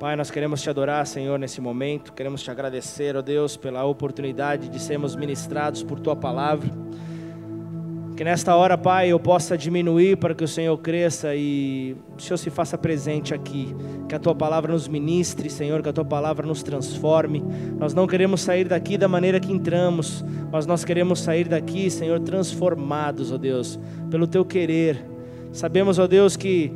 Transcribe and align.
Pai, 0.00 0.16
nós 0.16 0.30
queremos 0.30 0.62
te 0.62 0.70
adorar, 0.70 1.06
Senhor, 1.06 1.38
nesse 1.38 1.60
momento. 1.60 2.10
Queremos 2.10 2.42
te 2.42 2.50
agradecer, 2.50 3.14
ó 3.14 3.20
Deus, 3.20 3.54
pela 3.54 3.84
oportunidade 3.84 4.70
de 4.70 4.80
sermos 4.80 5.14
ministrados 5.14 5.82
por 5.82 6.00
tua 6.00 6.16
palavra. 6.16 6.70
Que 8.16 8.24
nesta 8.24 8.56
hora, 8.56 8.78
Pai, 8.78 9.08
eu 9.08 9.20
possa 9.20 9.58
diminuir 9.58 10.16
para 10.16 10.34
que 10.34 10.42
o 10.42 10.48
Senhor 10.48 10.74
cresça 10.78 11.34
e 11.36 11.98
o 12.16 12.18
Senhor 12.18 12.38
se 12.38 12.48
faça 12.48 12.78
presente 12.78 13.34
aqui. 13.34 13.76
Que 14.08 14.14
a 14.14 14.18
tua 14.18 14.34
palavra 14.34 14.72
nos 14.72 14.88
ministre, 14.88 15.50
Senhor, 15.50 15.82
que 15.82 15.90
a 15.90 15.92
tua 15.92 16.06
palavra 16.06 16.46
nos 16.46 16.62
transforme. 16.62 17.44
Nós 17.78 17.92
não 17.92 18.06
queremos 18.06 18.40
sair 18.40 18.66
daqui 18.66 18.96
da 18.96 19.06
maneira 19.06 19.38
que 19.38 19.52
entramos, 19.52 20.24
mas 20.50 20.64
nós 20.64 20.82
queremos 20.82 21.20
sair 21.20 21.46
daqui, 21.46 21.90
Senhor, 21.90 22.18
transformados, 22.20 23.30
ó 23.30 23.36
Deus, 23.36 23.78
pelo 24.10 24.26
teu 24.26 24.46
querer. 24.46 25.04
Sabemos, 25.52 25.98
ó 25.98 26.06
Deus, 26.06 26.38
que 26.38 26.72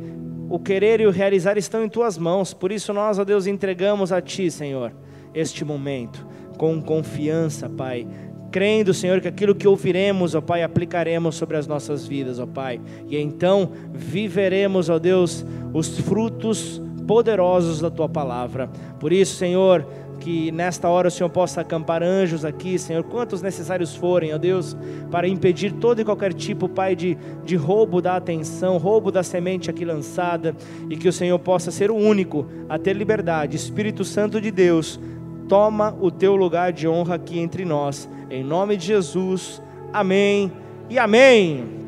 o 0.49 0.59
querer 0.59 0.99
e 0.99 1.05
o 1.05 1.11
realizar 1.11 1.57
estão 1.57 1.83
em 1.83 1.89
tuas 1.89 2.17
mãos. 2.17 2.53
Por 2.53 2.71
isso 2.71 2.91
nós, 2.91 3.19
ó 3.19 3.23
Deus, 3.23 3.45
entregamos 3.45 4.11
a 4.11 4.19
ti, 4.21 4.49
Senhor, 4.49 4.91
este 5.33 5.63
momento 5.63 6.25
com 6.57 6.81
confiança, 6.81 7.69
Pai, 7.69 8.05
crendo, 8.51 8.93
Senhor, 8.93 9.21
que 9.21 9.27
aquilo 9.27 9.55
que 9.55 9.67
ouviremos, 9.67 10.35
ó 10.35 10.41
Pai, 10.41 10.63
aplicaremos 10.63 11.35
sobre 11.35 11.55
as 11.55 11.67
nossas 11.67 12.05
vidas, 12.05 12.39
ó 12.39 12.45
Pai. 12.45 12.81
E 13.07 13.17
então 13.17 13.71
viveremos, 13.93 14.89
ó 14.89 14.99
Deus, 14.99 15.45
os 15.73 15.99
frutos 15.99 16.81
poderosos 17.07 17.79
da 17.79 17.89
tua 17.89 18.09
palavra. 18.09 18.69
Por 18.99 19.13
isso, 19.13 19.35
Senhor, 19.35 19.87
que 20.19 20.51
nesta 20.51 20.87
hora 20.89 21.07
o 21.07 21.11
Senhor 21.11 21.29
possa 21.29 21.61
acampar 21.61 22.03
anjos 22.03 22.43
aqui, 22.43 22.77
Senhor, 22.77 23.03
quantos 23.03 23.41
necessários 23.41 23.95
forem, 23.95 24.33
ó 24.33 24.37
Deus, 24.37 24.75
para 25.09 25.27
impedir 25.27 25.71
todo 25.73 26.01
e 26.01 26.05
qualquer 26.05 26.33
tipo, 26.33 26.67
Pai, 26.67 26.95
de, 26.95 27.17
de 27.43 27.55
roubo 27.55 28.01
da 28.01 28.15
atenção, 28.15 28.77
roubo 28.77 29.11
da 29.11 29.23
semente 29.23 29.69
aqui 29.69 29.85
lançada, 29.85 30.55
e 30.89 30.97
que 30.97 31.07
o 31.07 31.13
Senhor 31.13 31.39
possa 31.39 31.71
ser 31.71 31.89
o 31.89 31.95
único 31.95 32.45
a 32.67 32.77
ter 32.77 32.93
liberdade. 32.93 33.55
Espírito 33.55 34.03
Santo 34.03 34.39
de 34.41 34.51
Deus, 34.51 34.99
toma 35.47 35.95
o 35.99 36.11
teu 36.11 36.35
lugar 36.35 36.71
de 36.71 36.87
honra 36.87 37.15
aqui 37.15 37.39
entre 37.39 37.65
nós, 37.65 38.07
em 38.29 38.43
nome 38.43 38.77
de 38.77 38.85
Jesus, 38.85 39.61
amém 39.91 40.51
e 40.89 40.99
amém. 40.99 41.79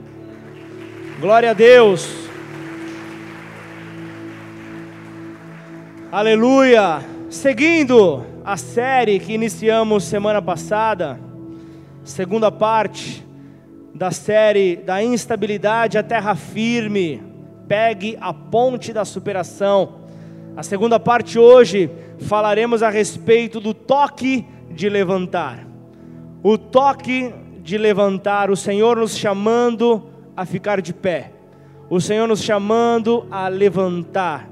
Glória 1.20 1.52
a 1.52 1.54
Deus. 1.54 2.10
Aleluia. 6.12 7.20
Seguindo 7.32 8.26
a 8.44 8.58
série 8.58 9.18
que 9.18 9.32
iniciamos 9.32 10.04
semana 10.04 10.42
passada, 10.42 11.18
segunda 12.04 12.52
parte 12.52 13.26
da 13.96 14.12
série 14.12 14.76
da 14.76 15.02
instabilidade 15.02 15.98
à 15.98 16.04
terra 16.04 16.36
firme, 16.36 17.23
pegue 17.70 18.18
a 18.20 18.34
ponte 18.34 18.92
da 18.92 19.06
superação. 19.06 19.94
A 20.58 20.62
segunda 20.62 21.00
parte 21.00 21.40
hoje 21.40 21.90
falaremos 22.20 22.84
a 22.84 22.90
respeito 22.90 23.62
do 23.62 23.73
toque 23.73 24.45
de 24.70 24.90
levantar. 24.90 25.66
O 26.44 26.58
toque 26.58 27.34
de 27.64 27.78
levantar, 27.78 28.52
o 28.52 28.58
Senhor 28.58 28.98
nos 28.98 29.18
chamando 29.18 30.04
a 30.36 30.45
ficar 30.45 30.82
de 30.82 30.94
pé. 30.94 31.32
O 31.90 32.02
Senhor 32.02 32.28
nos 32.28 32.44
chamando 32.44 33.26
a 33.32 33.48
levantar 33.48 34.52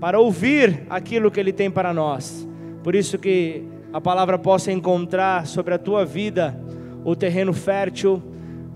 para 0.00 0.18
ouvir 0.18 0.86
aquilo 0.88 1.30
que 1.30 1.38
Ele 1.38 1.52
tem 1.52 1.70
para 1.70 1.92
nós. 1.92 2.48
Por 2.82 2.94
isso 2.94 3.18
que 3.18 3.62
a 3.92 4.00
palavra 4.00 4.38
possa 4.38 4.72
encontrar 4.72 5.46
sobre 5.46 5.74
a 5.74 5.78
tua 5.78 6.04
vida 6.06 6.58
o 7.04 7.14
terreno 7.14 7.52
fértil, 7.52 8.22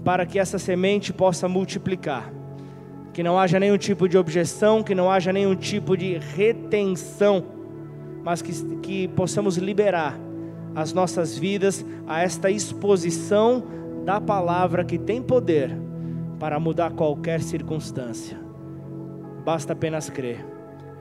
para 0.04 0.26
que 0.26 0.38
essa 0.38 0.58
semente 0.58 1.12
possa 1.12 1.48
multiplicar. 1.48 2.30
Que 3.12 3.22
não 3.22 3.38
haja 3.38 3.58
nenhum 3.58 3.78
tipo 3.78 4.06
de 4.06 4.18
objeção, 4.18 4.82
que 4.82 4.94
não 4.94 5.10
haja 5.10 5.32
nenhum 5.32 5.54
tipo 5.54 5.96
de 5.96 6.18
retenção, 6.18 7.44
mas 8.22 8.42
que, 8.42 8.52
que 8.78 9.08
possamos 9.08 9.56
liberar 9.56 10.18
as 10.74 10.92
nossas 10.92 11.38
vidas 11.38 11.84
a 12.06 12.20
esta 12.20 12.50
exposição 12.50 13.62
da 14.04 14.20
palavra 14.20 14.84
que 14.84 14.98
tem 14.98 15.22
poder 15.22 15.70
para 16.38 16.60
mudar 16.60 16.90
qualquer 16.92 17.40
circunstância. 17.40 18.38
Basta 19.44 19.72
apenas 19.72 20.10
crer 20.10 20.53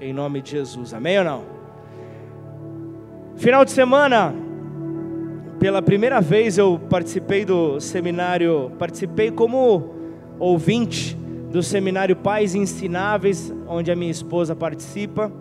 em 0.03 0.13
nome 0.13 0.41
de 0.41 0.51
Jesus. 0.51 0.93
Amém 0.93 1.17
ou 1.19 1.23
não? 1.23 1.43
Final 3.37 3.63
de 3.63 3.71
semana, 3.71 4.33
pela 5.59 5.81
primeira 5.81 6.19
vez 6.19 6.57
eu 6.57 6.79
participei 6.89 7.45
do 7.45 7.79
seminário, 7.79 8.71
participei 8.77 9.31
como 9.31 9.95
ouvinte 10.37 11.17
do 11.51 11.63
seminário 11.63 12.15
Pais 12.15 12.53
Ensináveis, 12.53 13.53
onde 13.67 13.91
a 13.91 13.95
minha 13.95 14.11
esposa 14.11 14.55
participa. 14.55 15.31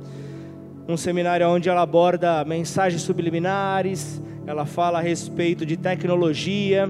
Um 0.89 0.97
seminário 0.97 1.49
onde 1.49 1.69
ela 1.69 1.83
aborda 1.83 2.45
mensagens 2.45 3.03
subliminares, 3.03 4.23
ela 4.47 4.65
fala 4.65 4.99
a 4.99 5.03
respeito 5.03 5.67
de 5.67 5.77
tecnologia. 5.77 6.89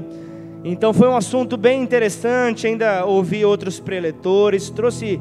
Então 0.65 0.93
foi 0.93 1.09
um 1.09 1.17
assunto 1.17 1.57
bem 1.57 1.83
interessante, 1.83 2.67
ainda 2.67 3.05
ouvi 3.05 3.45
outros 3.45 3.81
preletores, 3.81 4.71
trouxe 4.71 5.21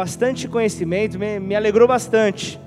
bastante 0.00 0.48
conhecimento, 0.48 1.18
me, 1.18 1.38
me 1.38 1.54
alegrou 1.54 1.86
bastante. 1.86 2.58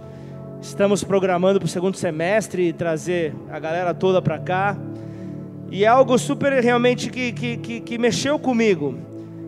Estamos 0.61 1.03
programando 1.03 1.59
para 1.59 1.65
o 1.65 1.67
segundo 1.67 1.97
semestre 1.97 2.71
trazer 2.71 3.33
a 3.49 3.57
galera 3.57 3.91
toda 3.91 4.21
para 4.21 4.37
cá. 4.37 4.77
E 5.71 5.83
é 5.83 5.87
algo 5.87 6.15
super 6.19 6.53
realmente 6.61 7.09
que, 7.09 7.31
que, 7.31 7.57
que, 7.57 7.79
que, 7.79 7.97
mexeu 7.97 8.37
comigo. 8.37 8.99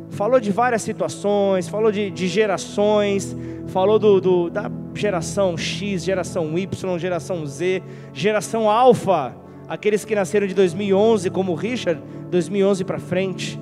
Falou 0.09 0.39
de 0.39 0.51
várias 0.51 0.81
situações, 0.81 1.69
falou 1.69 1.91
de, 1.91 2.09
de 2.09 2.27
gerações, 2.27 3.37
falou 3.67 3.99
do, 3.99 4.19
do, 4.19 4.49
da 4.49 4.71
geração 4.95 5.55
X, 5.55 6.03
geração 6.03 6.57
Y, 6.57 6.97
geração 6.97 7.45
Z, 7.45 7.83
geração 8.13 8.67
Alpha, 8.67 9.35
aqueles 9.67 10.03
que 10.03 10.15
nasceram 10.15 10.47
de 10.47 10.55
2011, 10.55 11.29
como 11.29 11.51
o 11.51 11.55
Richard, 11.55 12.01
2011 12.31 12.83
para 12.83 12.97
frente. 12.97 13.59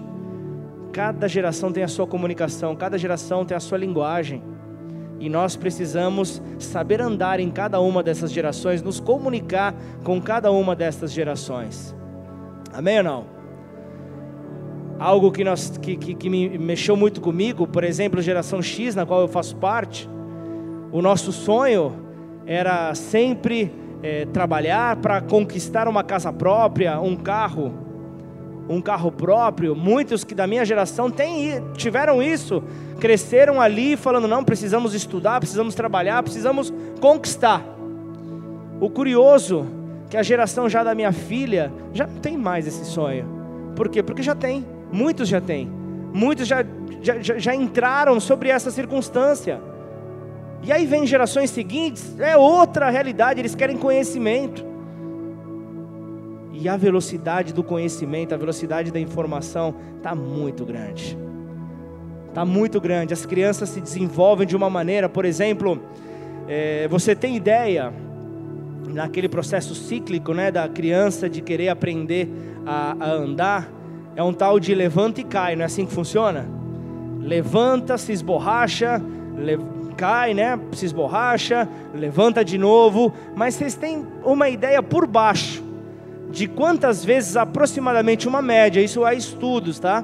Cada 0.94 1.28
geração 1.28 1.72
tem 1.72 1.84
a 1.84 1.88
sua 1.88 2.06
comunicação, 2.06 2.76
cada 2.76 3.00
geração 3.00 3.44
tem 3.44 3.58
a 3.58 3.60
sua 3.60 3.80
linguagem. 3.80 4.44
E 5.20 5.28
nós 5.28 5.56
precisamos 5.56 6.40
saber 6.60 7.02
andar 7.02 7.40
em 7.40 7.50
cada 7.50 7.80
uma 7.80 8.04
dessas 8.04 8.32
gerações, 8.32 8.84
nos 8.84 9.00
comunicar 9.00 9.74
com 10.04 10.22
cada 10.22 10.52
uma 10.52 10.76
dessas 10.76 11.12
gerações. 11.12 11.96
Amém 12.72 13.00
ou 13.00 13.04
não? 13.04 13.26
Algo 15.00 15.32
que, 15.32 15.44
nós, 15.44 15.80
que, 15.80 15.98
que, 15.98 16.14
que 16.14 16.30
me 16.30 16.58
mexeu 16.60 16.96
muito 16.96 17.20
comigo, 17.20 17.66
por 17.66 17.84
exemplo, 17.84 18.22
geração 18.22 18.62
X, 18.62 18.94
na 18.94 19.04
qual 19.04 19.22
eu 19.22 19.28
faço 19.28 19.56
parte, 19.56 20.08
o 20.92 21.02
nosso 21.02 21.32
sonho 21.32 21.92
era 22.46 22.94
sempre 22.94 23.74
é, 24.04 24.26
trabalhar 24.26 24.98
para 24.98 25.22
conquistar 25.22 25.88
uma 25.88 26.04
casa 26.04 26.32
própria, 26.32 27.00
um 27.00 27.16
carro, 27.16 27.83
um 28.68 28.82
carro 28.82 29.12
próprio. 29.12 29.76
Muitos 29.76 30.24
que 30.24 30.36
da 30.36 30.48
minha 30.48 30.66
geração 30.66 31.10
têm, 31.10 31.64
tiveram 31.76 32.22
isso, 32.22 32.64
cresceram 33.00 33.62
ali 33.62 33.96
falando: 33.96 34.28
não, 34.28 34.44
precisamos 34.44 34.94
estudar, 34.94 35.40
precisamos 35.40 35.76
trabalhar, 35.76 36.22
precisamos 36.24 36.74
conquistar. 37.00 37.64
O 38.80 38.90
curioso 38.90 39.66
que 40.10 40.18
a 40.18 40.24
geração 40.24 40.70
já 40.70 40.84
da 40.84 40.94
minha 40.94 41.12
filha 41.12 41.72
já 41.94 42.06
não 42.06 42.18
tem 42.18 42.38
mais 42.38 42.68
esse 42.68 42.86
sonho. 42.86 43.28
Por 43.76 43.90
quê? 43.90 44.04
Porque 44.04 44.22
já 44.22 44.36
tem, 44.36 44.66
muitos 44.92 45.28
já 45.28 45.42
têm, 45.42 45.68
muitos 46.14 46.48
já, 46.48 46.64
já, 47.02 47.20
já 47.20 47.56
entraram 47.56 48.20
sobre 48.20 48.50
essa 48.50 48.70
circunstância. 48.70 49.60
E 50.62 50.72
aí 50.72 50.86
vem 50.86 51.06
gerações 51.06 51.50
seguintes, 51.50 52.18
é 52.20 52.38
outra 52.38 52.90
realidade, 52.90 53.40
eles 53.40 53.56
querem 53.56 53.76
conhecimento. 53.76 54.73
E 56.64 56.70
a 56.70 56.78
velocidade 56.78 57.54
do 57.54 57.62
conhecimento, 57.62 58.34
a 58.34 58.38
velocidade 58.38 58.90
da 58.90 58.98
informação 58.98 59.76
está 59.98 60.16
muito 60.16 60.64
grande. 60.64 61.18
Está 62.30 62.46
muito 62.46 62.80
grande. 62.80 63.14
As 63.14 63.26
crianças 63.26 63.68
se 63.68 63.82
desenvolvem 63.82 64.48
de 64.48 64.56
uma 64.56 64.70
maneira, 64.70 65.10
por 65.10 65.26
exemplo, 65.26 65.78
é, 66.48 66.88
você 66.88 67.14
tem 67.14 67.36
ideia 67.36 67.94
naquele 68.88 69.28
processo 69.28 69.76
cíclico, 69.76 70.34
né, 70.34 70.52
da 70.52 70.70
criança 70.70 71.30
de 71.30 71.42
querer 71.42 71.68
aprender 71.68 72.30
a, 72.66 72.96
a 72.98 73.12
andar, 73.12 73.70
é 74.16 74.24
um 74.24 74.32
tal 74.32 74.58
de 74.58 74.74
levanta 74.74 75.20
e 75.20 75.26
cai, 75.26 75.58
não 75.58 75.64
é 75.64 75.66
assim 75.66 75.86
que 75.86 75.92
funciona? 75.92 76.48
Levanta, 77.20 77.98
se 77.98 78.14
esborracha, 78.14 79.04
le, 79.38 79.60
cai, 79.98 80.34
né, 80.34 80.58
se 80.72 80.86
esborracha, 80.86 81.68
levanta 81.94 82.42
de 82.42 82.58
novo, 82.58 83.12
mas 83.36 83.54
vocês 83.54 83.76
têm 83.76 84.08
uma 84.24 84.48
ideia 84.48 84.82
por 84.82 85.06
baixo 85.06 85.63
de 86.34 86.48
quantas 86.48 87.06
vezes 87.06 87.38
aproximadamente 87.38 88.28
uma 88.28 88.42
média, 88.42 88.82
isso 88.82 89.06
há 89.06 89.14
estudos, 89.14 89.80
tá? 89.80 90.04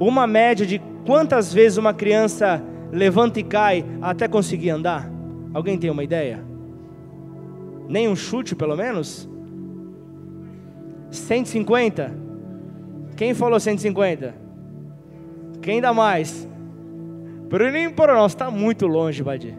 Uma 0.00 0.26
média 0.26 0.66
de 0.66 0.82
quantas 1.06 1.54
vezes 1.54 1.78
uma 1.78 1.94
criança 1.94 2.60
levanta 2.90 3.38
e 3.38 3.44
cai 3.44 3.84
até 4.02 4.26
conseguir 4.26 4.70
andar? 4.70 5.08
Alguém 5.54 5.78
tem 5.78 5.88
uma 5.88 6.02
ideia? 6.02 6.44
Nem 7.88 8.08
um 8.08 8.16
chute, 8.16 8.56
pelo 8.56 8.76
menos? 8.76 9.30
150? 11.12 12.18
Quem 13.16 13.32
falou 13.32 13.60
150? 13.60 14.34
Quem 15.62 15.80
dá 15.80 15.94
mais? 15.94 16.48
Bruninho 17.48 17.94
está 18.26 18.50
muito 18.50 18.88
longe, 18.88 19.22
Badir. 19.22 19.54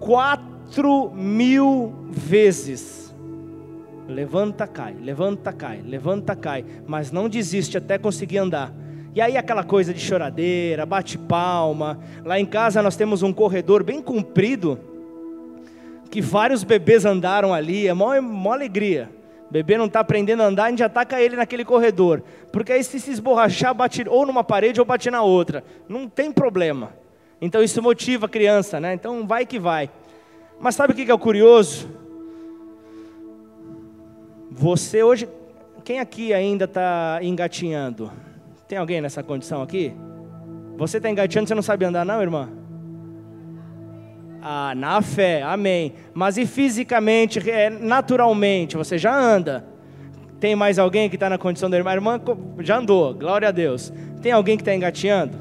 Quatro 0.00 0.53
mil 1.14 1.94
vezes. 2.10 3.14
Levanta, 4.06 4.66
cai, 4.66 4.94
levanta, 5.00 5.52
cai, 5.52 5.80
levanta, 5.82 6.36
cai, 6.36 6.64
mas 6.86 7.10
não 7.10 7.28
desiste 7.28 7.78
até 7.78 7.96
conseguir 7.96 8.38
andar. 8.38 8.72
E 9.14 9.20
aí 9.20 9.36
aquela 9.36 9.62
coisa 9.62 9.94
de 9.94 10.00
choradeira, 10.00 10.84
bate 10.84 11.16
palma. 11.16 11.98
Lá 12.24 12.38
em 12.38 12.44
casa 12.44 12.82
nós 12.82 12.96
temos 12.96 13.22
um 13.22 13.32
corredor 13.32 13.82
bem 13.82 14.02
comprido, 14.02 14.78
que 16.10 16.20
vários 16.20 16.64
bebês 16.64 17.04
andaram 17.04 17.54
ali, 17.54 17.88
é 17.88 17.94
mó, 17.94 18.20
mó 18.20 18.52
alegria. 18.52 19.08
Bebê 19.50 19.78
não 19.78 19.86
está 19.86 20.00
aprendendo 20.00 20.42
a 20.42 20.46
andar, 20.46 20.64
a 20.64 20.70
gente 20.70 20.80
já 20.80 20.88
taca 20.88 21.20
ele 21.20 21.36
naquele 21.36 21.64
corredor. 21.64 22.22
Porque 22.50 22.72
aí 22.72 22.82
se 22.82 22.98
se 22.98 23.12
esborrachar, 23.12 23.72
bate 23.72 24.04
ou 24.08 24.26
numa 24.26 24.42
parede 24.42 24.80
ou 24.80 24.86
bate 24.86 25.10
na 25.10 25.22
outra. 25.22 25.62
Não 25.88 26.08
tem 26.08 26.32
problema. 26.32 26.92
Então 27.40 27.62
isso 27.62 27.80
motiva 27.80 28.26
a 28.26 28.28
criança, 28.28 28.80
né? 28.80 28.94
Então 28.94 29.26
vai 29.26 29.46
que 29.46 29.58
vai. 29.58 29.88
Mas 30.60 30.74
sabe 30.74 30.92
o 30.92 30.96
que 30.96 31.10
é 31.10 31.14
o 31.14 31.18
curioso? 31.18 31.88
Você 34.50 35.02
hoje, 35.02 35.28
quem 35.84 35.98
aqui 35.98 36.32
ainda 36.32 36.64
está 36.64 37.18
engatinhando? 37.22 38.10
Tem 38.68 38.78
alguém 38.78 39.00
nessa 39.00 39.22
condição 39.22 39.62
aqui? 39.62 39.92
Você 40.76 40.96
está 40.96 41.10
engatinhando, 41.10 41.48
você 41.48 41.54
não 41.54 41.62
sabe 41.62 41.84
andar, 41.84 42.04
não, 42.04 42.22
irmã? 42.22 42.48
Ah, 44.40 44.74
na 44.76 45.00
fé, 45.00 45.42
amém. 45.42 45.94
Mas 46.12 46.36
e 46.36 46.46
fisicamente, 46.46 47.38
é, 47.48 47.70
naturalmente, 47.70 48.76
você 48.76 48.98
já 48.98 49.14
anda? 49.18 49.64
Tem 50.38 50.54
mais 50.54 50.78
alguém 50.78 51.08
que 51.08 51.16
está 51.16 51.30
na 51.30 51.38
condição 51.38 51.70
da 51.70 51.76
irmã? 51.76 51.92
Irmã 51.92 52.20
já 52.60 52.76
andou, 52.76 53.14
glória 53.14 53.48
a 53.48 53.50
Deus. 53.50 53.92
Tem 54.20 54.32
alguém 54.32 54.56
que 54.56 54.62
está 54.62 54.74
engatinhando? 54.74 55.38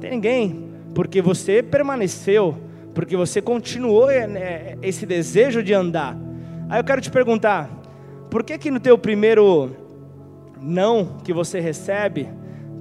Tem 0.00 0.10
ninguém, 0.10 0.68
porque 0.94 1.22
você 1.22 1.62
permaneceu, 1.62 2.56
porque 3.00 3.16
você 3.16 3.40
continuou 3.40 4.10
é, 4.10 4.26
né, 4.26 4.76
esse 4.82 5.06
desejo 5.06 5.62
de 5.62 5.72
andar. 5.72 6.14
Aí 6.68 6.78
eu 6.78 6.84
quero 6.84 7.00
te 7.00 7.10
perguntar, 7.10 7.70
por 8.28 8.44
que 8.44 8.58
que 8.58 8.70
no 8.70 8.78
teu 8.78 8.98
primeiro 8.98 9.74
não 10.60 11.16
que 11.24 11.32
você 11.32 11.60
recebe, 11.60 12.28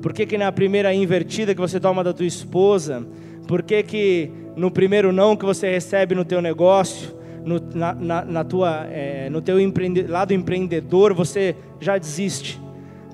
por 0.02 0.12
que 0.12 0.26
que 0.26 0.38
na 0.38 0.52
primeira 0.52 0.94
invertida 0.94 1.56
que 1.56 1.62
você 1.62 1.80
toma 1.80 2.04
da 2.04 2.12
tua 2.12 2.26
esposa, 2.26 3.08
por 3.48 3.64
que 3.64 3.82
que 3.82 4.30
no 4.58 4.70
primeiro 4.70 5.14
não 5.14 5.38
que 5.38 5.46
você 5.46 5.72
recebe 5.72 6.14
no 6.14 6.26
teu 6.26 6.42
negócio, 6.42 7.16
no, 7.46 7.58
na, 7.74 7.94
na, 7.94 8.26
na, 8.26 8.44
tua, 8.44 8.88
é, 8.92 9.30
no 9.30 9.42
teu 9.42 9.58
empreende, 9.58 10.04
lado 10.04 10.34
empreendedor, 10.34 11.14
você 11.14 11.56
já 11.80 11.98
desiste? 11.98 12.60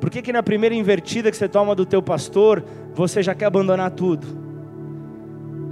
Por 0.02 0.10
que, 0.10 0.24
que 0.24 0.34
na 0.34 0.42
primeira 0.42 0.74
invertida 0.74 1.30
que 1.30 1.38
você 1.38 1.48
toma 1.48 1.76
do 1.76 1.86
teu 1.86 2.02
pastor, 2.02 2.66
você 2.96 3.22
já 3.22 3.36
quer 3.36 3.46
abandonar 3.46 3.92
tudo? 3.92 4.45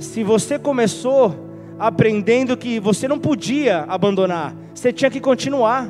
Se 0.03 0.23
você 0.23 0.59
começou 0.59 1.33
aprendendo 1.79 2.57
que 2.57 2.79
você 2.79 3.07
não 3.07 3.17
podia 3.17 3.85
abandonar, 3.87 4.53
você 4.73 4.91
tinha 4.91 5.09
que 5.09 5.19
continuar. 5.19 5.89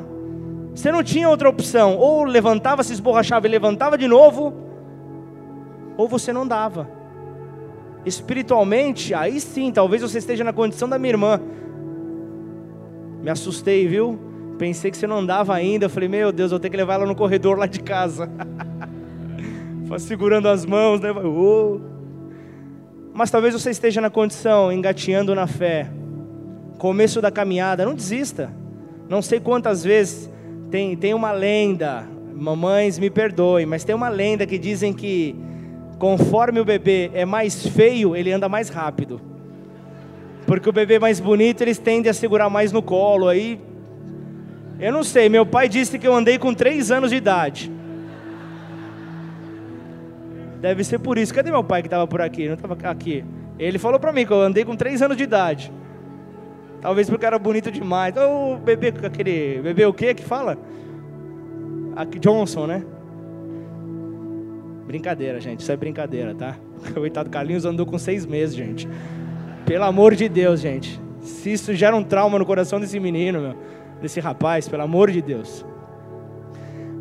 Você 0.74 0.90
não 0.90 1.02
tinha 1.02 1.28
outra 1.28 1.48
opção. 1.48 1.96
Ou 1.96 2.24
levantava, 2.24 2.82
se 2.82 2.92
esborrachava 2.92 3.46
e 3.46 3.50
levantava 3.50 3.98
de 3.98 4.06
novo, 4.06 4.54
ou 5.96 6.08
você 6.08 6.32
não 6.32 6.46
dava 6.46 6.88
espiritualmente, 8.06 9.14
aí 9.14 9.40
sim, 9.40 9.72
talvez 9.72 10.02
você 10.02 10.18
esteja 10.18 10.44
na 10.44 10.52
condição 10.52 10.86
da 10.86 10.98
minha 10.98 11.12
irmã. 11.12 11.40
Me 13.22 13.30
assustei, 13.30 13.88
viu? 13.88 14.18
Pensei 14.58 14.90
que 14.90 14.96
você 14.96 15.06
não 15.06 15.18
andava 15.18 15.54
ainda. 15.54 15.86
Eu 15.86 15.90
falei, 15.90 16.08
meu 16.08 16.30
Deus, 16.30 16.50
vou 16.50 16.60
ter 16.60 16.68
que 16.68 16.76
levar 16.76 16.94
ela 16.94 17.06
no 17.06 17.14
corredor 17.14 17.58
lá 17.58 17.66
de 17.66 17.80
casa. 17.80 18.28
Segurando 19.98 20.48
as 20.48 20.66
mãos, 20.66 21.00
né? 21.00 21.10
Oh. 21.12 21.93
Mas 23.14 23.30
talvez 23.30 23.54
você 23.54 23.70
esteja 23.70 24.02
na 24.02 24.10
condição, 24.10 24.70
engatinhando 24.70 25.34
na 25.34 25.46
fé. 25.46 25.88
Começo 26.76 27.22
da 27.22 27.30
caminhada, 27.30 27.86
não 27.86 27.94
desista. 27.94 28.52
Não 29.08 29.22
sei 29.22 29.40
quantas 29.40 29.82
vezes 29.82 30.30
tem, 30.70 30.94
tem 30.96 31.14
uma 31.14 31.32
lenda, 31.32 32.06
mamães 32.34 32.98
me 32.98 33.08
perdoem, 33.08 33.64
mas 33.64 33.84
tem 33.84 33.94
uma 33.94 34.10
lenda 34.10 34.44
que 34.44 34.58
dizem 34.58 34.92
que 34.92 35.34
Conforme 35.98 36.60
o 36.60 36.64
bebê 36.64 37.10
é 37.14 37.24
mais 37.24 37.66
feio, 37.66 38.16
ele 38.16 38.32
anda 38.32 38.48
mais 38.48 38.68
rápido. 38.68 39.20
Porque 40.46 40.68
o 40.68 40.72
bebê 40.72 40.98
mais 40.98 41.20
bonito, 41.20 41.62
eles 41.62 41.78
tendem 41.78 42.10
a 42.10 42.14
segurar 42.14 42.50
mais 42.50 42.72
no 42.72 42.82
colo. 42.82 43.28
Aí, 43.28 43.58
eu 44.78 44.92
não 44.92 45.02
sei, 45.02 45.28
meu 45.28 45.46
pai 45.46 45.68
disse 45.68 45.98
que 45.98 46.06
eu 46.06 46.14
andei 46.14 46.38
com 46.38 46.52
3 46.52 46.90
anos 46.90 47.10
de 47.10 47.16
idade. 47.16 47.72
Deve 50.64 50.82
ser 50.82 50.98
por 50.98 51.18
isso. 51.18 51.34
Cadê 51.34 51.50
meu 51.50 51.62
pai 51.62 51.82
que 51.82 51.88
estava 51.88 52.06
por 52.06 52.22
aqui? 52.22 52.46
Não 52.46 52.54
estava 52.54 52.74
aqui. 52.88 53.22
Ele 53.58 53.78
falou 53.78 54.00
para 54.00 54.10
mim 54.10 54.24
que 54.24 54.32
eu 54.32 54.40
andei 54.40 54.64
com 54.64 54.74
3 54.74 55.02
anos 55.02 55.14
de 55.14 55.22
idade. 55.22 55.70
Talvez 56.80 57.06
porque 57.10 57.26
era 57.26 57.38
bonito 57.38 57.70
demais. 57.70 58.14
O 58.16 58.56
bebê, 58.56 58.90
aquele 59.04 59.60
bebê 59.60 59.84
o 59.84 59.92
quê 59.92 60.14
que 60.14 60.22
fala? 60.22 60.56
Aqui, 61.94 62.18
Johnson, 62.18 62.66
né? 62.66 62.82
Brincadeira, 64.86 65.38
gente, 65.38 65.60
isso 65.60 65.70
é 65.70 65.76
brincadeira, 65.76 66.34
tá? 66.34 66.56
Coitado 66.94 67.28
Carlinhos 67.28 67.66
andou 67.66 67.84
com 67.84 67.98
seis 67.98 68.24
meses, 68.24 68.56
gente. 68.56 68.88
Pelo 69.66 69.84
amor 69.84 70.14
de 70.14 70.30
Deus, 70.30 70.60
gente. 70.60 70.98
Se 71.20 71.52
isso 71.52 71.74
gera 71.74 71.94
um 71.94 72.02
trauma 72.02 72.38
no 72.38 72.46
coração 72.46 72.80
desse 72.80 72.98
menino, 72.98 73.38
meu, 73.38 73.54
desse 74.00 74.18
rapaz, 74.18 74.66
pelo 74.66 74.82
amor 74.82 75.10
de 75.10 75.20
Deus. 75.20 75.62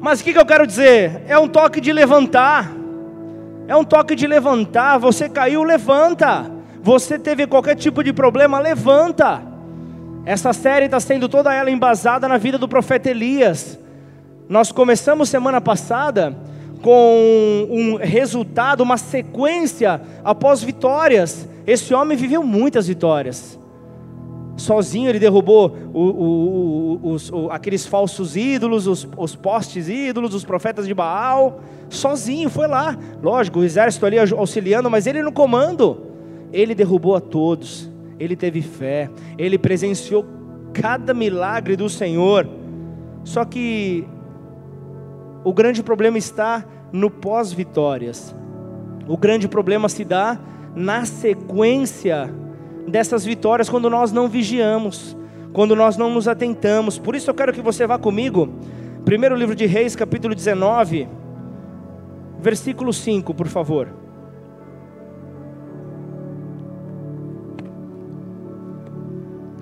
Mas 0.02 0.20
o 0.20 0.24
que, 0.26 0.34
que 0.34 0.40
eu 0.40 0.46
quero 0.46 0.68
dizer? 0.68 1.22
É 1.30 1.40
um 1.40 1.48
toque 1.48 1.80
de 1.80 1.94
levantar. 1.94 2.83
É 3.68 3.76
um 3.76 3.84
toque 3.84 4.16
de 4.16 4.28
levantar. 4.28 4.98
Você 4.98 5.30
caiu, 5.30 5.64
levanta. 5.64 6.52
Você 6.82 7.18
teve 7.18 7.48
qualquer 7.48 7.76
tipo 7.76 8.04
de 8.04 8.12
problema, 8.12 8.60
levanta. 8.60 9.42
Essa 10.26 10.54
série 10.54 10.86
está 10.86 11.00
sendo 11.00 11.28
toda 11.30 11.54
ela 11.54 11.72
embasada 11.72 12.28
na 12.28 12.38
vida 12.38 12.58
do 12.58 12.68
profeta 12.68 13.10
Elias. 13.10 13.80
Nós 14.50 14.72
começamos 14.72 15.30
semana 15.30 15.62
passada 15.62 16.36
com 16.82 17.68
um 17.70 17.96
resultado, 17.96 18.82
uma 18.82 18.98
sequência 18.98 20.02
após 20.24 20.62
vitórias. 20.62 21.48
Esse 21.66 21.94
homem 21.94 22.18
viveu 22.18 22.44
muitas 22.44 22.88
vitórias. 22.88 23.58
Sozinho 24.64 25.10
ele 25.10 25.20
derrubou 25.20 25.76
o, 25.94 26.00
o, 26.00 27.12
os, 27.12 27.30
aqueles 27.50 27.86
falsos 27.86 28.38
ídolos, 28.38 28.88
os, 28.88 29.06
os 29.18 29.36
postes 29.36 29.90
ídolos, 29.90 30.34
os 30.34 30.46
profetas 30.46 30.88
de 30.88 30.94
Baal. 30.94 31.60
Sozinho 31.90 32.50
foi 32.50 32.66
lá. 32.66 32.98
Lógico, 33.22 33.60
o 33.60 33.64
exército 33.66 34.06
ali 34.06 34.18
auxiliando, 34.18 34.90
mas 34.90 35.06
ele 35.06 35.22
no 35.22 35.34
comando. 35.34 35.98
Ele 36.54 36.74
derrubou 36.74 37.14
a 37.14 37.20
todos. 37.20 37.92
Ele 38.18 38.38
teve 38.38 38.62
fé. 38.62 39.10
Ele 39.38 39.58
presenciou 39.58 40.26
cada 40.72 41.14
milagre 41.14 41.76
do 41.76 41.90
Senhor. 41.90 42.48
Só 43.26 43.44
que 43.44 44.08
o 45.44 45.54
grande 45.54 45.84
problema 45.84 46.18
está 46.18 46.66
no 46.90 47.12
pós-vitórias. 47.12 48.34
O 49.10 49.18
grande 49.18 49.46
problema 49.46 49.90
se 49.90 50.06
dá 50.06 50.40
na 50.74 51.04
sequência 51.04 52.34
dessas 52.88 53.26
vitórias 53.26 53.70
quando 53.70 53.90
nós 53.90 54.12
não 54.12 54.28
vigiamos, 54.28 55.16
quando 55.52 55.76
nós 55.76 55.98
não 55.98 56.10
nos 56.10 56.28
atentamos. 56.28 56.98
Por 56.98 57.16
isso 57.16 57.30
eu 57.30 57.34
quero 57.34 57.54
que 57.54 57.62
você 57.62 57.86
vá 57.88 57.98
comigo. 57.98 58.50
Primeiro 59.06 59.36
livro 59.36 59.56
de 59.56 59.66
Reis, 59.66 59.96
capítulo 59.96 60.34
19, 60.34 61.08
versículo 62.40 62.94
5, 62.94 63.34
por 63.34 63.48
favor. 63.48 63.90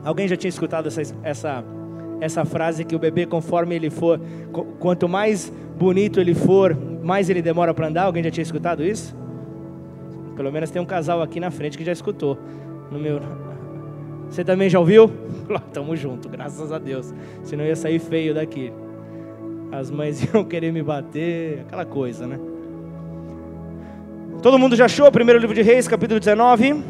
Alguém 0.04 0.28
já 0.28 0.36
tinha 0.36 0.50
escutado 0.50 0.88
essa, 0.88 1.02
essa 1.24 1.64
essa 2.22 2.46
frase 2.46 2.86
que 2.86 2.96
o 2.96 3.00
bebê, 3.00 3.26
conforme 3.26 3.76
ele 3.76 3.90
for, 3.90 4.22
quanto 4.80 5.10
mais 5.10 5.52
bonito 5.76 6.20
ele 6.20 6.36
for, 6.36 6.78
mais 7.02 7.30
ele 7.30 7.42
demora 7.42 7.74
para 7.74 7.88
andar. 7.88 8.04
Alguém 8.04 8.24
já 8.24 8.30
tinha 8.30 8.44
escutado 8.44 8.86
isso? 8.86 9.18
Pelo 10.36 10.52
menos 10.52 10.70
tem 10.70 10.80
um 10.80 10.86
casal 10.86 11.22
aqui 11.22 11.40
na 11.40 11.50
frente 11.50 11.78
que 11.78 11.84
já 11.84 11.92
escutou. 11.92 12.38
No 12.92 13.00
meu, 13.00 13.22
você 14.30 14.44
também 14.44 14.70
já 14.70 14.78
ouviu? 14.78 15.10
Tamo 15.72 15.96
junto, 15.96 16.28
graças 16.28 16.74
a 16.74 16.78
Deus. 16.78 17.14
Senão 17.42 17.66
ia 17.66 17.76
sair 17.76 18.00
feio 18.00 18.34
daqui. 18.34 18.74
As 19.72 19.90
mães 19.90 20.22
iam 20.34 20.44
querer 20.44 20.74
me 20.74 20.84
bater, 20.84 21.62
aquela 21.62 21.86
coisa, 21.86 22.28
né? 22.28 22.38
Todo 24.44 24.60
mundo 24.60 24.76
já 24.76 24.86
achou? 24.86 25.10
Primeiro 25.10 25.40
livro 25.40 25.56
de 25.56 25.62
Reis, 25.62 25.88
capítulo 25.88 26.20
19. 26.20 26.84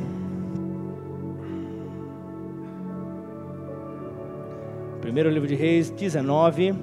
Primeiro 5.02 5.30
livro 5.30 5.48
de 5.48 5.56
Reis 5.56 5.90
19, 5.90 6.74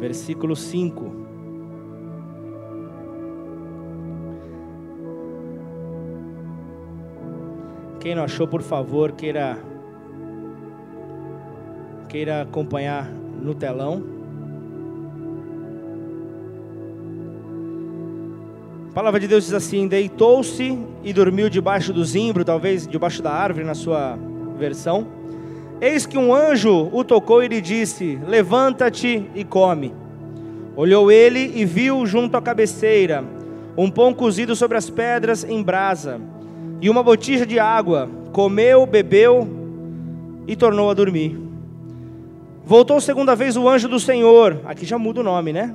versículo 0.00 0.56
5. 0.56 1.27
Quem 8.00 8.14
não 8.14 8.22
achou, 8.22 8.46
por 8.46 8.62
favor, 8.62 9.12
queira 9.12 9.58
queira 12.08 12.42
acompanhar 12.42 13.10
no 13.42 13.54
telão. 13.54 14.18
palavra 18.94 19.20
de 19.20 19.28
Deus 19.28 19.44
diz 19.44 19.54
assim: 19.54 19.86
deitou-se 19.86 20.76
e 21.04 21.12
dormiu 21.12 21.48
debaixo 21.48 21.92
do 21.92 22.04
zimbro, 22.04 22.44
talvez 22.44 22.84
debaixo 22.84 23.22
da 23.22 23.30
árvore 23.30 23.64
na 23.64 23.74
sua 23.74 24.18
versão. 24.58 25.06
Eis 25.80 26.04
que 26.04 26.18
um 26.18 26.34
anjo 26.34 26.90
o 26.92 27.04
tocou 27.04 27.42
e 27.42 27.48
lhe 27.48 27.60
disse: 27.60 28.18
Levanta-te 28.26 29.30
e 29.36 29.44
come. 29.44 29.94
Olhou 30.74 31.12
ele 31.12 31.52
e 31.54 31.64
viu 31.64 32.04
junto 32.06 32.36
à 32.36 32.42
cabeceira 32.42 33.24
um 33.76 33.88
pão 33.88 34.12
cozido 34.12 34.56
sobre 34.56 34.76
as 34.76 34.90
pedras 34.90 35.44
em 35.44 35.62
brasa 35.62 36.20
e 36.80 36.88
uma 36.88 37.02
botija 37.02 37.44
de 37.44 37.58
água. 37.58 38.08
Comeu, 38.32 38.86
bebeu 38.86 39.48
e 40.46 40.56
tornou 40.56 40.90
a 40.90 40.94
dormir. 40.94 41.38
Voltou 42.64 43.00
segunda 43.00 43.34
vez 43.34 43.56
o 43.56 43.68
anjo 43.68 43.88
do 43.88 43.98
Senhor. 43.98 44.60
Aqui 44.64 44.84
já 44.84 44.98
muda 44.98 45.20
o 45.20 45.24
nome, 45.24 45.52
né? 45.52 45.74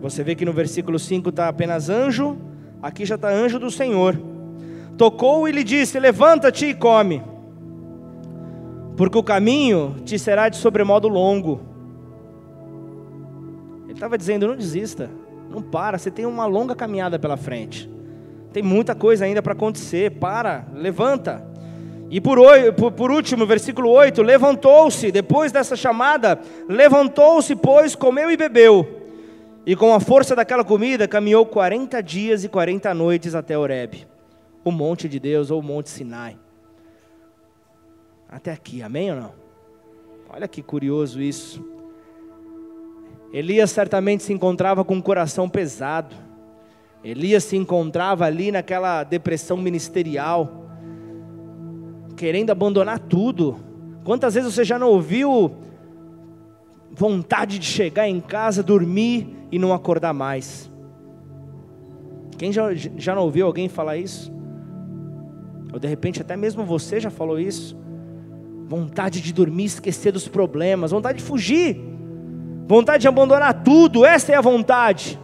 Você 0.00 0.22
vê 0.24 0.34
que 0.34 0.44
no 0.44 0.52
versículo 0.52 0.98
5 0.98 1.28
está 1.28 1.48
apenas 1.48 1.90
anjo, 1.90 2.38
aqui 2.82 3.04
já 3.04 3.16
está 3.16 3.28
anjo 3.28 3.58
do 3.58 3.70
Senhor. 3.70 4.18
Tocou 4.96 5.48
e 5.48 5.52
lhe 5.52 5.62
disse: 5.62 5.98
Levanta-te 5.98 6.66
e 6.66 6.74
come, 6.74 7.22
porque 8.96 9.18
o 9.18 9.22
caminho 9.22 9.96
te 10.04 10.18
será 10.18 10.48
de 10.48 10.56
sobremodo 10.56 11.08
longo. 11.08 11.60
Ele 13.84 13.92
estava 13.92 14.16
dizendo: 14.16 14.46
Não 14.46 14.56
desista, 14.56 15.10
não 15.50 15.60
para, 15.60 15.98
você 15.98 16.10
tem 16.10 16.24
uma 16.24 16.46
longa 16.46 16.74
caminhada 16.74 17.18
pela 17.18 17.36
frente, 17.36 17.90
tem 18.52 18.62
muita 18.62 18.94
coisa 18.94 19.24
ainda 19.24 19.42
para 19.42 19.52
acontecer. 19.52 20.12
Para, 20.12 20.64
levanta. 20.74 21.44
E 22.10 22.20
por, 22.20 22.38
por, 22.96 23.10
último, 23.10 23.46
versículo 23.46 23.88
8: 23.90 24.20
Levantou-se, 24.22 25.12
depois 25.12 25.52
dessa 25.52 25.76
chamada, 25.76 26.40
levantou-se, 26.68 27.54
pois, 27.54 27.94
comeu 27.94 28.30
e 28.30 28.36
bebeu. 28.36 29.00
E 29.64 29.76
com 29.76 29.94
a 29.94 30.00
força 30.00 30.34
daquela 30.34 30.64
comida, 30.64 31.06
caminhou 31.06 31.46
40 31.46 32.02
dias 32.02 32.42
e 32.42 32.48
40 32.48 32.92
noites 32.94 33.34
até 33.34 33.56
Horebe, 33.56 34.06
o 34.64 34.72
monte 34.72 35.08
de 35.08 35.20
Deus 35.20 35.50
ou 35.50 35.60
o 35.60 35.62
monte 35.62 35.90
Sinai. 35.90 36.36
Até 38.28 38.52
aqui, 38.52 38.82
amém 38.82 39.10
ou 39.12 39.20
não? 39.20 39.32
Olha 40.28 40.48
que 40.48 40.62
curioso 40.62 41.20
isso. 41.20 41.64
Elias 43.32 43.70
certamente 43.70 44.22
se 44.22 44.32
encontrava 44.32 44.84
com 44.84 44.98
o 44.98 45.02
coração 45.02 45.48
pesado. 45.48 46.14
Elias 47.02 47.44
se 47.44 47.56
encontrava 47.56 48.26
ali 48.26 48.52
naquela 48.52 49.02
depressão 49.04 49.56
ministerial, 49.56 50.66
querendo 52.16 52.50
abandonar 52.50 52.98
tudo. 52.98 53.56
Quantas 54.04 54.34
vezes 54.34 54.54
você 54.54 54.64
já 54.64 54.78
não 54.78 54.88
ouviu 54.88 55.50
vontade 56.92 57.58
de 57.58 57.66
chegar 57.66 58.08
em 58.08 58.20
casa, 58.20 58.62
dormir 58.62 59.34
e 59.50 59.58
não 59.58 59.72
acordar 59.72 60.12
mais. 60.12 60.70
Quem 62.36 62.52
já, 62.52 62.74
já 62.74 63.14
não 63.14 63.22
ouviu 63.22 63.46
alguém 63.46 63.68
falar 63.68 63.96
isso? 63.96 64.32
Ou 65.72 65.78
de 65.78 65.86
repente 65.86 66.20
até 66.20 66.36
mesmo 66.36 66.64
você 66.64 67.00
já 67.00 67.10
falou 67.10 67.38
isso? 67.38 67.78
Vontade 68.66 69.20
de 69.20 69.32
dormir, 69.32 69.64
esquecer 69.64 70.12
dos 70.12 70.28
problemas, 70.28 70.90
vontade 70.90 71.18
de 71.18 71.24
fugir, 71.24 71.80
vontade 72.66 73.02
de 73.02 73.08
abandonar 73.08 73.62
tudo, 73.62 74.04
essa 74.04 74.32
é 74.32 74.36
a 74.36 74.40
vontade. 74.40 75.18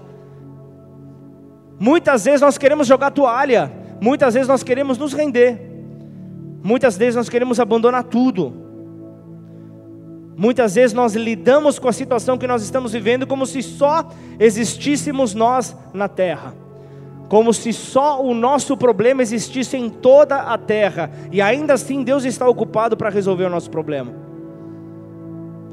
Muitas 1.78 2.24
vezes 2.24 2.40
nós 2.40 2.56
queremos 2.56 2.86
jogar 2.86 3.10
toalha, 3.10 3.70
muitas 4.00 4.34
vezes 4.34 4.48
nós 4.48 4.62
queremos 4.62 4.96
nos 4.96 5.12
render, 5.12 5.60
muitas 6.62 6.96
vezes 6.96 7.16
nós 7.16 7.28
queremos 7.28 7.60
abandonar 7.60 8.04
tudo. 8.04 8.64
Muitas 10.38 10.74
vezes 10.74 10.92
nós 10.92 11.14
lidamos 11.14 11.78
com 11.78 11.88
a 11.88 11.92
situação 11.92 12.36
que 12.36 12.46
nós 12.46 12.62
estamos 12.62 12.92
vivendo 12.92 13.26
como 13.26 13.46
se 13.46 13.62
só 13.62 14.06
existíssemos 14.38 15.32
nós 15.32 15.74
na 15.94 16.08
terra, 16.08 16.54
como 17.26 17.54
se 17.54 17.72
só 17.72 18.22
o 18.22 18.34
nosso 18.34 18.76
problema 18.76 19.22
existisse 19.22 19.78
em 19.78 19.88
toda 19.88 20.36
a 20.36 20.58
terra, 20.58 21.10
e 21.32 21.40
ainda 21.40 21.72
assim 21.72 22.02
Deus 22.02 22.24
está 22.24 22.46
ocupado 22.46 22.98
para 22.98 23.08
resolver 23.08 23.44
o 23.44 23.50
nosso 23.50 23.70
problema. 23.70 24.12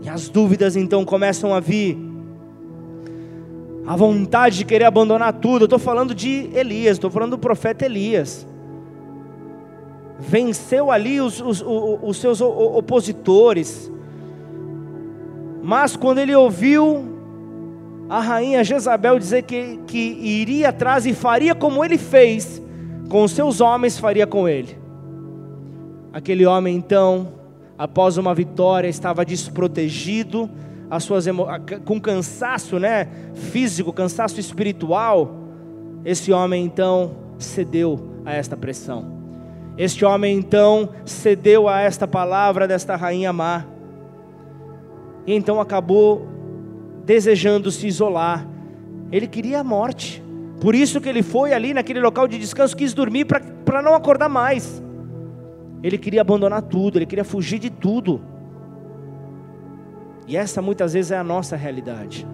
E 0.01 0.07
as 0.07 0.29
dúvidas 0.29 0.77
então 0.77 1.03
começam 1.03 1.53
a 1.53 1.59
vir, 1.59 1.97
a 3.85 3.95
vontade 3.95 4.57
de 4.57 4.65
querer 4.65 4.85
abandonar 4.85 5.33
tudo. 5.33 5.63
Eu 5.63 5.65
estou 5.65 5.79
falando 5.79 6.15
de 6.15 6.49
Elias, 6.53 6.97
estou 6.97 7.09
falando 7.09 7.31
do 7.31 7.37
profeta 7.37 7.85
Elias. 7.85 8.47
Venceu 10.19 10.91
ali 10.91 11.19
os, 11.19 11.41
os, 11.41 11.61
os, 11.61 11.99
os 12.01 12.17
seus 12.17 12.39
opositores, 12.39 13.91
mas 15.61 15.95
quando 15.95 16.19
ele 16.19 16.35
ouviu 16.35 17.13
a 18.09 18.19
rainha 18.19 18.63
Jezabel 18.63 19.17
dizer 19.17 19.43
que, 19.43 19.79
que 19.87 19.97
iria 19.97 20.69
atrás 20.69 21.05
e 21.05 21.13
faria 21.13 21.55
como 21.55 21.83
ele 21.83 21.97
fez, 21.97 22.61
com 23.09 23.23
os 23.23 23.31
seus 23.31 23.59
homens 23.59 23.97
faria 23.97 24.27
com 24.27 24.47
ele. 24.47 24.77
Aquele 26.11 26.45
homem 26.45 26.75
então, 26.75 27.33
após 27.77 28.17
uma 28.17 28.35
vitória, 28.35 28.87
estava 28.87 29.25
desprotegido, 29.25 30.49
as 30.89 31.03
suas 31.03 31.25
com 31.85 31.99
cansaço, 31.99 32.79
né, 32.79 33.07
físico, 33.33 33.91
cansaço 33.91 34.39
espiritual. 34.39 35.35
Esse 36.05 36.31
homem 36.31 36.65
então 36.65 37.15
cedeu 37.37 38.21
a 38.25 38.33
esta 38.33 38.55
pressão. 38.55 39.21
Este 39.77 40.05
homem 40.05 40.37
então 40.37 40.89
cedeu 41.05 41.67
a 41.67 41.81
esta 41.81 42.07
palavra 42.07 42.67
desta 42.67 42.95
rainha 42.95 43.33
má 43.33 43.65
e 45.25 45.33
então 45.33 45.59
acabou 45.59 46.27
desejando 47.05 47.71
se 47.71 47.87
isolar. 47.87 48.47
Ele 49.11 49.27
queria 49.27 49.59
a 49.59 49.63
morte. 49.63 50.23
Por 50.59 50.75
isso 50.75 51.01
que 51.01 51.09
ele 51.09 51.21
foi 51.21 51.53
ali 51.53 51.73
naquele 51.73 51.99
local 51.99 52.27
de 52.27 52.37
descanso, 52.37 52.75
quis 52.75 52.93
dormir 52.93 53.25
para 53.25 53.81
não 53.81 53.95
acordar 53.95 54.29
mais. 54.29 54.81
Ele 55.81 55.97
queria 55.97 56.21
abandonar 56.21 56.61
tudo, 56.61 56.97
ele 56.97 57.05
queria 57.05 57.25
fugir 57.25 57.59
de 57.59 57.69
tudo. 57.69 58.21
E 60.27 60.37
essa 60.37 60.61
muitas 60.61 60.93
vezes 60.93 61.11
é 61.11 61.17
a 61.17 61.23
nossa 61.23 61.55
realidade. 61.55 62.27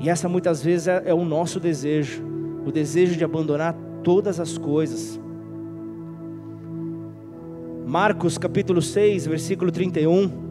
E 0.00 0.08
essa 0.08 0.28
muitas 0.28 0.62
vezes 0.62 0.88
é, 0.88 1.02
é 1.06 1.14
o 1.14 1.24
nosso 1.24 1.58
desejo, 1.58 2.22
o 2.66 2.70
desejo 2.70 3.16
de 3.16 3.24
abandonar 3.24 3.74
todas 4.02 4.38
as 4.38 4.58
coisas. 4.58 5.20
Marcos 7.86 8.36
capítulo 8.36 8.82
6, 8.82 9.26
versículo 9.26 9.70
31 9.70 10.44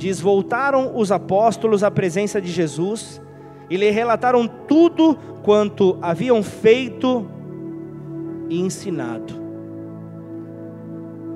Diz: 0.00 0.18
Voltaram 0.18 0.96
os 0.96 1.12
apóstolos 1.12 1.84
à 1.84 1.90
presença 1.90 2.40
de 2.40 2.50
Jesus 2.50 3.20
e 3.68 3.76
lhe 3.76 3.90
relataram 3.90 4.48
tudo 4.48 5.14
quanto 5.42 5.98
haviam 6.00 6.42
feito 6.42 7.28
e 8.48 8.58
ensinado. 8.58 9.39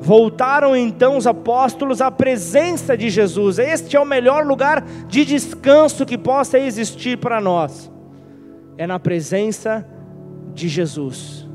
Voltaram 0.05 0.77
então 0.77 1.17
os 1.17 1.27
apóstolos 1.27 2.03
à 2.03 2.11
presença 2.11 2.95
de 2.95 3.09
Jesus. 3.09 3.59
Este 3.59 3.97
é 3.97 4.01
o 4.01 4.05
melhor 4.05 4.45
lugar 4.45 4.85
de 5.09 5.25
descanso 5.25 6.05
que 6.05 6.19
possa 6.19 6.59
existir 6.59 7.17
para 7.17 7.41
nós. 7.41 7.91
É 8.77 8.87
na 8.87 8.99
presença 8.99 9.89
de 10.53 10.69
Jesus. 10.69 11.49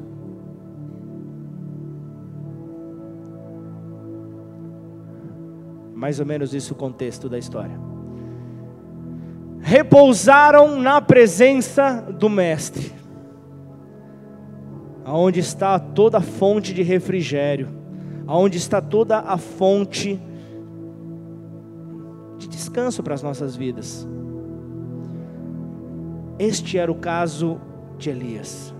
Mais 5.94 6.20
ou 6.20 6.25
menos 6.25 6.51
isso 6.51 6.74
o 6.74 6.77
contexto 6.77 7.29
da 7.29 7.38
história. 7.38 7.79
Repousaram 9.60 10.82
na 10.82 11.00
presença 11.00 12.01
do 12.18 12.27
Mestre, 12.27 12.91
aonde 15.06 15.39
está 15.39 15.77
toda 15.77 16.18
a 16.18 16.22
fonte 16.22 16.74
de 16.74 16.82
refrigério, 16.82 17.77
aonde 18.29 18.59
está 18.59 18.79
toda 18.79 19.21
a 19.21 19.39
fonte 19.39 20.21
de 22.38 22.48
descanso 22.48 23.01
para 23.01 23.15
as 23.15 23.24
nossas 23.24 23.55
vidas. 23.55 24.07
Este 26.38 26.77
era 26.77 26.91
o 26.91 26.95
caso 26.95 27.59
de 27.98 28.12
Elias. 28.12 28.71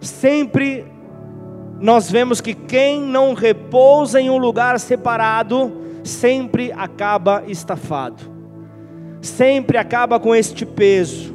Sempre 0.00 0.86
nós 1.80 2.08
vemos 2.08 2.40
que 2.40 2.54
quem 2.54 3.02
não 3.02 3.34
repousa 3.34 4.20
em 4.20 4.30
um 4.30 4.38
lugar 4.38 4.78
separado, 4.78 5.72
sempre 6.04 6.70
acaba 6.70 7.42
estafado, 7.48 8.22
sempre 9.20 9.76
acaba 9.76 10.20
com 10.20 10.32
este 10.32 10.64
peso. 10.64 11.34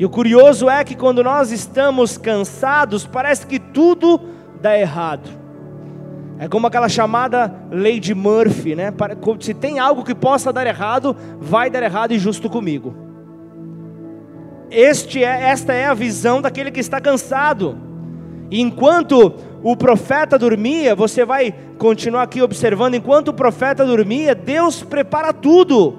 E 0.00 0.04
o 0.04 0.10
curioso 0.10 0.68
é 0.68 0.82
que 0.82 0.96
quando 0.96 1.22
nós 1.22 1.52
estamos 1.52 2.18
cansados, 2.18 3.06
parece 3.06 3.46
que 3.46 3.60
tudo 3.60 4.39
dá 4.60 4.78
errado. 4.78 5.28
É 6.38 6.48
como 6.48 6.66
aquela 6.66 6.88
chamada 6.88 7.54
lei 7.70 8.00
de 8.00 8.14
Murphy, 8.14 8.74
né? 8.74 8.92
Se 9.40 9.52
tem 9.52 9.78
algo 9.78 10.02
que 10.02 10.14
possa 10.14 10.52
dar 10.52 10.66
errado, 10.66 11.14
vai 11.38 11.68
dar 11.68 11.82
errado 11.82 12.12
e 12.12 12.18
justo 12.18 12.48
comigo. 12.48 12.94
Este 14.70 15.22
é, 15.22 15.50
esta 15.50 15.74
é 15.74 15.84
a 15.86 15.94
visão 15.94 16.40
daquele 16.40 16.70
que 16.70 16.80
está 16.80 17.00
cansado. 17.00 17.76
Enquanto 18.50 19.34
o 19.62 19.76
profeta 19.76 20.38
dormia, 20.38 20.94
você 20.94 21.24
vai 21.24 21.54
continuar 21.76 22.22
aqui 22.22 22.40
observando, 22.40 22.94
enquanto 22.94 23.28
o 23.28 23.34
profeta 23.34 23.84
dormia, 23.84 24.34
Deus 24.34 24.82
prepara 24.82 25.32
tudo, 25.32 25.98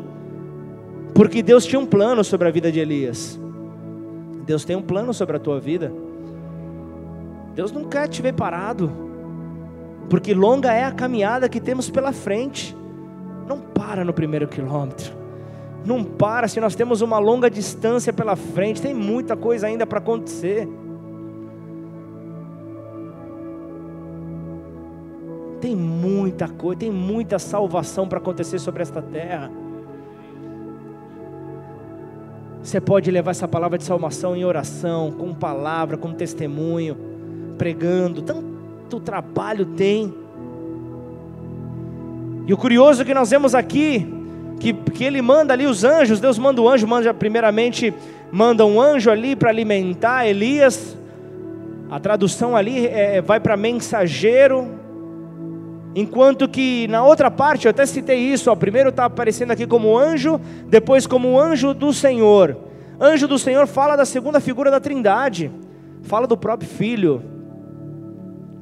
porque 1.13 1.43
Deus 1.43 1.65
tinha 1.65 1.79
um 1.79 1.85
plano 1.85 2.23
sobre 2.23 2.47
a 2.47 2.51
vida 2.51 2.71
de 2.71 2.79
Elias. 2.79 3.39
Deus 4.45 4.65
tem 4.65 4.75
um 4.75 4.81
plano 4.81 5.13
sobre 5.13 5.37
a 5.37 5.39
tua 5.39 5.59
vida. 5.59 5.93
Deus 7.53 7.71
não 7.71 7.85
quer 7.85 8.07
te 8.07 8.21
ver 8.21 8.33
parado, 8.33 8.91
porque 10.09 10.33
longa 10.33 10.71
é 10.73 10.83
a 10.83 10.91
caminhada 10.91 11.49
que 11.49 11.59
temos 11.59 11.89
pela 11.89 12.11
frente. 12.11 12.75
Não 13.47 13.59
para 13.59 14.05
no 14.05 14.13
primeiro 14.13 14.47
quilômetro. 14.47 15.13
Não 15.83 16.03
para 16.03 16.47
se 16.47 16.59
nós 16.59 16.75
temos 16.75 17.01
uma 17.01 17.17
longa 17.17 17.49
distância 17.49 18.13
pela 18.13 18.35
frente, 18.35 18.81
tem 18.81 18.93
muita 18.93 19.35
coisa 19.35 19.67
ainda 19.67 19.85
para 19.85 19.97
acontecer. 19.97 20.67
Tem 25.59 25.75
muita 25.75 26.47
coisa, 26.47 26.79
tem 26.79 26.91
muita 26.91 27.37
salvação 27.39 28.07
para 28.07 28.19
acontecer 28.19 28.59
sobre 28.59 28.81
esta 28.81 29.01
terra. 29.01 29.51
Você 32.61 32.79
pode 32.79 33.09
levar 33.09 33.31
essa 33.31 33.47
palavra 33.47 33.77
de 33.77 33.83
salvação 33.83 34.35
em 34.35 34.45
oração, 34.45 35.11
com 35.11 35.33
palavra, 35.33 35.97
com 35.97 36.13
testemunho, 36.13 37.10
pregando. 37.61 38.23
Tanto 38.23 38.99
trabalho 38.99 39.67
tem. 39.67 40.11
E 42.47 42.51
o 42.51 42.57
curioso 42.57 43.05
que 43.05 43.13
nós 43.13 43.29
vemos 43.29 43.53
aqui, 43.53 44.11
que, 44.59 44.73
que 44.73 45.03
ele 45.03 45.21
manda 45.21 45.53
ali 45.53 45.67
os 45.67 45.83
anjos, 45.83 46.19
Deus 46.19 46.39
manda 46.39 46.59
o 46.59 46.67
anjo, 46.67 46.87
manda 46.87 47.13
primeiramente, 47.13 47.93
manda 48.31 48.65
um 48.65 48.81
anjo 48.81 49.11
ali 49.11 49.35
para 49.35 49.51
alimentar 49.51 50.25
Elias. 50.25 50.97
A 51.91 51.99
tradução 51.99 52.55
ali 52.55 52.87
é, 52.87 53.21
vai 53.21 53.39
para 53.39 53.55
mensageiro, 53.55 54.79
Enquanto 55.93 56.47
que 56.47 56.87
na 56.87 57.03
outra 57.03 57.29
parte, 57.29 57.65
eu 57.65 57.69
até 57.69 57.85
citei 57.85 58.17
isso, 58.17 58.49
ó, 58.49 58.55
primeiro 58.55 58.87
está 58.87 59.03
aparecendo 59.03 59.51
aqui 59.51 59.67
como 59.67 59.97
anjo, 59.97 60.39
depois 60.67 61.05
como 61.05 61.37
anjo 61.37 61.73
do 61.73 61.91
Senhor. 61.91 62.57
Anjo 62.97 63.27
do 63.27 63.37
Senhor 63.37 63.67
fala 63.67 63.97
da 63.97 64.05
segunda 64.05 64.39
figura 64.39 64.71
da 64.71 64.79
Trindade, 64.79 65.51
fala 66.03 66.25
do 66.25 66.37
próprio 66.37 66.69
Filho, 66.69 67.30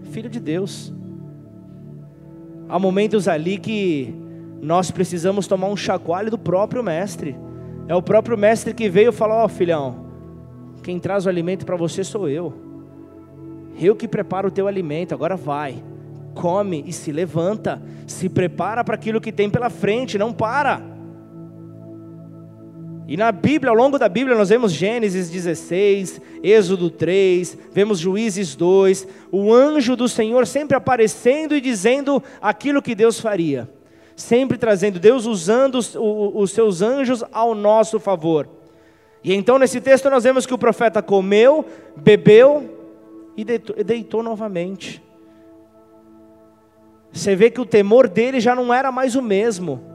Filho 0.09 0.29
de 0.29 0.39
Deus. 0.39 0.93
Há 2.67 2.77
momentos 2.77 3.27
ali 3.27 3.57
que 3.57 4.13
nós 4.61 4.91
precisamos 4.91 5.47
tomar 5.47 5.67
um 5.67 5.77
chacoalho 5.77 6.29
do 6.29 6.37
próprio 6.37 6.83
Mestre. 6.83 7.35
É 7.87 7.95
o 7.95 8.01
próprio 8.01 8.37
Mestre 8.37 8.73
que 8.73 8.89
veio 8.89 9.11
falar: 9.11 9.41
Ó 9.41 9.45
oh, 9.45 9.49
filhão, 9.49 10.05
quem 10.83 10.99
traz 10.99 11.25
o 11.25 11.29
alimento 11.29 11.65
para 11.65 11.75
você 11.75 12.03
sou 12.03 12.27
eu. 12.27 12.53
Eu 13.79 13.95
que 13.95 14.07
preparo 14.07 14.49
o 14.49 14.51
teu 14.51 14.67
alimento, 14.67 15.13
agora 15.13 15.35
vai 15.35 15.81
come 16.39 16.83
e 16.87 16.93
se 16.93 17.11
levanta, 17.11 17.81
se 18.07 18.29
prepara 18.29 18.81
para 18.83 18.95
aquilo 18.95 19.19
que 19.19 19.31
tem 19.31 19.49
pela 19.49 19.69
frente, 19.69 20.17
não 20.17 20.31
para. 20.31 20.81
E 23.09 23.17
na 23.17 23.31
Bíblia, 23.31 23.71
ao 23.71 23.75
longo 23.75 23.97
da 23.97 24.07
Bíblia, 24.07 24.37
nós 24.37 24.49
vemos 24.49 24.71
Gênesis 24.71 25.31
16, 25.31 26.21
Êxodo 26.43 26.91
3, 26.91 27.57
vemos 27.71 27.97
Juízes 27.97 28.55
2, 28.55 29.07
o 29.31 29.51
anjo 29.51 29.95
do 29.95 30.07
Senhor 30.07 30.45
sempre 30.45 30.77
aparecendo 30.77 31.55
e 31.55 31.59
dizendo 31.59 32.21
aquilo 32.39 32.83
que 32.83 32.93
Deus 32.93 33.19
faria, 33.19 33.67
sempre 34.15 34.59
trazendo, 34.59 34.99
Deus 34.99 35.25
usando 35.25 35.79
os, 35.79 35.95
os 35.95 36.51
seus 36.51 36.83
anjos 36.83 37.23
ao 37.31 37.55
nosso 37.55 37.99
favor. 37.99 38.47
E 39.23 39.33
então 39.33 39.57
nesse 39.57 39.81
texto 39.81 40.07
nós 40.07 40.23
vemos 40.23 40.45
que 40.45 40.53
o 40.53 40.59
profeta 40.59 41.01
comeu, 41.01 41.65
bebeu 41.95 42.77
e 43.35 43.43
deitou, 43.43 43.75
deitou 43.83 44.21
novamente. 44.21 45.01
Você 47.11 47.35
vê 47.35 47.49
que 47.49 47.59
o 47.59 47.65
temor 47.65 48.07
dele 48.07 48.39
já 48.39 48.53
não 48.53 48.71
era 48.71 48.91
mais 48.91 49.15
o 49.15 49.21
mesmo. 49.23 49.88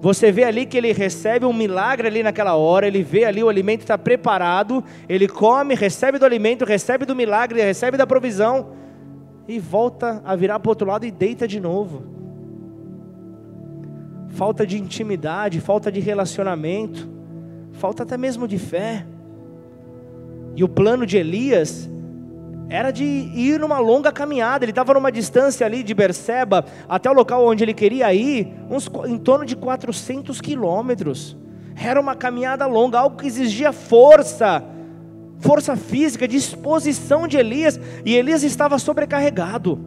Você 0.00 0.32
vê 0.32 0.44
ali 0.44 0.64
que 0.64 0.78
ele 0.78 0.92
recebe 0.92 1.44
um 1.44 1.52
milagre 1.52 2.08
ali 2.08 2.22
naquela 2.22 2.54
hora, 2.54 2.86
ele 2.86 3.02
vê 3.02 3.24
ali 3.24 3.44
o 3.44 3.48
alimento 3.48 3.82
está 3.82 3.98
preparado, 3.98 4.82
ele 5.06 5.28
come, 5.28 5.74
recebe 5.74 6.18
do 6.18 6.24
alimento, 6.24 6.64
recebe 6.64 7.04
do 7.04 7.14
milagre, 7.14 7.60
recebe 7.60 7.98
da 7.98 8.06
provisão 8.06 8.72
e 9.46 9.58
volta 9.58 10.22
a 10.24 10.34
virar 10.34 10.58
para 10.58 10.68
o 10.68 10.70
outro 10.70 10.88
lado 10.88 11.04
e 11.04 11.10
deita 11.10 11.46
de 11.46 11.60
novo. 11.60 12.02
Falta 14.28 14.66
de 14.66 14.78
intimidade, 14.78 15.60
falta 15.60 15.92
de 15.92 16.00
relacionamento, 16.00 17.10
falta 17.72 18.02
até 18.02 18.16
mesmo 18.16 18.48
de 18.48 18.58
fé. 18.58 19.04
E 20.56 20.64
o 20.64 20.68
plano 20.68 21.04
de 21.04 21.18
Elias 21.18 21.90
era 22.70 22.92
de 22.92 23.04
ir 23.04 23.58
numa 23.58 23.80
longa 23.80 24.12
caminhada. 24.12 24.64
Ele 24.64 24.70
estava 24.70 24.94
numa 24.94 25.10
distância 25.10 25.66
ali 25.66 25.82
de 25.82 25.92
Berseba 25.92 26.64
até 26.88 27.10
o 27.10 27.12
local 27.12 27.44
onde 27.44 27.64
ele 27.64 27.74
queria 27.74 28.14
ir, 28.14 28.54
uns, 28.70 28.88
em 29.08 29.18
torno 29.18 29.44
de 29.44 29.56
400 29.56 30.40
quilômetros. 30.40 31.36
Era 31.76 32.00
uma 32.00 32.14
caminhada 32.14 32.66
longa, 32.66 33.00
algo 33.00 33.16
que 33.16 33.26
exigia 33.26 33.72
força, 33.72 34.62
força 35.40 35.74
física, 35.74 36.28
disposição 36.28 37.26
de 37.26 37.36
Elias. 37.36 37.80
E 38.04 38.14
Elias 38.14 38.44
estava 38.44 38.78
sobrecarregado. 38.78 39.80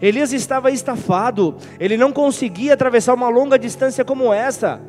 Elias 0.00 0.32
estava 0.32 0.70
estafado. 0.70 1.56
Ele 1.80 1.96
não 1.96 2.12
conseguia 2.12 2.74
atravessar 2.74 3.14
uma 3.14 3.30
longa 3.30 3.58
distância 3.58 4.04
como 4.04 4.34
essa. 4.34 4.80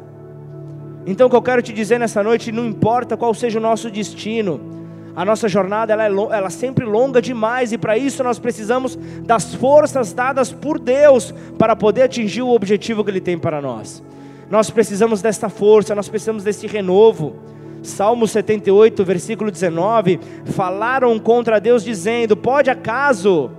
Então, 1.06 1.28
o 1.28 1.30
que 1.30 1.36
eu 1.38 1.42
quero 1.42 1.62
te 1.62 1.72
dizer 1.72 1.98
nessa 2.00 2.22
noite, 2.22 2.52
não 2.52 2.66
importa 2.66 3.16
qual 3.16 3.34
seja 3.34 3.58
o 3.58 3.62
nosso 3.62 3.90
destino, 3.90 4.79
a 5.20 5.26
nossa 5.26 5.50
jornada 5.50 5.92
ela 5.92 6.06
é, 6.06 6.38
ela 6.38 6.48
é 6.48 6.50
sempre 6.50 6.86
longa 6.86 7.22
demais 7.22 7.74
e 7.74 7.78
para 7.78 7.98
isso 7.98 8.24
nós 8.24 8.40
precisamos 8.40 8.98
das 9.26 9.54
forças 9.54 10.14
dadas 10.14 10.54
por 10.54 10.80
Deus 10.80 11.34
para 11.58 11.76
poder 11.76 12.04
atingir 12.04 12.42
o 12.42 12.56
objetivo 12.56 13.04
que 13.04 13.12
Ele 13.12 13.20
tem 13.20 13.38
para 13.38 13.62
nós. 13.62 14.02
Nós 14.50 14.70
precisamos 14.70 15.22
desta 15.22 15.50
força, 15.50 15.94
nós 15.94 16.08
precisamos 16.08 16.46
desse 16.46 16.68
renovo. 16.68 17.36
Salmo 17.84 18.26
78, 18.26 19.04
versículo 19.04 19.52
19: 19.52 20.22
falaram 20.46 21.20
contra 21.20 21.60
Deus, 21.60 21.84
dizendo: 21.84 22.38
Pode 22.38 22.70
acaso, 22.70 23.52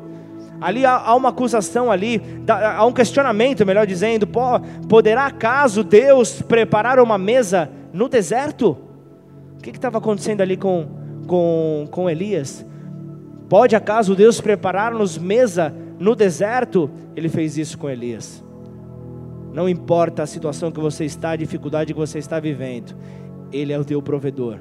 ali 0.63 0.87
há, 0.87 1.15
uma 1.15 1.29
acusação, 1.29 1.93
ali, 1.93 2.23
há 2.49 2.87
um 2.87 2.93
questionamento, 2.95 3.67
melhor 3.67 3.87
dizendo: 3.87 4.27
Poderá 4.89 5.27
acaso 5.27 5.85
Deus 5.85 6.41
preparar 6.41 6.99
uma 6.99 7.19
mesa 7.19 7.71
no 7.93 8.09
deserto? 8.09 8.79
O 9.59 9.63
que 9.63 9.69
estava 9.69 9.99
acontecendo 9.99 10.41
ali 10.41 10.57
com, 10.57 11.00
com, 11.31 11.87
com 11.93 12.11
Elias. 12.11 12.67
Pode 13.49 13.77
acaso 13.77 14.17
Deus 14.17 14.41
preparar-nos 14.41 15.17
mesa 15.17 15.73
no 15.97 16.17
deserto? 16.17 16.91
Ele 17.15 17.29
fez 17.29 17.57
isso 17.57 17.79
com 17.79 17.89
Elias. 17.89 18.45
Não 19.53 19.69
importa 19.69 20.25
a 20.25 20.27
situação 20.27 20.73
que 20.73 20.81
você 20.81 21.05
está, 21.05 21.31
a 21.31 21.37
dificuldade 21.37 21.95
que 21.95 21.99
você 22.01 22.19
está 22.19 22.41
vivendo, 22.41 22.97
Ele 23.53 23.73
é 23.73 23.79
o 23.79 23.85
teu 23.85 24.03
provedor. 24.03 24.59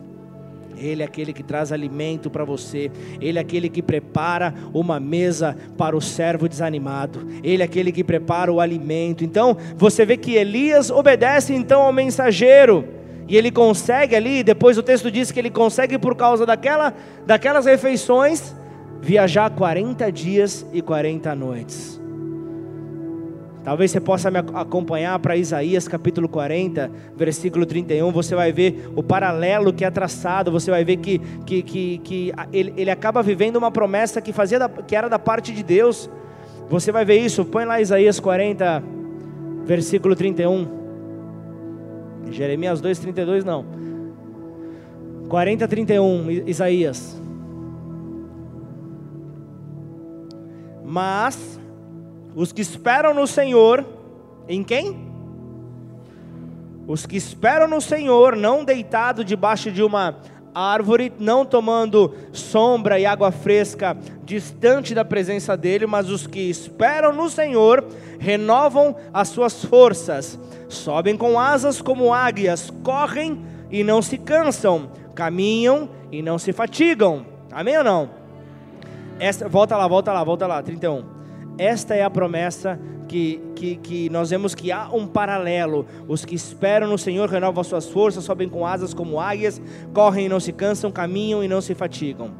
Ele 0.77 1.01
é 1.01 1.05
aquele 1.05 1.33
que 1.33 1.41
traz 1.41 1.71
alimento 1.71 2.29
para 2.29 2.45
você. 2.45 2.91
Ele 3.19 3.39
é 3.39 3.41
aquele 3.41 3.67
que 3.67 3.81
prepara 3.81 4.53
uma 4.71 4.99
mesa 4.99 5.57
para 5.75 5.97
o 5.97 5.99
servo 5.99 6.47
desanimado. 6.47 7.27
Ele 7.43 7.63
é 7.63 7.65
aquele 7.65 7.91
que 7.91 8.03
prepara 8.03 8.53
o 8.53 8.61
alimento. 8.61 9.23
Então, 9.23 9.57
você 9.75 10.05
vê 10.05 10.15
que 10.15 10.35
Elias 10.35 10.91
obedece 10.91 11.53
então 11.53 11.81
ao 11.81 11.91
mensageiro. 11.91 12.98
E 13.29 13.37
ele 13.37 13.51
consegue 13.51 14.15
ali, 14.15 14.43
depois 14.43 14.75
o 14.79 14.81
texto 14.81 15.11
diz 15.11 15.31
que 15.31 15.39
ele 15.39 15.51
consegue, 15.51 15.99
por 15.99 16.15
causa 16.15 16.47
daquela, 16.47 16.91
daquelas 17.27 17.67
refeições, 17.67 18.55
viajar 18.99 19.51
40 19.51 20.11
dias 20.11 20.65
e 20.73 20.81
40 20.81 21.35
noites. 21.35 22.01
Talvez 23.63 23.91
você 23.91 23.99
possa 23.99 24.31
me 24.31 24.39
acompanhar 24.39 25.19
para 25.19 25.35
Isaías 25.35 25.87
capítulo 25.87 26.27
40, 26.27 26.89
versículo 27.15 27.67
31. 27.67 28.11
Você 28.11 28.33
vai 28.33 28.51
ver 28.51 28.89
o 28.95 29.03
paralelo 29.03 29.71
que 29.71 29.85
é 29.85 29.91
traçado. 29.91 30.51
Você 30.51 30.71
vai 30.71 30.83
ver 30.83 30.97
que, 30.97 31.19
que, 31.45 31.61
que, 31.61 31.97
que 31.99 32.33
ele, 32.51 32.73
ele 32.75 32.89
acaba 32.89 33.21
vivendo 33.21 33.57
uma 33.57 33.69
promessa 33.69 34.21
que, 34.21 34.33
fazia 34.33 34.57
da, 34.57 34.69
que 34.69 34.95
era 34.95 35.07
da 35.07 35.19
parte 35.19 35.51
de 35.51 35.61
Deus. 35.61 36.09
Você 36.67 36.91
vai 36.91 37.05
ver 37.05 37.19
isso. 37.19 37.45
Põe 37.45 37.65
lá 37.65 37.79
Isaías 37.79 38.19
40, 38.19 38.81
versículo 39.65 40.15
31. 40.15 40.78
Jeremias 42.29 42.81
2, 42.81 42.99
32 42.99 43.45
não. 43.45 43.65
40, 45.29 45.67
31, 45.67 46.31
Isaías. 46.47 47.19
Mas 50.83 51.59
os 52.35 52.51
que 52.51 52.61
esperam 52.61 53.13
no 53.13 53.27
Senhor, 53.27 53.85
em 54.47 54.63
quem? 54.63 55.07
Os 56.87 57.05
que 57.05 57.15
esperam 57.15 57.67
no 57.67 57.79
Senhor, 57.79 58.35
não 58.35 58.65
deitado 58.65 59.23
debaixo 59.23 59.71
de 59.71 59.83
uma 59.83 60.17
árvore, 60.53 61.11
não 61.19 61.45
tomando 61.45 62.13
sombra 62.31 62.99
e 62.99 63.05
água 63.05 63.31
fresca 63.31 63.97
distante 64.23 64.93
da 64.93 65.03
presença 65.05 65.55
dele, 65.57 65.85
mas 65.85 66.09
os 66.09 66.27
que 66.27 66.49
esperam 66.49 67.13
no 67.13 67.29
Senhor 67.29 67.85
renovam 68.19 68.95
as 69.13 69.29
suas 69.29 69.63
forças 69.65 70.39
sobem 70.69 71.17
com 71.17 71.39
asas 71.39 71.81
como 71.81 72.13
águias, 72.13 72.71
correm 72.83 73.43
e 73.71 73.83
não 73.83 74.01
se 74.01 74.17
cansam, 74.17 74.91
caminham 75.15 75.89
e 76.11 76.21
não 76.21 76.37
se 76.37 76.53
fatigam. 76.53 77.25
Amém 77.51 77.77
ou 77.77 77.83
não? 77.83 78.09
Essa, 79.19 79.49
volta 79.49 79.75
lá, 79.75 79.87
volta 79.87 80.13
lá, 80.13 80.23
volta 80.23 80.47
lá, 80.47 80.61
31. 80.61 81.18
Esta 81.59 81.93
é 81.93 82.01
a 82.03 82.09
promessa 82.09 82.79
que, 83.07 83.41
que, 83.55 83.75
que, 83.75 84.09
nós 84.09 84.29
vemos 84.29 84.55
que 84.55 84.71
há 84.71 84.89
um 84.93 85.05
paralelo. 85.05 85.85
Os 86.07 86.23
que 86.23 86.33
esperam 86.33 86.87
no 86.87 86.97
Senhor 86.97 87.29
renovam 87.29 87.63
suas 87.63 87.87
forças, 87.87 88.23
sobem 88.23 88.47
com 88.47 88.65
asas 88.65 88.93
como 88.93 89.19
águias, 89.19 89.61
correm 89.93 90.27
e 90.27 90.29
não 90.29 90.39
se 90.39 90.53
cansam, 90.53 90.89
caminham 90.89 91.43
e 91.43 91.47
não 91.47 91.59
se 91.59 91.75
fatigam. 91.75 92.31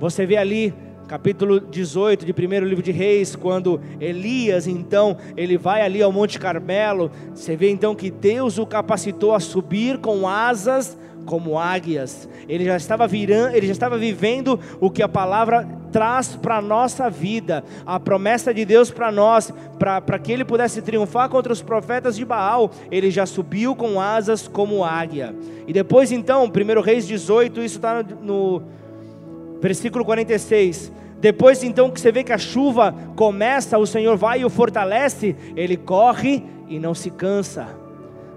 Você 0.00 0.24
vê 0.24 0.36
ali 0.38 0.72
capítulo 1.08 1.58
18 1.58 2.26
de 2.26 2.32
primeiro 2.34 2.66
livro 2.66 2.82
de 2.82 2.92
Reis, 2.92 3.34
quando 3.34 3.80
Elias, 3.98 4.66
então, 4.66 5.16
ele 5.36 5.56
vai 5.56 5.80
ali 5.80 6.02
ao 6.02 6.12
Monte 6.12 6.38
Carmelo, 6.38 7.10
você 7.34 7.56
vê 7.56 7.70
então 7.70 7.94
que 7.94 8.10
Deus 8.10 8.58
o 8.58 8.66
capacitou 8.66 9.34
a 9.34 9.40
subir 9.40 9.98
com 9.98 10.28
asas 10.28 10.98
como 11.28 11.58
águias. 11.58 12.26
Ele 12.48 12.64
já 12.64 12.76
estava 12.76 13.06
virando, 13.06 13.54
ele 13.54 13.66
já 13.66 13.72
estava 13.72 13.98
vivendo 13.98 14.58
o 14.80 14.90
que 14.90 15.02
a 15.02 15.08
palavra 15.08 15.68
traz 15.92 16.34
para 16.34 16.56
a 16.56 16.62
nossa 16.62 17.10
vida, 17.10 17.62
a 17.84 18.00
promessa 18.00 18.52
de 18.52 18.64
Deus 18.64 18.90
para 18.90 19.12
nós, 19.12 19.52
para 19.78 20.18
que 20.18 20.32
ele 20.32 20.44
pudesse 20.44 20.80
triunfar 20.80 21.28
contra 21.28 21.52
os 21.52 21.60
profetas 21.60 22.16
de 22.16 22.24
Baal, 22.24 22.70
ele 22.90 23.10
já 23.10 23.26
subiu 23.26 23.76
com 23.76 24.00
asas 24.00 24.48
como 24.48 24.82
águia. 24.82 25.34
E 25.66 25.72
depois 25.72 26.10
então, 26.10 26.44
1 26.44 26.80
Reis 26.80 27.06
18, 27.06 27.62
isso 27.62 27.76
está 27.76 28.02
no, 28.02 28.58
no 28.58 28.62
versículo 29.60 30.04
46. 30.06 30.90
Depois 31.20 31.62
então 31.62 31.90
que 31.90 32.00
você 32.00 32.10
vê 32.10 32.24
que 32.24 32.32
a 32.32 32.38
chuva 32.38 32.94
começa, 33.14 33.76
o 33.76 33.86
Senhor 33.86 34.16
vai 34.16 34.40
e 34.40 34.44
o 34.46 34.50
fortalece, 34.50 35.36
ele 35.54 35.76
corre 35.76 36.42
e 36.68 36.78
não 36.78 36.94
se 36.94 37.10
cansa. 37.10 37.77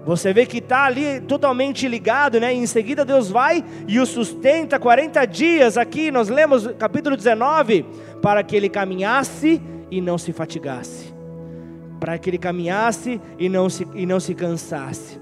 Você 0.04 0.32
vê 0.32 0.44
que 0.44 0.58
está 0.58 0.84
ali 0.84 1.20
totalmente 1.20 1.86
ligado, 1.86 2.40
né? 2.40 2.52
em 2.52 2.66
seguida 2.66 3.04
Deus 3.04 3.30
vai 3.30 3.64
e 3.86 4.00
o 4.00 4.06
sustenta 4.06 4.78
40 4.78 5.24
dias. 5.26 5.78
Aqui 5.78 6.10
nós 6.10 6.28
lemos 6.28 6.66
capítulo 6.78 7.16
19, 7.16 7.86
para 8.20 8.42
que 8.42 8.56
ele 8.56 8.68
caminhasse 8.68 9.62
e 9.90 10.00
não 10.00 10.18
se 10.18 10.32
fatigasse, 10.32 11.14
para 12.00 12.18
que 12.18 12.30
ele 12.30 12.38
caminhasse 12.38 13.20
e 13.38 13.48
não 13.48 13.70
se, 13.70 13.86
e 13.94 14.04
não 14.04 14.18
se 14.18 14.34
cansasse. 14.34 15.20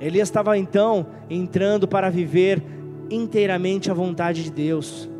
Elias 0.00 0.28
estava 0.28 0.56
então 0.56 1.06
entrando 1.28 1.88
para 1.88 2.08
viver 2.08 2.62
inteiramente 3.10 3.90
a 3.90 3.94
vontade 3.94 4.44
de 4.44 4.50
Deus, 4.52 5.10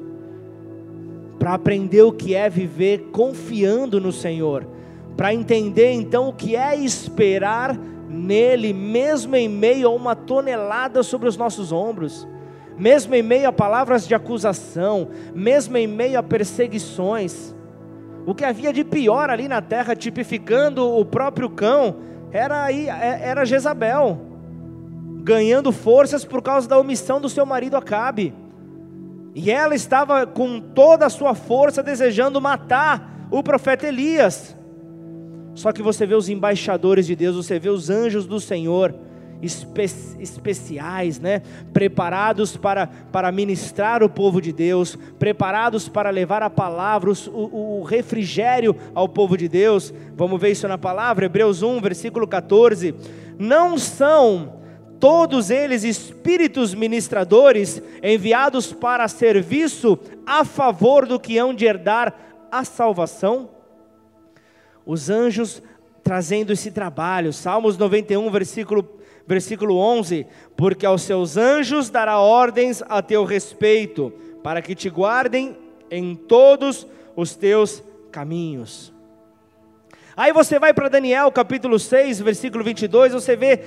para 1.38 1.54
aprender 1.54 2.02
o 2.02 2.12
que 2.12 2.34
é 2.34 2.48
viver 2.48 3.08
confiando 3.10 4.00
no 4.00 4.12
Senhor, 4.12 4.68
para 5.16 5.34
entender 5.34 5.92
então 5.92 6.28
o 6.28 6.32
que 6.32 6.54
é 6.54 6.76
esperar 6.76 7.76
nele, 8.16 8.72
mesmo 8.72 9.36
em 9.36 9.48
meio 9.48 9.88
a 9.88 9.90
uma 9.90 10.16
tonelada 10.16 11.02
sobre 11.02 11.28
os 11.28 11.36
nossos 11.36 11.70
ombros, 11.70 12.26
mesmo 12.78 13.14
em 13.14 13.22
meio 13.22 13.48
a 13.48 13.52
palavras 13.52 14.06
de 14.06 14.14
acusação, 14.14 15.08
mesmo 15.34 15.76
em 15.76 15.86
meio 15.86 16.18
a 16.18 16.22
perseguições. 16.22 17.54
O 18.26 18.34
que 18.34 18.44
havia 18.44 18.72
de 18.72 18.84
pior 18.84 19.30
ali 19.30 19.46
na 19.46 19.62
terra, 19.62 19.94
tipificando 19.94 20.84
o 20.84 21.04
próprio 21.04 21.48
cão, 21.48 21.96
era, 22.32 22.64
aí, 22.64 22.88
é, 22.88 23.20
era 23.22 23.44
Jezabel, 23.44 24.20
ganhando 25.22 25.70
forças 25.70 26.24
por 26.24 26.42
causa 26.42 26.68
da 26.68 26.78
omissão 26.78 27.20
do 27.20 27.28
seu 27.28 27.46
marido 27.46 27.76
Acabe. 27.76 28.34
E 29.34 29.50
ela 29.50 29.74
estava 29.74 30.26
com 30.26 30.58
toda 30.58 31.06
a 31.06 31.10
sua 31.10 31.34
força 31.34 31.82
desejando 31.82 32.40
matar 32.40 33.28
o 33.30 33.42
profeta 33.42 33.86
Elias. 33.86 34.55
Só 35.56 35.72
que 35.72 35.82
você 35.82 36.04
vê 36.04 36.14
os 36.14 36.28
embaixadores 36.28 37.06
de 37.06 37.16
Deus, 37.16 37.34
você 37.34 37.58
vê 37.58 37.70
os 37.70 37.88
anjos 37.88 38.26
do 38.26 38.38
Senhor, 38.38 38.94
espe 39.40 39.84
especiais, 40.20 41.18
né? 41.18 41.40
preparados 41.72 42.58
para, 42.58 42.86
para 42.86 43.32
ministrar 43.32 44.02
o 44.02 44.08
povo 44.08 44.38
de 44.38 44.52
Deus, 44.52 44.98
preparados 45.18 45.88
para 45.88 46.10
levar 46.10 46.42
a 46.42 46.50
palavra, 46.50 47.10
o, 47.10 47.80
o 47.80 47.82
refrigério 47.84 48.76
ao 48.94 49.08
povo 49.08 49.34
de 49.34 49.48
Deus. 49.48 49.94
Vamos 50.14 50.38
ver 50.38 50.50
isso 50.50 50.68
na 50.68 50.76
palavra, 50.76 51.24
Hebreus 51.24 51.62
1, 51.62 51.80
versículo 51.80 52.28
14. 52.28 52.94
Não 53.38 53.78
são 53.78 54.60
todos 55.00 55.48
eles 55.48 55.84
espíritos 55.84 56.74
ministradores 56.74 57.82
enviados 58.02 58.74
para 58.74 59.08
serviço 59.08 59.98
a 60.26 60.44
favor 60.44 61.06
do 61.06 61.18
que 61.18 61.38
hão 61.38 61.54
de 61.54 61.64
herdar 61.64 62.14
a 62.52 62.62
salvação? 62.62 63.55
Os 64.86 65.10
anjos 65.10 65.60
trazendo 66.02 66.52
esse 66.52 66.70
trabalho. 66.70 67.32
Salmos 67.32 67.76
91, 67.76 68.30
versículo, 68.30 68.88
versículo 69.26 69.76
11: 69.76 70.24
Porque 70.56 70.86
aos 70.86 71.02
seus 71.02 71.36
anjos 71.36 71.90
dará 71.90 72.20
ordens 72.20 72.82
a 72.88 73.02
teu 73.02 73.24
respeito, 73.24 74.12
para 74.42 74.62
que 74.62 74.76
te 74.76 74.88
guardem 74.88 75.58
em 75.90 76.14
todos 76.14 76.86
os 77.16 77.34
teus 77.34 77.82
caminhos. 78.12 78.94
Aí 80.16 80.32
você 80.32 80.58
vai 80.58 80.72
para 80.72 80.88
Daniel 80.88 81.30
capítulo 81.30 81.78
6, 81.78 82.20
versículo 82.20 82.64
22, 82.64 83.12
você 83.12 83.36
vê 83.36 83.64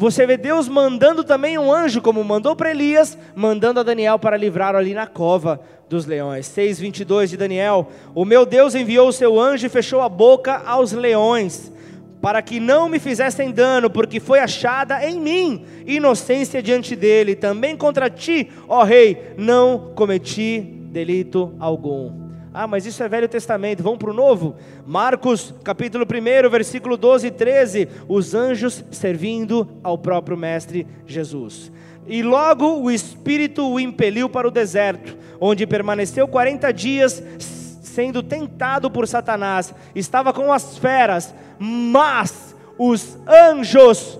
você 0.00 0.26
vê 0.26 0.38
Deus 0.38 0.66
mandando 0.66 1.22
também 1.22 1.58
um 1.58 1.70
anjo, 1.70 2.00
como 2.00 2.24
mandou 2.24 2.56
para 2.56 2.70
Elias, 2.70 3.18
mandando 3.34 3.80
a 3.80 3.82
Daniel 3.82 4.18
para 4.18 4.34
livrar 4.34 4.74
ali 4.74 4.94
na 4.94 5.06
cova 5.06 5.60
dos 5.90 6.06
leões. 6.06 6.46
6:22 6.46 7.28
de 7.28 7.36
Daniel. 7.36 7.86
O 8.14 8.24
meu 8.24 8.46
Deus 8.46 8.74
enviou 8.74 9.08
o 9.08 9.12
seu 9.12 9.38
anjo 9.38 9.66
e 9.66 9.68
fechou 9.68 10.00
a 10.00 10.08
boca 10.08 10.62
aos 10.64 10.92
leões, 10.92 11.70
para 12.18 12.40
que 12.40 12.58
não 12.58 12.88
me 12.88 12.98
fizessem 12.98 13.50
dano, 13.50 13.90
porque 13.90 14.18
foi 14.20 14.38
achada 14.38 15.06
em 15.06 15.20
mim 15.20 15.66
inocência 15.84 16.62
diante 16.62 16.96
dele. 16.96 17.36
Também 17.36 17.76
contra 17.76 18.08
ti, 18.08 18.48
ó 18.66 18.82
rei, 18.82 19.34
não 19.36 19.92
cometi 19.94 20.60
delito 20.60 21.54
algum. 21.60 22.29
Ah, 22.52 22.66
mas 22.66 22.84
isso 22.84 23.00
é 23.02 23.08
Velho 23.08 23.28
Testamento, 23.28 23.80
vamos 23.80 24.00
para 24.00 24.10
o 24.10 24.14
Novo? 24.14 24.56
Marcos, 24.84 25.54
capítulo 25.62 26.04
1, 26.04 26.50
versículo 26.50 26.96
12 26.96 27.28
e 27.28 27.30
13: 27.30 27.88
os 28.08 28.34
anjos 28.34 28.84
servindo 28.90 29.68
ao 29.84 29.96
próprio 29.96 30.36
Mestre 30.36 30.84
Jesus. 31.06 31.70
E 32.08 32.24
logo 32.24 32.80
o 32.80 32.90
Espírito 32.90 33.64
o 33.64 33.78
impeliu 33.78 34.28
para 34.28 34.48
o 34.48 34.50
deserto, 34.50 35.16
onde 35.40 35.64
permaneceu 35.64 36.26
40 36.26 36.72
dias, 36.72 37.22
sendo 37.38 38.20
tentado 38.20 38.90
por 38.90 39.06
Satanás. 39.06 39.72
Estava 39.94 40.32
com 40.32 40.52
as 40.52 40.76
feras, 40.76 41.32
mas 41.56 42.56
os 42.76 43.16
anjos 43.28 44.18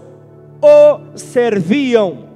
o 0.62 1.16
serviam. 1.16 2.30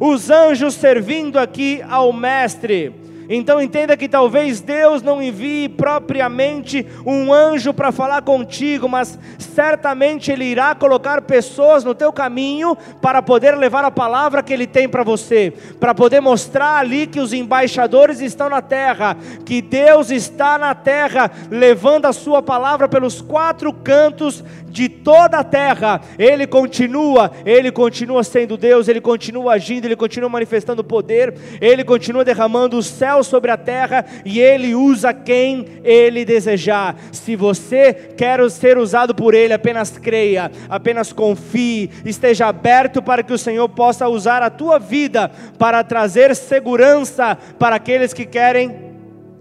Os 0.00 0.30
anjos 0.30 0.74
servindo 0.74 1.38
aqui 1.38 1.80
ao 1.88 2.12
Mestre 2.12 3.07
então 3.28 3.60
entenda 3.60 3.96
que 3.96 4.08
talvez 4.08 4.60
Deus 4.60 5.02
não 5.02 5.22
envie 5.22 5.68
propriamente 5.68 6.86
um 7.04 7.32
anjo 7.32 7.74
para 7.74 7.92
falar 7.92 8.22
contigo, 8.22 8.88
mas 8.88 9.18
certamente 9.38 10.32
Ele 10.32 10.44
irá 10.44 10.74
colocar 10.74 11.20
pessoas 11.22 11.84
no 11.84 11.94
teu 11.94 12.10
caminho 12.10 12.76
para 13.02 13.20
poder 13.20 13.54
levar 13.54 13.84
a 13.84 13.90
palavra 13.90 14.42
que 14.42 14.52
Ele 14.52 14.66
tem 14.66 14.88
para 14.88 15.04
você, 15.04 15.52
para 15.78 15.94
poder 15.94 16.20
mostrar 16.20 16.78
ali 16.78 17.06
que 17.06 17.20
os 17.20 17.34
embaixadores 17.34 18.20
estão 18.20 18.48
na 18.48 18.62
terra, 18.62 19.16
que 19.44 19.60
Deus 19.60 20.10
está 20.10 20.56
na 20.56 20.74
terra, 20.74 21.30
levando 21.50 22.06
a 22.06 22.12
Sua 22.14 22.42
palavra 22.42 22.88
pelos 22.88 23.20
quatro 23.20 23.72
cantos 23.74 24.42
de 24.70 24.88
toda 24.88 25.38
a 25.38 25.44
terra. 25.44 26.00
Ele 26.18 26.46
continua, 26.46 27.30
Ele 27.44 27.70
continua 27.70 28.24
sendo 28.24 28.56
Deus, 28.56 28.88
Ele 28.88 29.00
continua 29.00 29.54
agindo, 29.54 29.84
Ele 29.84 29.96
continua 29.96 30.30
manifestando 30.30 30.82
poder, 30.82 31.34
Ele 31.60 31.84
continua 31.84 32.24
derramando 32.24 32.78
o 32.78 32.82
céu 32.82 33.17
sobre 33.22 33.50
a 33.50 33.56
terra 33.56 34.04
e 34.24 34.40
Ele 34.40 34.74
usa 34.74 35.12
quem 35.12 35.66
Ele 35.84 36.24
desejar. 36.24 36.96
Se 37.12 37.36
você 37.36 37.92
quer 37.92 38.38
ser 38.50 38.78
usado 38.78 39.14
por 39.14 39.34
Ele, 39.34 39.52
apenas 39.52 39.96
creia, 39.98 40.50
apenas 40.68 41.12
confie, 41.12 41.90
esteja 42.04 42.46
aberto 42.46 43.02
para 43.02 43.22
que 43.22 43.32
o 43.32 43.38
Senhor 43.38 43.68
possa 43.68 44.08
usar 44.08 44.42
a 44.42 44.50
tua 44.50 44.78
vida 44.78 45.30
para 45.58 45.82
trazer 45.84 46.34
segurança 46.34 47.36
para 47.58 47.76
aqueles 47.76 48.12
que 48.12 48.24
querem 48.24 48.88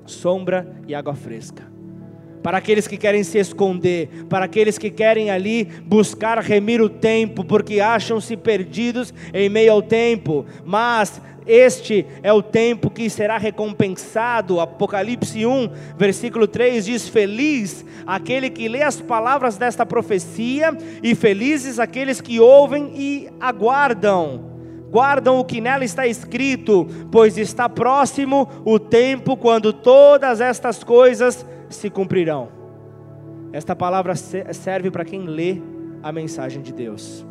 sombra 0.05 0.67
e 0.87 0.95
água 0.95 1.15
fresca 1.15 1.77
para 2.47 2.59
aqueles 2.59 2.87
que 2.87 2.95
querem 2.95 3.25
se 3.25 3.37
esconder, 3.37 4.07
para 4.29 4.45
aqueles 4.45 4.77
que 4.77 4.89
querem 4.89 5.29
ali 5.29 5.65
buscar 5.83 6.39
remir 6.39 6.81
o 6.81 6.87
tempo, 6.87 7.43
porque 7.43 7.81
acham-se 7.81 8.37
perdidos 8.37 9.13
em 9.33 9.49
meio 9.49 9.73
ao 9.73 9.81
tempo, 9.81 10.45
mas 10.63 11.21
este 11.47 12.05
é 12.21 12.31
o 12.31 12.41
tempo 12.41 12.89
que 12.89 13.09
será 13.09 13.37
recompensado. 13.37 14.59
Apocalipse 14.59 15.45
1, 15.45 15.69
versículo 15.97 16.47
3 16.47 16.85
diz: 16.85 17.07
Feliz 17.07 17.85
aquele 18.05 18.49
que 18.49 18.67
lê 18.67 18.83
as 18.83 18.99
palavras 18.99 19.57
desta 19.57 19.85
profecia, 19.85 20.77
e 21.01 21.15
felizes 21.15 21.79
aqueles 21.79 22.21
que 22.21 22.39
ouvem 22.39 22.91
e 22.95 23.29
aguardam. 23.39 24.57
Guardam 24.89 25.37
o 25.37 25.45
que 25.45 25.59
nela 25.59 25.83
está 25.83 26.07
escrito, 26.07 26.87
pois 27.11 27.37
está 27.37 27.67
próximo 27.67 28.49
o 28.63 28.79
tempo 28.79 29.35
quando 29.35 29.73
todas 29.73 30.39
estas 30.39 30.83
coisas 30.83 31.45
se 31.69 31.89
cumprirão. 31.89 32.49
Esta 33.51 33.75
palavra 33.75 34.15
serve 34.15 34.91
para 34.91 35.05
quem 35.05 35.25
lê 35.25 35.61
a 36.01 36.11
mensagem 36.11 36.61
de 36.61 36.71
Deus. 36.71 37.25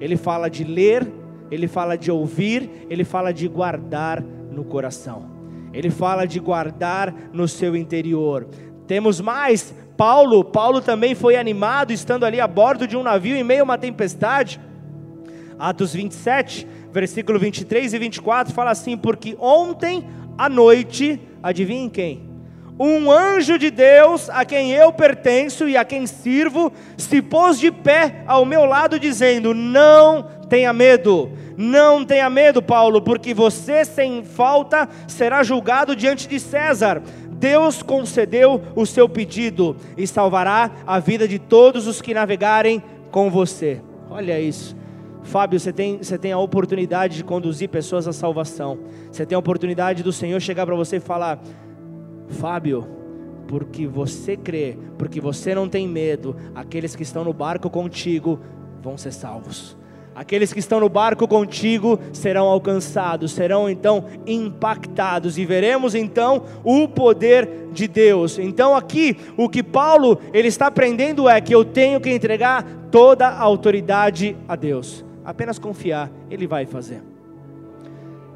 Ele 0.00 0.16
fala 0.16 0.48
de 0.48 0.64
ler 0.64 1.06
ele 1.52 1.68
fala 1.68 1.98
de 1.98 2.10
ouvir, 2.10 2.86
ele 2.88 3.04
fala 3.04 3.30
de 3.30 3.46
guardar 3.46 4.22
no 4.22 4.64
coração. 4.64 5.30
Ele 5.70 5.90
fala 5.90 6.26
de 6.26 6.40
guardar 6.40 7.14
no 7.30 7.46
seu 7.46 7.76
interior. 7.76 8.48
Temos 8.86 9.20
mais, 9.20 9.74
Paulo, 9.94 10.42
Paulo 10.42 10.80
também 10.80 11.14
foi 11.14 11.36
animado 11.36 11.92
estando 11.92 12.24
ali 12.24 12.40
a 12.40 12.46
bordo 12.46 12.86
de 12.86 12.96
um 12.96 13.02
navio 13.02 13.36
em 13.36 13.44
meio 13.44 13.60
a 13.60 13.64
uma 13.64 13.76
tempestade. 13.76 14.58
Atos 15.58 15.92
27, 15.92 16.66
versículo 16.90 17.38
23 17.38 17.92
e 17.92 17.98
24 17.98 18.54
fala 18.54 18.70
assim: 18.70 18.96
Porque 18.96 19.36
ontem 19.38 20.06
à 20.38 20.48
noite, 20.48 21.20
adivinhem 21.42 21.90
quem? 21.90 22.32
Um 22.80 23.12
anjo 23.12 23.58
de 23.58 23.70
Deus, 23.70 24.30
a 24.30 24.46
quem 24.46 24.72
eu 24.72 24.90
pertenço 24.90 25.68
e 25.68 25.76
a 25.76 25.84
quem 25.84 26.06
sirvo, 26.06 26.72
se 26.96 27.20
pôs 27.20 27.58
de 27.58 27.70
pé 27.70 28.24
ao 28.26 28.46
meu 28.46 28.64
lado, 28.64 28.98
dizendo: 28.98 29.52
Não 29.52 30.40
tenha 30.52 30.70
medo, 30.70 31.30
não 31.56 32.04
tenha 32.04 32.28
medo, 32.28 32.60
Paulo, 32.60 33.00
porque 33.00 33.32
você 33.32 33.86
sem 33.86 34.22
falta 34.22 34.86
será 35.08 35.42
julgado 35.42 35.96
diante 35.96 36.28
de 36.28 36.38
César. 36.38 37.02
Deus 37.30 37.82
concedeu 37.82 38.60
o 38.76 38.84
seu 38.84 39.08
pedido 39.08 39.74
e 39.96 40.06
salvará 40.06 40.70
a 40.86 40.98
vida 40.98 41.26
de 41.26 41.38
todos 41.38 41.86
os 41.86 42.02
que 42.02 42.12
navegarem 42.12 42.82
com 43.10 43.30
você. 43.30 43.80
Olha 44.10 44.38
isso. 44.38 44.76
Fábio, 45.22 45.58
você 45.58 45.72
tem, 45.72 45.96
você 45.96 46.18
tem 46.18 46.32
a 46.32 46.38
oportunidade 46.38 47.16
de 47.16 47.24
conduzir 47.24 47.70
pessoas 47.70 48.06
à 48.06 48.12
salvação. 48.12 48.78
Você 49.10 49.24
tem 49.24 49.34
a 49.34 49.38
oportunidade 49.38 50.02
do 50.02 50.12
Senhor 50.12 50.38
chegar 50.38 50.66
para 50.66 50.76
você 50.76 50.96
e 50.96 51.00
falar: 51.00 51.42
Fábio, 52.28 52.86
porque 53.48 53.86
você 53.86 54.36
crê, 54.36 54.76
porque 54.98 55.18
você 55.18 55.54
não 55.54 55.66
tem 55.66 55.88
medo, 55.88 56.36
aqueles 56.54 56.94
que 56.94 57.04
estão 57.04 57.24
no 57.24 57.32
barco 57.32 57.70
contigo 57.70 58.38
vão 58.82 58.98
ser 58.98 59.12
salvos. 59.12 59.80
Aqueles 60.22 60.52
que 60.52 60.60
estão 60.60 60.78
no 60.78 60.88
barco 60.88 61.26
contigo 61.26 61.98
serão 62.12 62.46
alcançados, 62.46 63.32
serão 63.32 63.68
então 63.68 64.04
impactados 64.24 65.36
e 65.36 65.44
veremos 65.44 65.96
então 65.96 66.44
o 66.62 66.86
poder 66.86 67.66
de 67.72 67.88
Deus. 67.88 68.38
Então 68.38 68.76
aqui 68.76 69.16
o 69.36 69.48
que 69.48 69.64
Paulo 69.64 70.20
ele 70.32 70.46
está 70.46 70.68
aprendendo 70.68 71.28
é 71.28 71.40
que 71.40 71.52
eu 71.52 71.64
tenho 71.64 72.00
que 72.00 72.08
entregar 72.08 72.64
toda 72.88 73.26
a 73.26 73.40
autoridade 73.40 74.36
a 74.46 74.54
Deus. 74.54 75.04
Apenas 75.24 75.58
confiar, 75.58 76.08
ele 76.30 76.46
vai 76.46 76.66
fazer. 76.66 77.02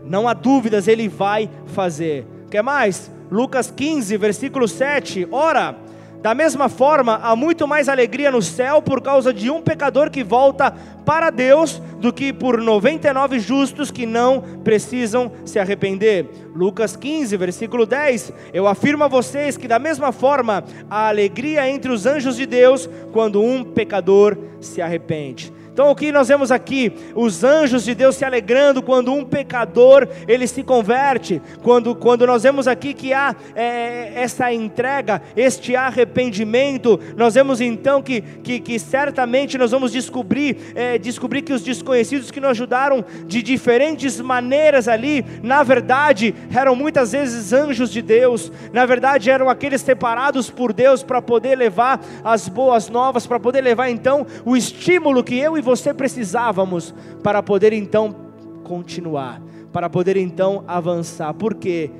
Não 0.04 0.26
há 0.26 0.34
dúvidas, 0.34 0.88
ele 0.88 1.06
vai 1.06 1.48
fazer. 1.66 2.26
Quer 2.50 2.64
mais? 2.64 3.12
Lucas 3.30 3.70
15, 3.70 4.16
versículo 4.16 4.66
7. 4.66 5.28
Ora, 5.30 5.76
da 6.26 6.34
mesma 6.34 6.68
forma, 6.68 7.20
há 7.22 7.36
muito 7.36 7.68
mais 7.68 7.88
alegria 7.88 8.32
no 8.32 8.42
céu 8.42 8.82
por 8.82 9.00
causa 9.00 9.32
de 9.32 9.48
um 9.48 9.62
pecador 9.62 10.10
que 10.10 10.24
volta 10.24 10.74
para 11.04 11.30
Deus 11.30 11.80
do 12.00 12.12
que 12.12 12.32
por 12.32 12.60
99 12.60 13.38
justos 13.38 13.92
que 13.92 14.04
não 14.04 14.40
precisam 14.64 15.30
se 15.44 15.60
arrepender. 15.60 16.28
Lucas 16.52 16.96
15, 16.96 17.36
versículo 17.36 17.86
10. 17.86 18.32
Eu 18.52 18.66
afirmo 18.66 19.04
a 19.04 19.08
vocês 19.08 19.56
que, 19.56 19.68
da 19.68 19.78
mesma 19.78 20.10
forma, 20.10 20.64
há 20.90 21.06
alegria 21.06 21.70
entre 21.70 21.92
os 21.92 22.06
anjos 22.06 22.34
de 22.34 22.44
Deus 22.44 22.90
quando 23.12 23.40
um 23.40 23.62
pecador 23.62 24.36
se 24.60 24.82
arrepende. 24.82 25.52
Então 25.76 25.90
o 25.90 25.94
que 25.94 26.10
nós 26.10 26.28
vemos 26.28 26.50
aqui, 26.50 26.90
os 27.14 27.44
anjos 27.44 27.84
de 27.84 27.94
Deus 27.94 28.16
se 28.16 28.24
alegrando 28.24 28.82
quando 28.82 29.12
um 29.12 29.22
pecador 29.22 30.08
ele 30.26 30.46
se 30.46 30.62
converte, 30.62 31.42
quando, 31.62 31.94
quando 31.94 32.26
nós 32.26 32.44
vemos 32.44 32.66
aqui 32.66 32.94
que 32.94 33.12
há 33.12 33.36
é, 33.54 34.10
essa 34.14 34.50
entrega, 34.50 35.20
este 35.36 35.76
arrependimento, 35.76 36.98
nós 37.14 37.34
vemos 37.34 37.60
então 37.60 38.00
que, 38.00 38.22
que, 38.22 38.58
que 38.58 38.78
certamente 38.78 39.58
nós 39.58 39.70
vamos 39.70 39.92
descobrir, 39.92 40.72
é, 40.74 40.96
descobrir 40.96 41.42
que 41.42 41.52
os 41.52 41.60
desconhecidos 41.60 42.30
que 42.30 42.40
nos 42.40 42.52
ajudaram 42.52 43.04
de 43.26 43.42
diferentes 43.42 44.18
maneiras 44.18 44.88
ali, 44.88 45.26
na 45.42 45.62
verdade 45.62 46.34
eram 46.54 46.74
muitas 46.74 47.12
vezes 47.12 47.52
anjos 47.52 47.90
de 47.90 48.00
Deus, 48.00 48.50
na 48.72 48.86
verdade 48.86 49.28
eram 49.28 49.50
aqueles 49.50 49.82
separados 49.82 50.48
por 50.48 50.72
Deus 50.72 51.02
para 51.02 51.20
poder 51.20 51.54
levar 51.54 52.00
as 52.24 52.48
boas 52.48 52.88
novas, 52.88 53.26
para 53.26 53.38
poder 53.38 53.60
levar 53.60 53.90
então 53.90 54.26
o 54.42 54.56
estímulo 54.56 55.22
que 55.22 55.38
eu 55.38 55.58
e 55.58 55.65
você 55.66 55.92
precisávamos 55.92 56.94
para 57.24 57.42
poder 57.42 57.72
então 57.72 58.14
continuar, 58.62 59.42
para 59.72 59.90
poder 59.90 60.16
então 60.16 60.64
avançar, 60.66 61.34
porque 61.34 61.90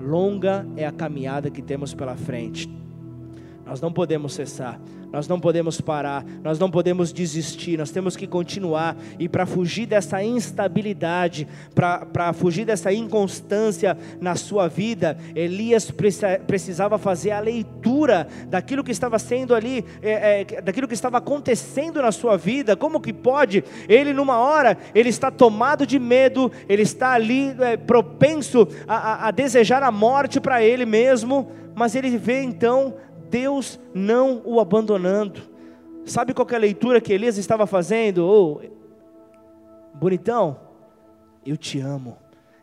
longa 0.00 0.64
é 0.76 0.86
a 0.86 0.92
caminhada 0.92 1.50
que 1.50 1.60
temos 1.60 1.92
pela 1.92 2.16
frente. 2.16 2.70
Nós 3.66 3.80
não 3.80 3.92
podemos 3.92 4.32
cessar 4.32 4.80
nós 5.12 5.26
não 5.26 5.40
podemos 5.40 5.80
parar, 5.80 6.24
nós 6.42 6.58
não 6.58 6.70
podemos 6.70 7.12
desistir, 7.12 7.76
nós 7.76 7.90
temos 7.90 8.16
que 8.16 8.26
continuar. 8.26 8.96
E 9.18 9.28
para 9.28 9.44
fugir 9.46 9.86
dessa 9.86 10.22
instabilidade, 10.22 11.48
para 11.74 12.32
fugir 12.32 12.64
dessa 12.64 12.92
inconstância 12.92 13.96
na 14.20 14.36
sua 14.36 14.68
vida, 14.68 15.18
Elias 15.34 15.90
precisava 16.46 16.98
fazer 16.98 17.32
a 17.32 17.40
leitura 17.40 18.28
daquilo 18.48 18.84
que 18.84 18.92
estava 18.92 19.18
sendo 19.18 19.54
ali, 19.54 19.84
é, 20.02 20.42
é, 20.42 20.60
daquilo 20.60 20.86
que 20.86 20.94
estava 20.94 21.18
acontecendo 21.18 22.00
na 22.00 22.12
sua 22.12 22.36
vida. 22.36 22.76
Como 22.76 23.00
que 23.00 23.12
pode? 23.12 23.64
Ele, 23.88 24.12
numa 24.12 24.38
hora, 24.38 24.78
ele 24.94 25.08
está 25.08 25.30
tomado 25.30 25.86
de 25.86 25.98
medo, 25.98 26.50
ele 26.68 26.82
está 26.82 27.12
ali 27.12 27.54
é, 27.60 27.76
propenso 27.76 28.68
a, 28.86 28.96
a, 28.96 29.28
a 29.28 29.30
desejar 29.30 29.82
a 29.82 29.90
morte 29.90 30.40
para 30.40 30.62
ele 30.62 30.86
mesmo, 30.86 31.50
mas 31.74 31.94
ele 31.94 32.16
vê 32.16 32.42
então 32.42 32.94
Deus 33.30 33.78
não 33.94 34.42
o 34.44 34.60
abandonando. 34.60 35.40
Sabe 36.04 36.34
qual 36.34 36.46
é 36.50 36.56
a 36.56 36.58
leitura 36.58 37.00
que 37.00 37.12
Elias 37.12 37.38
estava 37.38 37.66
fazendo? 37.66 38.26
Oh, 38.26 38.60
bonitão, 39.94 40.58
eu 41.46 41.56
te 41.56 41.78
amo. 41.78 42.18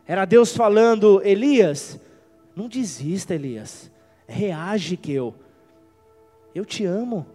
Era 0.06 0.24
Deus 0.24 0.54
falando, 0.54 1.22
Elias, 1.24 1.98
não 2.54 2.68
desista, 2.68 3.34
Elias. 3.34 3.90
Reage 4.26 4.96
que 4.96 5.12
eu. 5.12 5.34
Eu 6.54 6.64
te 6.64 6.84
amo. 6.84 7.26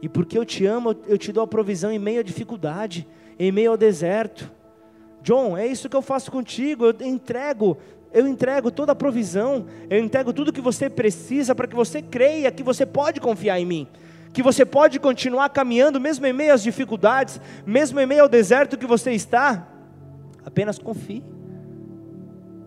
E 0.00 0.08
porque 0.08 0.36
eu 0.36 0.44
te 0.44 0.66
amo, 0.66 0.96
eu 1.06 1.16
te 1.16 1.32
dou 1.32 1.44
a 1.44 1.46
provisão 1.46 1.90
em 1.92 1.98
meio 1.98 2.20
à 2.20 2.22
dificuldade, 2.22 3.06
em 3.38 3.52
meio 3.52 3.70
ao 3.70 3.76
deserto. 3.76 4.50
John, 5.22 5.56
é 5.56 5.66
isso 5.66 5.88
que 5.88 5.96
eu 5.96 6.02
faço 6.02 6.30
contigo, 6.30 6.86
eu 6.86 7.06
entrego 7.06 7.78
eu 8.12 8.26
entrego 8.26 8.70
toda 8.70 8.92
a 8.92 8.94
provisão, 8.94 9.66
eu 9.88 9.98
entrego 9.98 10.32
tudo 10.32 10.52
que 10.52 10.60
você 10.60 10.90
precisa 10.90 11.54
para 11.54 11.66
que 11.66 11.74
você 11.74 12.02
creia 12.02 12.52
que 12.52 12.62
você 12.62 12.84
pode 12.84 13.20
confiar 13.20 13.58
em 13.58 13.64
mim, 13.64 13.88
que 14.32 14.42
você 14.42 14.64
pode 14.64 15.00
continuar 15.00 15.48
caminhando 15.48 16.00
mesmo 16.00 16.26
em 16.26 16.32
meio 16.32 16.52
às 16.52 16.62
dificuldades, 16.62 17.40
mesmo 17.64 17.98
em 17.98 18.06
meio 18.06 18.22
ao 18.22 18.28
deserto 18.28 18.76
que 18.76 18.86
você 18.86 19.12
está. 19.12 19.66
Apenas 20.44 20.78
confie, 20.78 21.22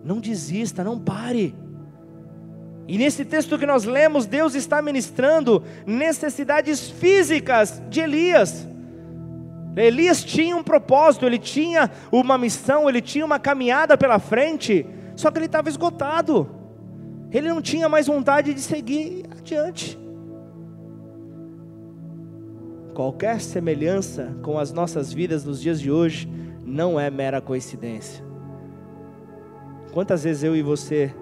não 0.02 0.18
desista, 0.18 0.82
não 0.82 0.98
pare. 0.98 1.54
E 2.88 2.98
nesse 2.98 3.24
texto 3.24 3.58
que 3.58 3.66
nós 3.66 3.84
lemos, 3.84 4.26
Deus 4.26 4.54
está 4.54 4.80
ministrando 4.80 5.62
necessidades 5.84 6.88
físicas 6.88 7.82
de 7.88 8.00
Elias. 8.00 8.66
Elias 9.76 10.24
tinha 10.24 10.56
um 10.56 10.62
propósito, 10.62 11.26
ele 11.26 11.38
tinha 11.38 11.90
uma 12.10 12.38
missão, 12.38 12.88
ele 12.88 13.02
tinha 13.02 13.26
uma 13.26 13.38
caminhada 13.38 13.98
pela 13.98 14.18
frente, 14.18 14.86
só 15.16 15.30
que 15.30 15.38
ele 15.38 15.46
estava 15.46 15.68
esgotado. 15.68 16.48
Ele 17.32 17.48
não 17.48 17.60
tinha 17.60 17.88
mais 17.88 18.06
vontade 18.06 18.54
de 18.54 18.60
seguir 18.60 19.24
adiante. 19.36 19.98
Qualquer 22.94 23.40
semelhança 23.40 24.36
com 24.42 24.58
as 24.58 24.72
nossas 24.72 25.12
vidas 25.12 25.44
nos 25.44 25.60
dias 25.60 25.80
de 25.80 25.90
hoje 25.90 26.30
não 26.64 27.00
é 27.00 27.10
mera 27.10 27.40
coincidência. 27.40 28.24
Quantas 29.92 30.24
vezes 30.24 30.42
eu 30.42 30.54
e 30.54 30.62
você 30.62 31.14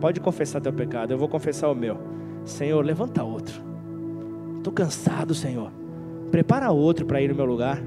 pode 0.00 0.20
confessar 0.20 0.60
teu 0.60 0.72
pecado, 0.72 1.12
eu 1.12 1.18
vou 1.18 1.28
confessar 1.28 1.68
o 1.68 1.74
meu. 1.74 1.98
Senhor, 2.44 2.84
levanta 2.84 3.22
outro. 3.22 3.62
Estou 4.58 4.72
cansado, 4.72 5.34
Senhor. 5.34 5.72
Prepara 6.30 6.70
outro 6.70 7.06
para 7.06 7.20
ir 7.20 7.28
no 7.28 7.34
meu 7.34 7.44
lugar. 7.44 7.78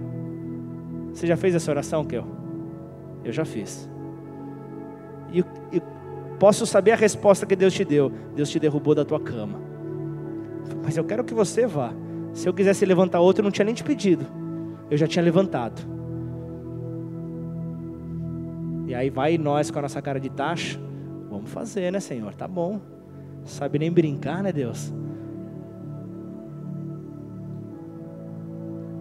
Você 1.14 1.28
já 1.28 1.36
fez 1.36 1.56
essa 1.56 1.72
oração, 1.72 2.06
Kel? 2.06 2.45
Eu 3.26 3.34
já 3.34 3.44
fiz. 3.44 3.90
E, 5.34 5.44
posso 6.40 6.66
saber 6.66 6.92
a 6.92 6.96
resposta 6.96 7.46
que 7.46 7.56
Deus 7.56 7.74
te 7.74 7.84
deu. 7.84 8.12
Deus 8.36 8.50
te 8.50 8.60
derrubou 8.60 8.94
da 8.94 9.04
tua 9.04 9.20
cama. 9.20 9.60
Mas 10.84 10.96
eu 10.96 11.04
quero 11.04 11.24
que 11.24 11.34
você 11.34 11.66
vá. 11.66 11.92
Se 12.34 12.48
eu 12.48 12.54
quisesse 12.54 12.86
levantar 12.86 13.20
outro, 13.20 13.42
eu 13.42 13.46
não 13.46 13.52
tinha 13.52 13.66
nem 13.66 13.74
te 13.74 13.84
pedido. 13.84 14.26
Eu 14.92 14.98
já 14.98 15.08
tinha 15.08 15.26
levantado. 15.26 15.82
E 18.86 18.94
aí 18.94 19.10
vai 19.10 19.38
nós 19.40 19.72
com 19.72 19.80
a 19.80 19.82
nossa 19.82 20.00
cara 20.02 20.20
de 20.20 20.30
taxa. 20.30 20.80
Vamos 21.30 21.50
fazer, 21.50 21.92
né, 21.92 22.00
Senhor? 22.00 22.36
Tá 22.36 22.48
bom. 22.48 22.80
Sabe 23.44 23.80
nem 23.80 23.92
brincar, 23.92 24.44
né, 24.44 24.52
Deus? 24.52 24.94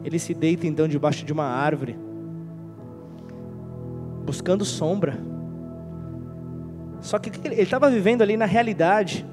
Ele 0.03 0.19
se 0.19 0.33
deita 0.33 0.67
então 0.67 0.89
debaixo 0.89 1.25
de 1.25 1.33
uma 1.33 1.45
árvore 1.45 1.99
buscando 4.25 4.65
sombra. 4.65 5.19
Só 7.01 7.19
que 7.19 7.31
ele 7.47 7.61
estava 7.61 7.91
vivendo 7.91 8.23
ali 8.23 8.37
na 8.37 8.47
realidade 8.47 9.27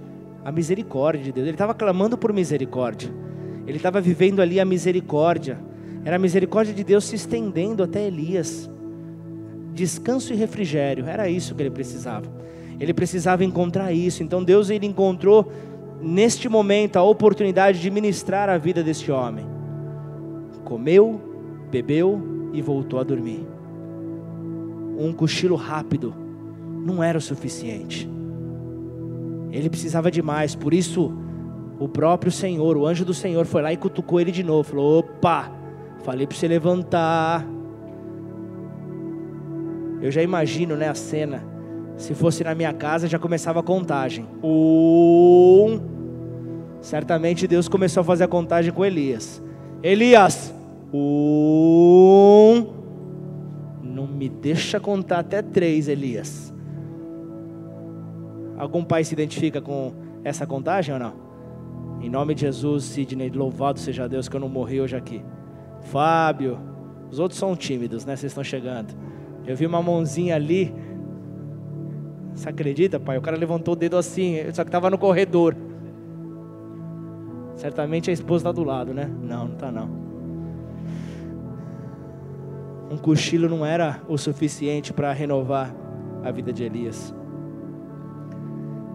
a 0.43 0.51
misericórdia 0.51 1.23
de 1.23 1.31
Deus. 1.31 1.45
Ele 1.45 1.55
estava 1.55 1.73
clamando 1.73 2.17
por 2.17 2.33
misericórdia. 2.33 3.09
Ele 3.65 3.77
estava 3.77 4.01
vivendo 4.01 4.41
ali 4.41 4.59
a 4.59 4.65
misericórdia. 4.65 5.57
Era 6.03 6.17
a 6.17 6.19
misericórdia 6.19 6.73
de 6.73 6.83
Deus 6.83 7.05
se 7.05 7.15
estendendo 7.15 7.83
até 7.83 8.05
Elias. 8.05 8.69
Descanso 9.73 10.33
e 10.33 10.35
refrigério, 10.35 11.05
era 11.05 11.29
isso 11.29 11.55
que 11.55 11.61
ele 11.61 11.71
precisava. 11.71 12.25
Ele 12.79 12.93
precisava 12.93 13.45
encontrar 13.45 13.93
isso. 13.93 14.21
Então 14.23 14.43
Deus 14.43 14.69
ele 14.69 14.85
encontrou 14.85 15.51
neste 16.01 16.49
momento 16.49 16.97
a 16.97 17.03
oportunidade 17.03 17.79
de 17.79 17.89
ministrar 17.89 18.49
a 18.49 18.57
vida 18.57 18.83
deste 18.83 19.11
homem. 19.11 19.45
Comeu, 20.65 21.21
bebeu 21.69 22.49
e 22.51 22.61
voltou 22.61 22.99
a 22.99 23.03
dormir. 23.03 23.50
Um 25.01 25.13
cochilo 25.13 25.55
rápido 25.55 26.13
não 26.85 27.03
era 27.03 27.17
o 27.17 27.21
suficiente. 27.21 28.09
Ele 29.51 29.69
precisava 29.69 30.09
de 30.09 30.21
mais, 30.21 30.55
por 30.55 30.73
isso 30.73 31.13
o 31.79 31.89
próprio 31.89 32.31
Senhor, 32.31 32.77
o 32.77 32.85
anjo 32.85 33.03
do 33.03 33.13
Senhor, 33.13 33.45
foi 33.45 33.61
lá 33.63 33.73
e 33.73 33.77
cutucou 33.77 34.19
ele 34.19 34.31
de 34.31 34.43
novo. 34.43 34.69
Falou: 34.69 34.99
opa, 34.99 35.51
falei 36.03 36.27
para 36.27 36.37
você 36.37 36.47
levantar. 36.47 37.45
Eu 39.99 40.11
já 40.11 40.21
imagino 40.21 40.75
né, 40.75 40.87
a 40.87 40.95
cena. 40.95 41.43
Se 41.97 42.13
fosse 42.13 42.43
na 42.43 42.53
minha 42.53 42.73
casa, 42.73 43.07
já 43.07 43.17
começava 43.17 43.59
a 43.59 43.63
contagem. 43.63 44.27
Um. 44.43 45.79
Certamente 46.81 47.47
Deus 47.47 47.67
começou 47.67 48.01
a 48.01 48.03
fazer 48.03 48.23
a 48.23 48.27
contagem 48.27 48.71
com 48.71 48.85
Elias. 48.85 49.41
Elias, 49.83 50.53
um. 50.93 52.80
Deixa 54.41 54.79
contar 54.79 55.19
até 55.19 55.41
três, 55.41 55.87
Elias. 55.87 56.53
Algum 58.57 58.83
pai 58.83 59.03
se 59.03 59.13
identifica 59.13 59.61
com 59.61 59.93
essa 60.23 60.45
contagem 60.45 60.93
ou 60.93 60.99
não? 60.99 61.13
Em 62.01 62.09
nome 62.09 62.33
de 62.33 62.41
Jesus, 62.41 62.83
Sidney, 62.85 63.29
louvado 63.29 63.79
seja 63.79 64.09
Deus 64.09 64.27
que 64.27 64.35
eu 64.35 64.39
não 64.39 64.49
morri 64.49 64.81
hoje 64.81 64.95
aqui. 64.95 65.23
Fábio, 65.81 66.59
os 67.11 67.19
outros 67.19 67.39
são 67.39 67.55
tímidos, 67.55 68.05
né? 68.05 68.15
Vocês 68.15 68.31
estão 68.31 68.43
chegando. 68.43 68.93
Eu 69.45 69.55
vi 69.55 69.65
uma 69.65 69.81
mãozinha 69.81 70.35
ali. 70.35 70.73
Você 72.33 72.49
acredita, 72.49 72.99
pai? 72.99 73.17
O 73.17 73.21
cara 73.21 73.37
levantou 73.37 73.73
o 73.73 73.77
dedo 73.77 73.97
assim, 73.97 74.37
só 74.53 74.63
que 74.63 74.69
estava 74.69 74.89
no 74.89 74.97
corredor. 74.97 75.55
Certamente 77.55 78.09
a 78.09 78.13
esposa 78.13 78.49
está 78.49 78.51
do 78.51 78.63
lado, 78.63 78.93
né? 78.93 79.05
Não, 79.21 79.45
não 79.45 79.53
está 79.53 79.71
não. 79.71 80.10
Um 82.91 82.97
cochilo 82.97 83.47
não 83.47 83.65
era 83.65 84.01
o 84.09 84.17
suficiente 84.17 84.91
para 84.91 85.13
renovar 85.13 85.73
a 86.21 86.29
vida 86.29 86.51
de 86.51 86.63
Elias. 86.63 87.15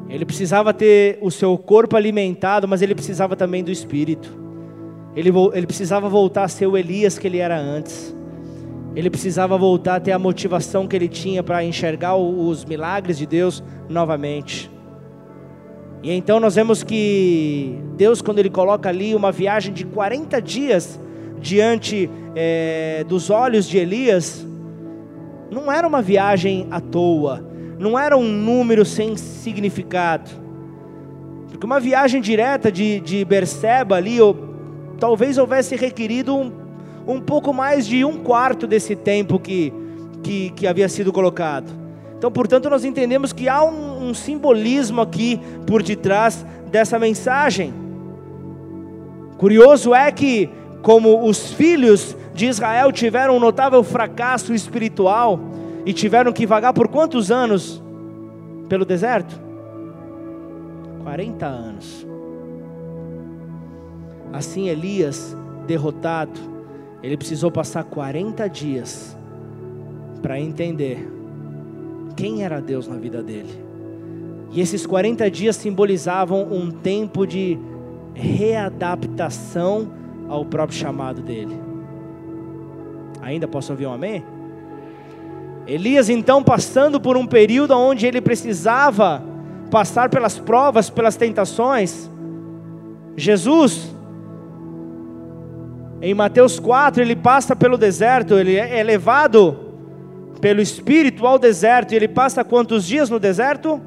Ele 0.06 0.26
precisava 0.26 0.74
ter 0.74 1.18
o 1.22 1.30
seu 1.30 1.56
corpo 1.56 1.96
alimentado, 1.96 2.68
mas 2.68 2.82
ele 2.82 2.94
precisava 2.94 3.34
também 3.34 3.64
do 3.64 3.70
espírito. 3.70 4.38
Ele, 5.16 5.30
ele 5.54 5.66
precisava 5.66 6.10
voltar 6.10 6.44
a 6.44 6.48
ser 6.48 6.66
o 6.66 6.76
Elias 6.76 7.18
que 7.18 7.26
ele 7.26 7.38
era 7.38 7.58
antes. 7.58 8.14
Ele 8.94 9.08
precisava 9.08 9.56
voltar 9.56 9.96
a 9.96 10.00
ter 10.00 10.12
a 10.12 10.18
motivação 10.18 10.86
que 10.86 10.94
ele 10.94 11.08
tinha 11.08 11.42
para 11.42 11.64
enxergar 11.64 12.16
os 12.16 12.66
milagres 12.66 13.16
de 13.16 13.24
Deus 13.24 13.64
novamente. 13.88 14.70
E 16.02 16.12
então 16.12 16.38
nós 16.38 16.54
vemos 16.54 16.84
que 16.84 17.78
Deus, 17.96 18.20
quando 18.20 18.38
Ele 18.38 18.50
coloca 18.50 18.88
ali 18.88 19.14
uma 19.14 19.32
viagem 19.32 19.72
de 19.72 19.84
40 19.86 20.40
dias 20.40 21.00
diante 21.40 22.10
é, 22.34 23.04
dos 23.08 23.30
olhos 23.30 23.66
de 23.66 23.78
Elias, 23.78 24.46
não 25.50 25.70
era 25.70 25.86
uma 25.86 26.02
viagem 26.02 26.66
à 26.70 26.80
toa, 26.80 27.44
não 27.78 27.98
era 27.98 28.16
um 28.16 28.28
número 28.28 28.84
sem 28.84 29.16
significado. 29.16 30.30
Porque 31.48 31.64
uma 31.64 31.80
viagem 31.80 32.20
direta 32.20 32.70
de, 32.70 33.00
de 33.00 33.24
Berseba 33.24 33.96
ali, 33.96 34.20
ou, 34.20 34.36
talvez 34.98 35.38
houvesse 35.38 35.76
requerido 35.76 36.34
um, 36.36 36.52
um 37.06 37.20
pouco 37.20 37.52
mais 37.52 37.86
de 37.86 38.04
um 38.04 38.18
quarto 38.18 38.66
desse 38.66 38.96
tempo 38.96 39.38
que, 39.38 39.72
que, 40.22 40.50
que 40.50 40.66
havia 40.66 40.88
sido 40.88 41.12
colocado. 41.12 41.70
Então, 42.18 42.30
portanto, 42.30 42.68
nós 42.68 42.84
entendemos 42.84 43.32
que 43.32 43.48
há 43.48 43.62
um, 43.62 44.08
um 44.08 44.14
simbolismo 44.14 45.00
aqui 45.00 45.40
por 45.66 45.82
detrás 45.82 46.44
dessa 46.70 46.98
mensagem. 46.98 47.72
Curioso 49.36 49.94
é 49.94 50.10
que, 50.10 50.48
como 50.86 51.28
os 51.28 51.52
filhos 51.52 52.16
de 52.32 52.46
Israel 52.46 52.92
tiveram 52.92 53.34
um 53.36 53.40
notável 53.40 53.82
fracasso 53.82 54.54
espiritual, 54.54 55.40
e 55.84 55.92
tiveram 55.92 56.32
que 56.32 56.46
vagar 56.46 56.72
por 56.72 56.86
quantos 56.86 57.28
anos 57.32 57.82
pelo 58.68 58.84
deserto? 58.84 59.36
40 61.02 61.44
anos. 61.44 62.06
Assim 64.32 64.68
Elias, 64.68 65.36
derrotado, 65.66 66.38
ele 67.02 67.16
precisou 67.16 67.50
passar 67.50 67.82
40 67.82 68.48
dias 68.48 69.18
para 70.22 70.38
entender 70.38 71.04
quem 72.14 72.44
era 72.44 72.60
Deus 72.60 72.86
na 72.86 72.94
vida 72.94 73.24
dele. 73.24 73.60
E 74.52 74.60
esses 74.60 74.86
40 74.86 75.28
dias 75.32 75.56
simbolizavam 75.56 76.44
um 76.44 76.70
tempo 76.70 77.26
de 77.26 77.58
readaptação 78.14 80.05
ao 80.28 80.44
próprio 80.44 80.78
chamado 80.78 81.22
dele. 81.22 81.58
Ainda 83.22 83.48
posso 83.48 83.72
ouvir 83.72 83.86
um 83.86 83.92
amém? 83.92 84.24
Elias 85.66 86.08
então 86.08 86.42
passando 86.42 87.00
por 87.00 87.16
um 87.16 87.26
período 87.26 87.72
onde 87.76 88.06
ele 88.06 88.20
precisava 88.20 89.22
passar 89.70 90.08
pelas 90.08 90.38
provas, 90.38 90.88
pelas 90.88 91.16
tentações. 91.16 92.10
Jesus, 93.16 93.92
em 96.00 96.14
Mateus 96.14 96.60
4, 96.60 97.02
ele 97.02 97.16
passa 97.16 97.56
pelo 97.56 97.76
deserto, 97.76 98.34
ele 98.34 98.54
é 98.54 98.82
levado 98.82 99.66
pelo 100.40 100.60
Espírito 100.60 101.26
ao 101.26 101.38
deserto, 101.38 101.92
e 101.92 101.96
ele 101.96 102.08
passa 102.08 102.44
quantos 102.44 102.86
dias 102.86 103.10
no 103.10 103.18
deserto? 103.18 103.80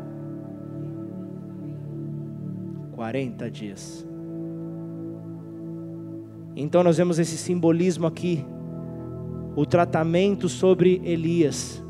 40 2.93 3.49
dias. 3.49 4.08
Então 6.61 6.83
nós 6.83 6.97
vemos 6.97 7.17
esse 7.19 7.37
simbolismo 7.37 8.05
aqui 8.05 8.45
o 9.55 9.65
tratamento 9.65 10.49
sobre 10.49 11.01
Elias. 11.05 11.81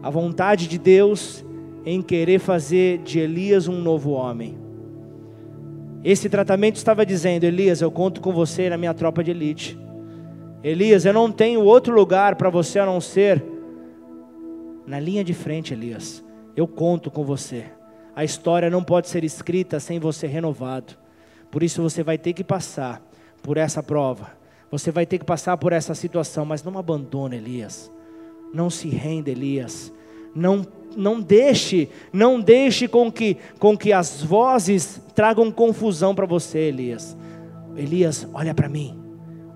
A 0.00 0.08
vontade 0.08 0.68
de 0.68 0.78
Deus 0.78 1.44
em 1.84 2.00
querer 2.02 2.38
fazer 2.38 2.98
de 2.98 3.18
Elias 3.18 3.66
um 3.66 3.80
novo 3.80 4.10
homem. 4.12 4.56
Esse 6.04 6.28
tratamento 6.28 6.76
estava 6.76 7.04
dizendo: 7.04 7.44
Elias, 7.44 7.80
eu 7.80 7.90
conto 7.90 8.20
com 8.20 8.32
você 8.32 8.70
na 8.70 8.78
minha 8.78 8.94
tropa 8.94 9.24
de 9.24 9.32
elite. 9.32 9.76
Elias, 10.62 11.04
eu 11.04 11.12
não 11.12 11.32
tenho 11.32 11.62
outro 11.62 11.92
lugar 11.92 12.36
para 12.36 12.48
você 12.48 12.78
a 12.78 12.86
não 12.86 13.00
ser 13.00 13.42
na 14.86 15.00
linha 15.00 15.24
de 15.24 15.34
frente, 15.34 15.74
Elias. 15.74 16.24
Eu 16.56 16.68
conto 16.68 17.10
com 17.10 17.24
você. 17.24 17.64
A 18.14 18.22
história 18.22 18.70
não 18.70 18.84
pode 18.84 19.08
ser 19.08 19.24
escrita 19.24 19.80
sem 19.80 19.98
você 19.98 20.28
renovado. 20.28 20.96
Por 21.50 21.62
isso 21.62 21.82
você 21.82 22.02
vai 22.02 22.16
ter 22.16 22.32
que 22.32 22.44
passar 22.44 23.02
por 23.42 23.56
essa 23.56 23.82
prova. 23.82 24.32
Você 24.70 24.90
vai 24.90 25.04
ter 25.04 25.18
que 25.18 25.24
passar 25.24 25.56
por 25.56 25.72
essa 25.72 25.94
situação, 25.94 26.44
mas 26.44 26.62
não 26.62 26.78
abandone 26.78 27.36
Elias. 27.36 27.90
Não 28.54 28.70
se 28.70 28.88
renda, 28.88 29.30
Elias. 29.30 29.92
Não 30.34 30.66
não 30.96 31.20
deixe, 31.20 31.88
não 32.12 32.40
deixe 32.40 32.88
com 32.88 33.12
que 33.12 33.36
com 33.60 33.78
que 33.78 33.92
as 33.92 34.22
vozes 34.22 35.00
tragam 35.14 35.50
confusão 35.50 36.14
para 36.14 36.26
você, 36.26 36.58
Elias. 36.58 37.16
Elias, 37.76 38.28
olha 38.32 38.54
para 38.54 38.68
mim. 38.68 38.98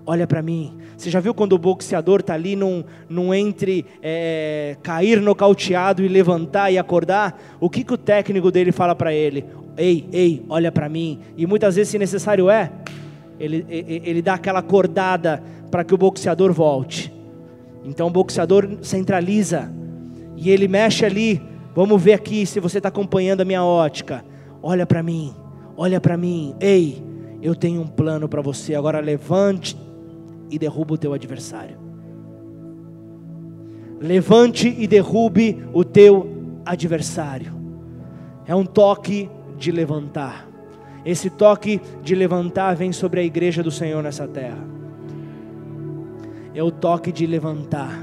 Olha 0.05 0.27
para 0.27 0.41
mim. 0.41 0.77
Você 0.97 1.09
já 1.09 1.19
viu 1.19 1.33
quando 1.33 1.53
o 1.53 1.57
boxeador 1.57 2.21
está 2.21 2.33
ali 2.33 2.55
num, 2.55 2.83
num 3.09 3.33
entre 3.33 3.85
é, 4.01 4.77
cair 4.81 5.21
nocauteado 5.21 6.03
e 6.03 6.07
levantar 6.07 6.71
e 6.71 6.77
acordar? 6.77 7.39
O 7.59 7.69
que, 7.69 7.83
que 7.83 7.93
o 7.93 7.97
técnico 7.97 8.49
dele 8.49 8.71
fala 8.71 8.95
para 8.95 9.13
ele? 9.13 9.45
Ei, 9.77 10.07
ei, 10.11 10.43
olha 10.47 10.71
para 10.71 10.87
mim. 10.87 11.19
E 11.35 11.45
muitas 11.45 11.75
vezes, 11.75 11.91
se 11.91 11.99
necessário 11.99 12.49
é, 12.49 12.71
ele, 13.39 13.65
ele, 13.69 14.21
dá 14.21 14.35
aquela 14.35 14.59
acordada 14.59 15.43
para 15.69 15.83
que 15.83 15.93
o 15.93 15.97
boxeador 15.97 16.53
volte. 16.53 17.13
Então 17.83 18.07
o 18.07 18.09
boxeador 18.11 18.77
centraliza 18.81 19.71
e 20.37 20.49
ele 20.49 20.67
mexe 20.67 21.05
ali. 21.05 21.41
Vamos 21.75 22.01
ver 22.01 22.13
aqui 22.13 22.45
se 22.45 22.61
você 22.61 22.77
está 22.77 22.87
acompanhando 22.87 23.41
a 23.41 23.45
minha 23.45 23.63
ótica. 23.63 24.23
Olha 24.63 24.85
para 24.85 25.03
mim, 25.03 25.35
olha 25.75 25.99
para 25.99 26.15
mim. 26.15 26.55
Ei, 26.59 27.03
eu 27.41 27.53
tenho 27.53 27.81
um 27.81 27.87
plano 27.87 28.29
para 28.29 28.41
você. 28.41 28.73
Agora 28.73 29.01
levante 29.01 29.77
e 30.49 30.59
derruba 30.59 30.93
o 30.93 30.97
teu 30.97 31.13
adversário. 31.13 31.77
Levante 33.99 34.67
e 34.67 34.87
derrube 34.87 35.63
o 35.73 35.83
teu 35.83 36.27
adversário. 36.65 37.53
É 38.45 38.55
um 38.55 38.65
toque 38.65 39.29
de 39.57 39.71
levantar. 39.71 40.47
Esse 41.05 41.29
toque 41.29 41.79
de 42.03 42.15
levantar 42.15 42.75
vem 42.75 42.91
sobre 42.91 43.19
a 43.19 43.23
igreja 43.23 43.61
do 43.61 43.71
Senhor 43.71 44.01
nessa 44.01 44.27
terra. 44.27 44.65
É 46.53 46.63
o 46.63 46.71
toque 46.71 47.11
de 47.11 47.25
levantar 47.25 47.95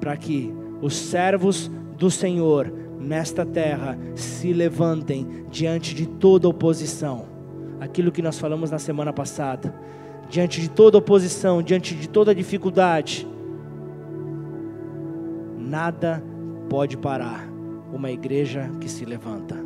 para 0.00 0.16
que 0.16 0.52
os 0.80 0.94
servos 0.94 1.70
do 1.96 2.10
Senhor 2.10 2.72
nesta 3.00 3.44
terra 3.44 3.98
se 4.14 4.52
levantem 4.52 5.46
diante 5.50 5.94
de 5.94 6.06
toda 6.06 6.48
oposição. 6.48 7.26
Aquilo 7.80 8.12
que 8.12 8.22
nós 8.22 8.38
falamos 8.38 8.70
na 8.70 8.78
semana 8.78 9.12
passada. 9.12 9.74
Diante 10.28 10.60
de 10.60 10.68
toda 10.68 10.98
oposição, 10.98 11.62
diante 11.62 11.94
de 11.94 12.08
toda 12.08 12.34
dificuldade, 12.34 13.26
nada 15.56 16.22
pode 16.68 16.96
parar 16.96 17.48
uma 17.92 18.10
igreja 18.10 18.70
que 18.80 18.88
se 18.88 19.04
levanta. 19.04 19.56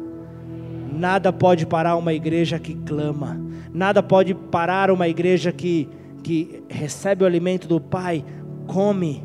Nada 0.92 1.32
pode 1.32 1.66
parar 1.66 1.96
uma 1.96 2.12
igreja 2.12 2.58
que 2.58 2.74
clama. 2.74 3.40
Nada 3.72 4.02
pode 4.02 4.34
parar 4.34 4.90
uma 4.90 5.08
igreja 5.08 5.52
que, 5.52 5.88
que 6.22 6.62
recebe 6.68 7.22
o 7.22 7.26
alimento 7.26 7.68
do 7.68 7.80
Pai, 7.80 8.24
come, 8.66 9.24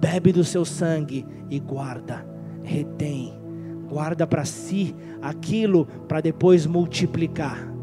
bebe 0.00 0.32
do 0.32 0.44
seu 0.44 0.64
sangue 0.64 1.26
e 1.50 1.58
guarda, 1.58 2.24
retém, 2.62 3.34
guarda 3.88 4.26
para 4.26 4.44
si 4.44 4.94
aquilo 5.20 5.86
para 6.06 6.20
depois 6.20 6.66
multiplicar. 6.66 7.77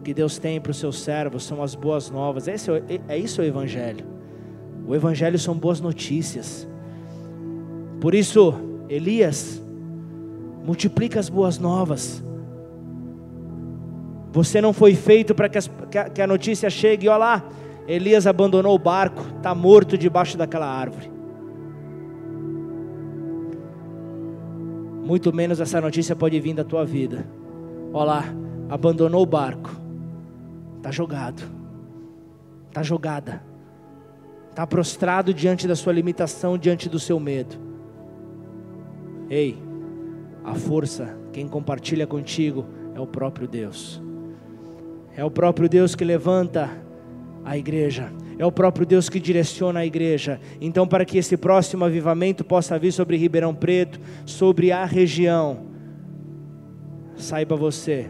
O 0.00 0.02
que 0.02 0.14
Deus 0.14 0.38
tem 0.38 0.58
para 0.58 0.70
os 0.70 0.78
seus 0.78 0.98
servos 0.98 1.42
são 1.42 1.62
as 1.62 1.74
boas 1.74 2.08
novas. 2.08 2.48
Esse 2.48 2.70
é, 2.70 3.00
é 3.06 3.18
isso 3.18 3.42
o 3.42 3.44
Evangelho. 3.44 4.06
O 4.86 4.94
Evangelho 4.94 5.38
são 5.38 5.54
boas 5.54 5.78
notícias. 5.78 6.66
Por 8.00 8.14
isso, 8.14 8.54
Elias, 8.88 9.62
multiplica 10.64 11.20
as 11.20 11.28
boas 11.28 11.58
novas. 11.58 12.24
Você 14.32 14.62
não 14.62 14.72
foi 14.72 14.94
feito 14.94 15.34
para 15.34 15.50
que, 15.50 15.58
que, 16.14 16.22
a 16.22 16.26
notícia 16.26 16.70
chegue, 16.70 17.06
olha 17.06 17.18
lá, 17.18 17.48
Elias 17.86 18.26
abandonou 18.26 18.74
o 18.74 18.78
barco, 18.78 19.22
está 19.36 19.54
morto 19.54 19.98
debaixo 19.98 20.38
daquela 20.38 20.66
árvore. 20.66 21.10
Muito 25.04 25.30
menos 25.30 25.60
essa 25.60 25.78
notícia 25.78 26.16
pode 26.16 26.40
vir 26.40 26.54
da 26.54 26.64
tua 26.64 26.86
vida. 26.86 27.26
Olha 27.92 28.04
lá, 28.04 28.24
abandonou 28.70 29.22
o 29.22 29.26
barco, 29.26 29.79
está 30.80 30.90
jogado, 30.90 31.42
está 32.68 32.82
jogada, 32.82 33.42
está 34.48 34.66
prostrado 34.66 35.32
diante 35.32 35.68
da 35.68 35.76
sua 35.76 35.92
limitação, 35.92 36.56
diante 36.56 36.88
do 36.88 36.98
seu 36.98 37.20
medo. 37.20 37.56
Ei, 39.28 39.56
a 40.42 40.54
força, 40.54 41.16
quem 41.32 41.46
compartilha 41.46 42.06
contigo 42.06 42.66
é 42.94 43.00
o 43.00 43.06
próprio 43.06 43.46
Deus. 43.46 44.02
É 45.14 45.24
o 45.24 45.30
próprio 45.30 45.68
Deus 45.68 45.94
que 45.94 46.04
levanta 46.04 46.70
a 47.44 47.58
igreja. 47.58 48.10
É 48.38 48.46
o 48.46 48.50
próprio 48.50 48.86
Deus 48.86 49.10
que 49.10 49.20
direciona 49.20 49.80
a 49.80 49.86
igreja. 49.86 50.40
Então, 50.60 50.88
para 50.88 51.04
que 51.04 51.18
esse 51.18 51.36
próximo 51.36 51.84
avivamento 51.84 52.42
possa 52.42 52.78
vir 52.78 52.90
sobre 52.90 53.18
Ribeirão 53.18 53.54
Preto, 53.54 54.00
sobre 54.24 54.72
a 54.72 54.86
região, 54.86 55.66
saiba 57.16 57.54
você 57.54 58.08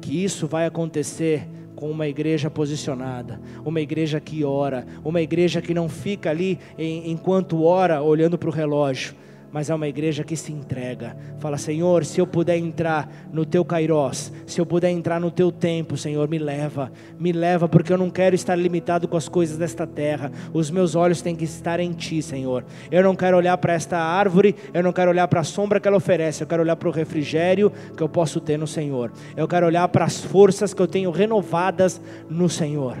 que 0.00 0.24
isso 0.24 0.46
vai 0.46 0.64
acontecer 0.64 1.46
com 1.78 1.88
uma 1.88 2.08
igreja 2.08 2.50
posicionada, 2.50 3.40
uma 3.64 3.80
igreja 3.80 4.18
que 4.18 4.42
ora, 4.42 4.84
uma 5.04 5.22
igreja 5.22 5.62
que 5.62 5.72
não 5.72 5.88
fica 5.88 6.28
ali 6.28 6.58
enquanto 6.76 7.62
ora 7.62 8.02
olhando 8.02 8.36
para 8.36 8.48
o 8.48 8.52
relógio 8.52 9.14
mas 9.52 9.70
é 9.70 9.74
uma 9.74 9.88
igreja 9.88 10.24
que 10.24 10.36
se 10.36 10.52
entrega. 10.52 11.16
Fala, 11.38 11.56
Senhor, 11.56 12.04
se 12.04 12.20
eu 12.20 12.26
puder 12.26 12.56
entrar 12.56 13.10
no 13.32 13.46
teu 13.46 13.64
kairós, 13.64 14.32
se 14.46 14.60
eu 14.60 14.66
puder 14.66 14.90
entrar 14.90 15.20
no 15.20 15.30
teu 15.30 15.50
tempo, 15.50 15.96
Senhor, 15.96 16.28
me 16.28 16.38
leva, 16.38 16.92
me 17.18 17.32
leva, 17.32 17.68
porque 17.68 17.92
eu 17.92 17.98
não 17.98 18.10
quero 18.10 18.34
estar 18.34 18.54
limitado 18.54 19.08
com 19.08 19.16
as 19.16 19.28
coisas 19.28 19.56
desta 19.56 19.86
terra. 19.86 20.30
Os 20.52 20.70
meus 20.70 20.94
olhos 20.94 21.22
têm 21.22 21.34
que 21.34 21.44
estar 21.44 21.80
em 21.80 21.92
ti, 21.92 22.20
Senhor. 22.20 22.64
Eu 22.90 23.02
não 23.02 23.16
quero 23.16 23.36
olhar 23.36 23.56
para 23.58 23.72
esta 23.72 23.98
árvore, 23.98 24.54
eu 24.74 24.82
não 24.82 24.92
quero 24.92 25.10
olhar 25.10 25.26
para 25.28 25.40
a 25.40 25.44
sombra 25.44 25.80
que 25.80 25.88
ela 25.88 25.96
oferece, 25.96 26.42
eu 26.42 26.46
quero 26.46 26.62
olhar 26.62 26.76
para 26.76 26.88
o 26.88 26.92
refrigério 26.92 27.72
que 27.96 28.02
eu 28.02 28.08
posso 28.08 28.40
ter 28.40 28.58
no 28.58 28.66
Senhor. 28.66 29.12
Eu 29.36 29.48
quero 29.48 29.66
olhar 29.66 29.88
para 29.88 30.04
as 30.04 30.22
forças 30.22 30.74
que 30.74 30.82
eu 30.82 30.86
tenho 30.86 31.10
renovadas 31.10 32.00
no 32.28 32.48
Senhor. 32.48 32.98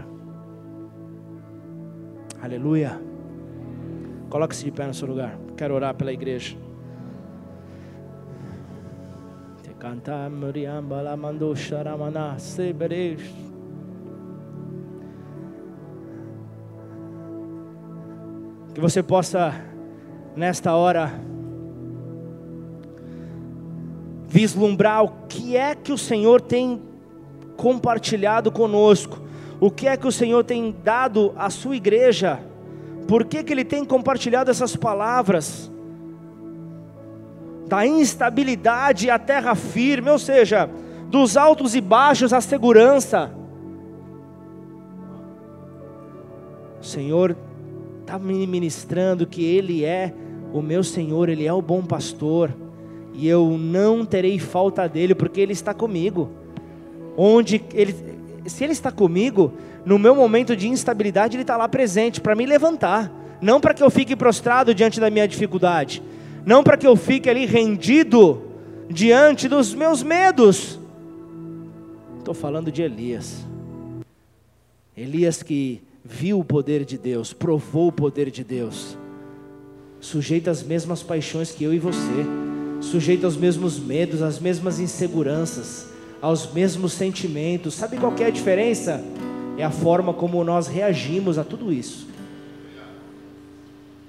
Aleluia. 2.40 3.00
Coloque-se 4.30 4.64
de 4.64 4.70
pé 4.70 4.86
no 4.86 4.94
seu 4.94 5.08
lugar. 5.08 5.47
Quero 5.58 5.74
orar 5.74 5.92
pela 5.92 6.12
igreja. 6.12 6.56
Que 18.72 18.80
você 18.80 19.02
possa, 19.02 19.52
nesta 20.36 20.76
hora, 20.76 21.10
vislumbrar 24.28 25.02
o 25.02 25.08
que 25.28 25.56
é 25.56 25.74
que 25.74 25.90
o 25.90 25.98
Senhor 25.98 26.40
tem 26.40 26.80
compartilhado 27.56 28.52
conosco, 28.52 29.20
o 29.58 29.72
que 29.72 29.88
é 29.88 29.96
que 29.96 30.06
o 30.06 30.12
Senhor 30.12 30.44
tem 30.44 30.72
dado 30.84 31.32
à 31.36 31.50
sua 31.50 31.74
igreja 31.74 32.38
por 33.08 33.24
que, 33.24 33.42
que 33.42 33.50
ele 33.50 33.64
tem 33.64 33.86
compartilhado 33.86 34.50
essas 34.50 34.76
palavras? 34.76 35.72
Da 37.66 37.86
instabilidade 37.86 39.08
à 39.08 39.18
terra 39.18 39.54
firme, 39.54 40.10
ou 40.10 40.18
seja, 40.18 40.68
dos 41.08 41.34
altos 41.34 41.74
e 41.74 41.80
baixos 41.80 42.34
à 42.34 42.40
segurança. 42.42 43.32
O 46.78 46.84
Senhor 46.84 47.34
está 48.02 48.18
me 48.18 48.46
ministrando 48.46 49.26
que 49.26 49.42
Ele 49.42 49.84
é 49.84 50.12
o 50.52 50.60
meu 50.60 50.84
Senhor, 50.84 51.30
Ele 51.30 51.46
é 51.46 51.52
o 51.52 51.62
bom 51.62 51.82
pastor, 51.82 52.54
e 53.14 53.26
eu 53.26 53.56
não 53.58 54.04
terei 54.04 54.38
falta 54.38 54.86
dele, 54.86 55.14
porque 55.14 55.40
Ele 55.40 55.52
está 55.52 55.72
comigo. 55.72 56.30
Onde 57.16 57.64
Ele, 57.72 58.17
se 58.46 58.64
Ele 58.64 58.72
está 58.72 58.90
comigo, 58.90 59.52
no 59.84 59.98
meu 59.98 60.14
momento 60.14 60.56
de 60.56 60.68
instabilidade, 60.68 61.36
Ele 61.36 61.42
está 61.42 61.56
lá 61.56 61.68
presente 61.68 62.20
para 62.20 62.34
me 62.34 62.46
levantar, 62.46 63.12
não 63.40 63.60
para 63.60 63.74
que 63.74 63.82
eu 63.82 63.90
fique 63.90 64.16
prostrado 64.16 64.74
diante 64.74 65.00
da 65.00 65.10
minha 65.10 65.26
dificuldade, 65.26 66.02
não 66.44 66.62
para 66.62 66.76
que 66.76 66.86
eu 66.86 66.96
fique 66.96 67.28
ali 67.28 67.46
rendido 67.46 68.42
diante 68.88 69.48
dos 69.48 69.74
meus 69.74 70.02
medos. 70.02 70.78
Estou 72.18 72.34
falando 72.34 72.70
de 72.70 72.82
Elias. 72.82 73.46
Elias 74.96 75.42
que 75.42 75.82
viu 76.04 76.40
o 76.40 76.44
poder 76.44 76.84
de 76.84 76.96
Deus, 76.98 77.32
provou 77.32 77.88
o 77.88 77.92
poder 77.92 78.30
de 78.30 78.42
Deus, 78.42 78.96
sujeito 80.00 80.48
às 80.48 80.62
mesmas 80.62 81.02
paixões 81.02 81.50
que 81.50 81.62
eu 81.62 81.72
e 81.72 81.78
você, 81.78 82.24
sujeito 82.80 83.24
aos 83.24 83.36
mesmos 83.36 83.78
medos, 83.78 84.22
às 84.22 84.38
mesmas 84.38 84.80
inseguranças, 84.80 85.86
aos 86.20 86.52
mesmos 86.52 86.92
sentimentos. 86.92 87.74
Sabe 87.74 87.96
qual 87.96 88.14
é 88.18 88.24
a 88.24 88.30
diferença? 88.30 89.02
é 89.58 89.64
a 89.64 89.70
forma 89.70 90.14
como 90.14 90.42
nós 90.44 90.68
reagimos 90.68 91.36
a 91.36 91.42
tudo 91.42 91.72
isso. 91.72 92.06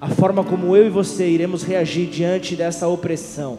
A 0.00 0.08
forma 0.08 0.44
como 0.44 0.76
eu 0.76 0.86
e 0.86 0.90
você 0.90 1.28
iremos 1.28 1.64
reagir 1.64 2.06
diante 2.06 2.54
dessa 2.54 2.86
opressão, 2.86 3.58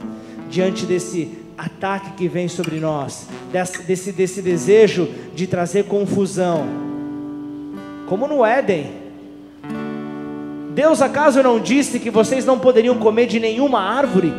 diante 0.49 0.85
desse 0.85 1.37
ataque 1.57 2.11
que 2.13 2.27
vem 2.29 2.47
sobre 2.47 2.79
nós, 2.79 3.27
desse, 3.51 3.83
desse, 3.83 4.11
desse 4.13 4.41
desejo 4.41 5.07
de 5.35 5.45
trazer 5.45 5.83
confusão. 5.83 6.65
Como 8.07 8.25
no 8.25 8.43
Éden, 8.43 8.89
Deus 10.73 11.01
acaso 11.01 11.43
não 11.43 11.59
disse 11.59 11.99
que 11.99 12.09
vocês 12.09 12.45
não 12.45 12.57
poderiam 12.57 12.97
comer 12.97 13.27
de 13.27 13.39
nenhuma 13.39 13.81
árvore? 13.81 14.33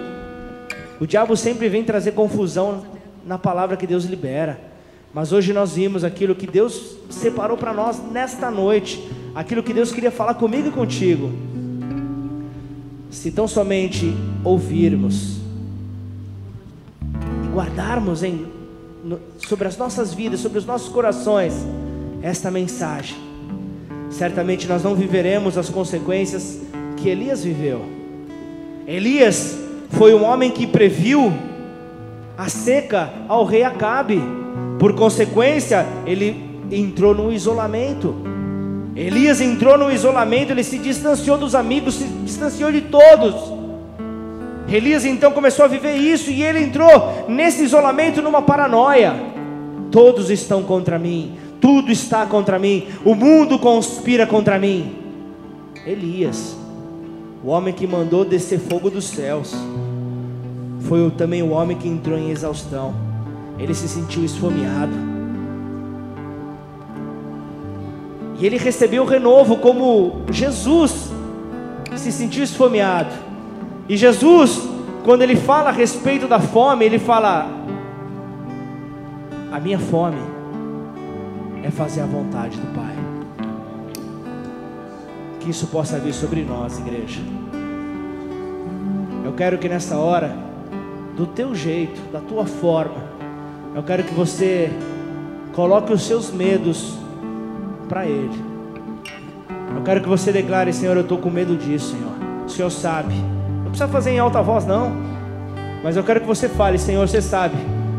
O 0.98 1.06
diabo 1.06 1.36
sempre 1.36 1.68
vem 1.68 1.84
trazer 1.84 2.12
confusão 2.12 2.82
na 3.26 3.38
palavra 3.38 3.76
que 3.76 3.86
Deus 3.86 4.04
libera. 4.04 4.72
Mas 5.14 5.30
hoje 5.30 5.52
nós 5.52 5.74
vimos 5.74 6.04
aquilo 6.04 6.34
que 6.34 6.46
Deus 6.46 6.96
separou 7.10 7.56
para 7.56 7.72
nós 7.72 8.00
nesta 8.10 8.50
noite, 8.50 9.10
aquilo 9.34 9.62
que 9.62 9.74
Deus 9.74 9.92
queria 9.92 10.10
falar 10.10 10.34
comigo 10.34 10.68
e 10.68 10.70
contigo. 10.70 11.30
Se 13.10 13.30
tão 13.30 13.46
somente 13.46 14.14
ouvirmos 14.42 15.36
e 17.44 17.54
guardarmos 17.54 18.22
em, 18.22 18.46
no, 19.04 19.20
sobre 19.36 19.68
as 19.68 19.76
nossas 19.76 20.14
vidas, 20.14 20.40
sobre 20.40 20.58
os 20.58 20.64
nossos 20.64 20.88
corações, 20.88 21.52
esta 22.22 22.50
mensagem, 22.50 23.16
certamente 24.10 24.66
nós 24.66 24.82
não 24.82 24.94
viveremos 24.94 25.58
as 25.58 25.68
consequências 25.68 26.58
que 26.96 27.10
Elias 27.10 27.44
viveu. 27.44 27.84
Elias 28.86 29.58
foi 29.90 30.14
um 30.14 30.24
homem 30.24 30.50
que 30.50 30.66
previu 30.66 31.51
a 32.42 32.48
seca 32.48 33.08
ao 33.28 33.44
rei 33.44 33.62
Acabe. 33.62 34.20
Por 34.78 34.94
consequência, 34.94 35.86
ele 36.04 36.60
entrou 36.72 37.14
no 37.14 37.32
isolamento. 37.32 38.16
Elias 38.96 39.40
entrou 39.40 39.78
no 39.78 39.92
isolamento, 39.92 40.50
ele 40.50 40.64
se 40.64 40.76
distanciou 40.78 41.38
dos 41.38 41.54
amigos, 41.54 41.94
se 41.94 42.04
distanciou 42.04 42.72
de 42.72 42.80
todos. 42.80 43.52
Elias 44.68 45.04
então 45.04 45.30
começou 45.30 45.64
a 45.64 45.68
viver 45.68 45.94
isso 45.94 46.30
e 46.30 46.42
ele 46.42 46.64
entrou 46.64 47.26
nesse 47.28 47.62
isolamento 47.62 48.20
numa 48.20 48.42
paranoia. 48.42 49.14
Todos 49.92 50.28
estão 50.28 50.64
contra 50.64 50.98
mim, 50.98 51.36
tudo 51.60 51.92
está 51.92 52.26
contra 52.26 52.58
mim, 52.58 52.88
o 53.04 53.14
mundo 53.14 53.56
conspira 53.58 54.26
contra 54.26 54.58
mim. 54.58 54.96
Elias, 55.86 56.56
o 57.44 57.50
homem 57.50 57.72
que 57.72 57.86
mandou 57.86 58.24
descer 58.24 58.58
fogo 58.58 58.90
dos 58.90 59.04
céus, 59.04 59.54
foi 60.88 61.10
também 61.10 61.42
o 61.42 61.50
homem 61.50 61.76
que 61.76 61.88
entrou 61.88 62.18
em 62.18 62.30
exaustão 62.30 62.94
ele 63.58 63.74
se 63.74 63.88
sentiu 63.88 64.24
esfomeado. 64.24 64.92
E 68.38 68.46
ele 68.46 68.58
recebeu 68.58 69.04
o 69.04 69.06
renovo 69.06 69.56
como 69.58 70.22
Jesus 70.30 71.12
se 71.94 72.10
sentiu 72.10 72.42
esfomeado. 72.42 73.10
E 73.88 73.96
Jesus, 73.96 74.60
quando 75.04 75.22
ele 75.22 75.36
fala 75.36 75.68
a 75.68 75.72
respeito 75.72 76.26
da 76.26 76.40
fome, 76.40 76.84
ele 76.84 76.98
fala: 76.98 77.48
A 79.52 79.60
minha 79.60 79.78
fome 79.78 80.18
é 81.62 81.70
fazer 81.70 82.00
a 82.00 82.06
vontade 82.06 82.58
do 82.58 82.66
Pai. 82.74 82.96
Que 85.38 85.50
isso 85.50 85.68
possa 85.68 85.98
vir 85.98 86.14
sobre 86.14 86.42
nós, 86.42 86.78
igreja. 86.78 87.20
Eu 89.24 89.32
quero 89.34 89.58
que 89.58 89.68
nessa 89.68 89.96
hora, 89.96 90.34
do 91.16 91.26
teu 91.26 91.54
jeito, 91.54 92.00
da 92.12 92.20
tua 92.20 92.46
forma, 92.46 93.12
eu 93.74 93.82
quero 93.82 94.02
que 94.04 94.14
você 94.14 94.70
coloque 95.54 95.92
os 95.92 96.02
seus 96.02 96.30
medos 96.30 96.96
para 97.88 98.06
Ele. 98.06 98.52
Eu 99.74 99.82
quero 99.82 100.00
que 100.02 100.08
você 100.08 100.30
declare, 100.32 100.72
Senhor, 100.72 100.96
eu 100.96 101.02
estou 101.02 101.18
com 101.18 101.30
medo 101.30 101.56
disso, 101.56 101.92
Senhor. 101.92 102.12
O 102.46 102.48
Senhor 102.48 102.70
sabe. 102.70 103.14
Não 103.14 103.70
precisa 103.70 103.88
fazer 103.88 104.10
em 104.10 104.18
alta 104.18 104.42
voz, 104.42 104.66
não. 104.66 104.92
Mas 105.82 105.96
eu 105.96 106.04
quero 106.04 106.20
que 106.20 106.26
você 106.26 106.48
fale, 106.48 106.78
Senhor, 106.78 107.06
você 107.08 107.22
sabe. 107.22 107.56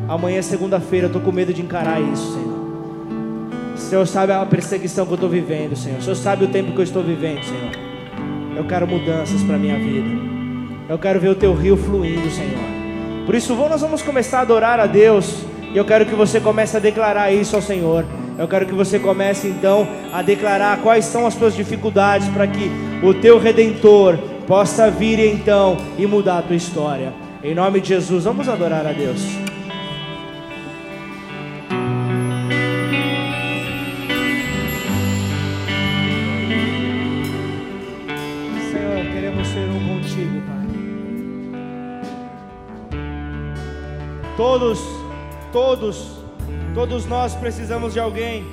Amanhã 0.07 0.39
é 0.39 0.41
segunda-feira, 0.41 1.05
eu 1.05 1.07
estou 1.07 1.22
com 1.22 1.32
medo 1.32 1.53
de 1.53 1.61
encarar 1.61 1.99
isso, 2.01 2.34
Senhor. 2.34 2.53
O 3.76 3.78
Senhor 3.78 4.07
sabe 4.07 4.32
a 4.32 4.45
perseguição 4.45 5.05
que 5.05 5.11
eu 5.11 5.16
estou 5.16 5.30
vivendo, 5.30 5.76
Senhor. 5.76 5.99
O 5.99 6.01
Senhor 6.01 6.16
sabe 6.16 6.45
o 6.45 6.47
tempo 6.47 6.72
que 6.72 6.80
eu 6.80 6.84
estou 6.84 7.03
vivendo, 7.03 7.43
Senhor. 7.43 7.72
Eu 8.55 8.66
quero 8.66 8.88
mudanças 8.88 9.41
para 9.43 9.57
minha 9.57 9.78
vida. 9.78 10.09
Eu 10.88 10.99
quero 10.99 11.20
ver 11.20 11.30
o 11.30 11.36
teu 11.36 11.53
rio 11.53 11.76
fluindo, 11.76 12.30
Senhor. 12.30 12.83
Por 13.26 13.36
isso, 13.36 13.55
nós 13.55 13.82
vamos 13.82 14.01
começar 14.01 14.39
a 14.39 14.41
adorar 14.41 14.80
a 14.80 14.86
Deus. 14.86 15.43
E 15.74 15.78
eu 15.78 15.86
quero 15.86 16.05
que 16.05 16.13
você 16.13 16.39
comece 16.39 16.78
a 16.78 16.80
declarar 16.80 17.32
isso 17.32 17.55
ao 17.55 17.61
Senhor. 17.61 18.05
Eu 18.38 18.47
quero 18.47 18.65
que 18.65 18.74
você 18.74 18.99
comece 18.99 19.47
então 19.47 19.88
a 20.11 20.21
declarar 20.21 20.82
quais 20.82 21.05
são 21.05 21.26
as 21.26 21.34
suas 21.34 21.55
dificuldades 21.55 22.28
para 22.30 22.47
que 22.47 22.69
o 23.03 23.13
teu 23.13 23.39
redentor 23.39 24.17
possa 24.47 24.89
vir 24.89 25.19
então 25.19 25.78
e 25.97 26.05
mudar 26.05 26.39
a 26.39 26.41
tua 26.41 26.55
história. 26.55 27.13
Em 27.43 27.53
nome 27.53 27.80
de 27.80 27.89
Jesus, 27.89 28.24
vamos 28.24 28.49
adorar 28.49 28.86
a 28.86 28.91
Deus. 28.91 29.43
Todos 44.64 45.03
Todos, 45.51 46.20
todos 46.74 47.05
nós 47.05 47.36
precisamos 47.36 47.91
de 47.91 47.99
alguém 47.99 48.45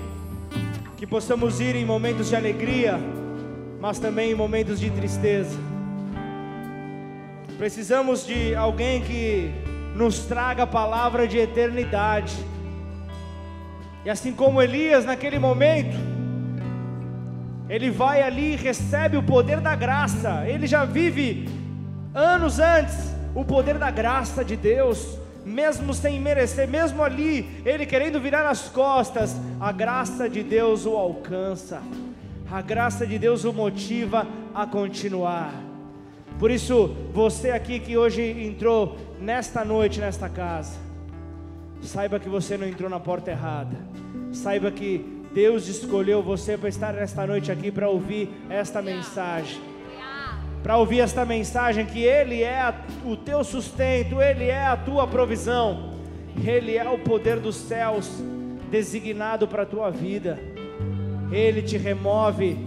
que 0.96 1.06
possamos 1.06 1.60
ir 1.60 1.76
em 1.76 1.84
momentos 1.84 2.28
de 2.28 2.34
alegria, 2.34 2.98
mas 3.80 4.00
também 4.00 4.32
em 4.32 4.34
momentos 4.34 4.80
de 4.80 4.90
tristeza. 4.90 5.56
Precisamos 7.56 8.26
de 8.26 8.56
alguém 8.56 9.02
que 9.02 9.52
nos 9.94 10.26
traga 10.26 10.64
a 10.64 10.66
palavra 10.66 11.28
de 11.28 11.38
eternidade. 11.38 12.34
E 14.04 14.10
assim 14.10 14.32
como 14.32 14.60
Elias 14.60 15.04
naquele 15.04 15.38
momento, 15.38 15.96
ele 17.68 17.88
vai 17.88 18.20
ali 18.20 18.54
e 18.54 18.56
recebe 18.56 19.16
o 19.16 19.22
poder 19.22 19.60
da 19.60 19.76
graça. 19.76 20.44
Ele 20.44 20.66
já 20.66 20.84
vive 20.84 21.48
anos 22.12 22.58
antes 22.58 23.14
o 23.32 23.44
poder 23.44 23.78
da 23.78 23.92
graça 23.92 24.44
de 24.44 24.56
Deus 24.56 25.19
mesmo 25.44 25.94
sem 25.94 26.20
merecer, 26.20 26.68
mesmo 26.68 27.02
ali, 27.02 27.62
ele 27.64 27.86
querendo 27.86 28.20
virar 28.20 28.48
as 28.48 28.68
costas, 28.68 29.36
a 29.58 29.72
graça 29.72 30.28
de 30.28 30.42
Deus 30.42 30.86
o 30.86 30.96
alcança, 30.96 31.82
a 32.50 32.60
graça 32.60 33.06
de 33.06 33.18
Deus 33.18 33.44
o 33.44 33.52
motiva 33.52 34.26
a 34.54 34.66
continuar. 34.66 35.54
Por 36.38 36.50
isso, 36.50 36.94
você 37.12 37.50
aqui 37.50 37.78
que 37.78 37.96
hoje 37.96 38.22
entrou 38.22 38.96
nesta 39.20 39.64
noite, 39.64 40.00
nesta 40.00 40.28
casa, 40.28 40.78
saiba 41.82 42.18
que 42.18 42.28
você 42.28 42.56
não 42.56 42.66
entrou 42.66 42.88
na 42.88 43.00
porta 43.00 43.30
errada, 43.30 43.76
saiba 44.32 44.70
que 44.70 45.22
Deus 45.32 45.68
escolheu 45.68 46.22
você 46.22 46.56
para 46.56 46.68
estar 46.68 46.92
nesta 46.92 47.26
noite 47.26 47.52
aqui 47.52 47.70
para 47.70 47.88
ouvir 47.88 48.28
esta 48.48 48.82
mensagem 48.82 49.69
para 50.62 50.76
ouvir 50.76 51.00
esta 51.00 51.24
mensagem 51.24 51.86
que 51.86 52.02
Ele 52.02 52.42
é 52.42 52.74
o 53.04 53.16
teu 53.16 53.42
sustento, 53.42 54.20
Ele 54.20 54.44
é 54.44 54.66
a 54.66 54.76
tua 54.76 55.06
provisão, 55.06 55.94
Ele 56.44 56.76
é 56.76 56.88
o 56.88 56.98
poder 56.98 57.40
dos 57.40 57.56
céus 57.56 58.22
designado 58.70 59.48
para 59.48 59.62
a 59.62 59.66
tua 59.66 59.90
vida, 59.90 60.38
Ele 61.32 61.62
te 61.62 61.78
remove 61.78 62.58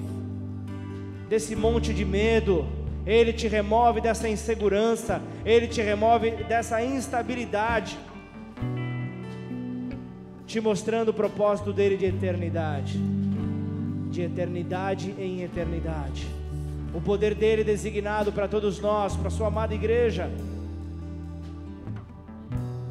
desse 1.29 1.55
monte 1.55 1.93
de 1.93 2.03
medo, 2.03 2.67
Ele 3.05 3.31
te 3.31 3.47
remove 3.47 4.01
dessa 4.01 4.27
insegurança, 4.27 5.21
Ele 5.45 5.67
te 5.67 5.81
remove 5.81 6.31
dessa 6.31 6.83
instabilidade, 6.83 7.97
te 10.47 10.59
mostrando 10.59 11.09
o 11.09 11.13
propósito 11.13 11.71
dele 11.71 11.95
de 11.95 12.05
eternidade, 12.05 12.99
de 14.09 14.21
eternidade 14.23 15.13
em 15.17 15.41
eternidade 15.43 16.42
o 16.93 17.01
poder 17.01 17.33
dele 17.33 17.63
designado 17.63 18.31
para 18.31 18.47
todos 18.47 18.79
nós, 18.79 19.15
para 19.15 19.29
sua 19.29 19.47
amada 19.47 19.73
igreja. 19.73 20.29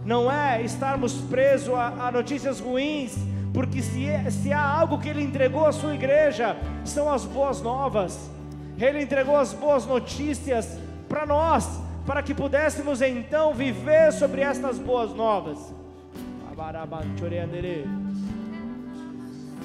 Não 0.05 0.30
é 0.30 0.62
estarmos 0.62 1.14
presos 1.14 1.72
a, 1.74 2.09
a 2.09 2.12
notícias 2.12 2.59
ruins, 2.59 3.16
porque 3.55 3.80
se, 3.80 4.07
é, 4.07 4.28
se 4.30 4.53
há 4.53 4.61
algo 4.61 4.98
que 4.98 5.09
ele 5.09 5.22
entregou 5.22 5.64
à 5.64 5.72
sua 5.72 5.94
igreja, 5.94 6.57
são 6.84 7.12
as 7.12 7.24
boas 7.24 7.61
novas. 7.61 8.30
Ele 8.78 9.00
entregou 9.03 9.36
as 9.36 9.53
boas 9.53 9.86
notícias 9.86 10.76
para 11.09 11.24
nós, 11.24 11.80
para 12.05 12.22
que 12.22 12.34
pudéssemos 12.34 13.00
então 13.00 13.55
viver 13.55 14.12
sobre 14.12 14.40
estas 14.40 14.78
boas 14.78 15.14
novas. 15.14 15.72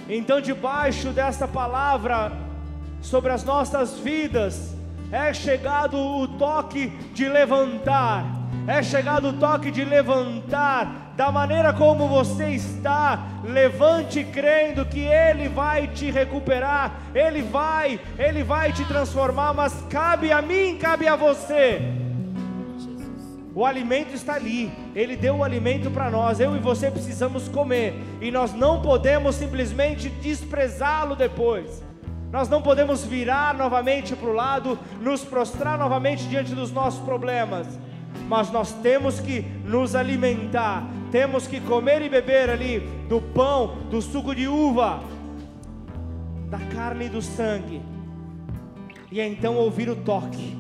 Então, 0.09 0.39
debaixo 0.39 1.09
desta 1.09 1.47
palavra, 1.47 2.31
sobre 3.01 3.31
as 3.31 3.43
nossas 3.43 3.97
vidas, 3.99 4.75
é 5.11 5.33
chegado 5.33 5.97
o 5.97 6.27
toque 6.27 6.87
de 7.13 7.29
levantar, 7.29 8.25
é 8.67 8.83
chegado 8.83 9.29
o 9.29 9.33
toque 9.33 9.71
de 9.71 9.85
levantar, 9.85 11.13
da 11.15 11.31
maneira 11.31 11.73
como 11.73 12.07
você 12.07 12.49
está, 12.49 13.27
levante 13.43 14.23
crendo 14.23 14.85
que 14.85 14.99
Ele 14.99 15.47
vai 15.47 15.87
te 15.87 16.11
recuperar, 16.11 16.99
Ele 17.15 17.41
vai, 17.41 17.99
Ele 18.19 18.43
vai 18.43 18.71
te 18.71 18.85
transformar, 18.85 19.53
mas 19.53 19.73
cabe 19.89 20.31
a 20.31 20.41
mim, 20.41 20.77
cabe 20.77 21.07
a 21.07 21.15
você. 21.15 21.81
O 23.55 23.65
alimento 23.65 24.13
está 24.13 24.35
ali, 24.35 24.71
Ele 24.93 25.15
deu 25.15 25.37
o 25.37 25.43
alimento 25.43 25.89
para 25.89 26.11
nós, 26.11 26.39
eu 26.39 26.55
e 26.55 26.59
você 26.59 26.91
precisamos 26.91 27.47
comer, 27.47 27.95
e 28.21 28.29
nós 28.29 28.53
não 28.53 28.81
podemos 28.81 29.35
simplesmente 29.35 30.09
desprezá-lo 30.09 31.15
depois. 31.15 31.86
Nós 32.32 32.49
não 32.49 32.61
podemos 32.61 33.03
virar 33.03 33.53
novamente 33.53 34.15
para 34.15 34.30
o 34.30 34.34
lado, 34.34 34.78
nos 35.01 35.23
prostrar 35.23 35.78
novamente 35.78 36.28
diante 36.28 36.53
dos 36.53 36.71
nossos 36.71 36.99
problemas, 37.03 37.67
mas 38.28 38.51
nós 38.51 38.73
temos 38.73 39.19
que 39.19 39.41
nos 39.63 39.95
alimentar, 39.95 40.86
temos 41.11 41.47
que 41.47 41.61
comer 41.61 42.01
e 42.01 42.09
beber 42.09 42.49
ali 42.49 42.80
do 43.07 43.21
pão, 43.21 43.78
do 43.89 44.01
suco 44.01 44.36
de 44.36 44.47
uva, 44.47 44.99
da 46.49 46.59
carne 46.59 47.05
e 47.05 47.09
do 47.09 47.21
sangue, 47.21 47.82
e 49.09 49.21
então 49.21 49.55
ouvir 49.55 49.89
o 49.89 49.95
toque, 49.95 50.57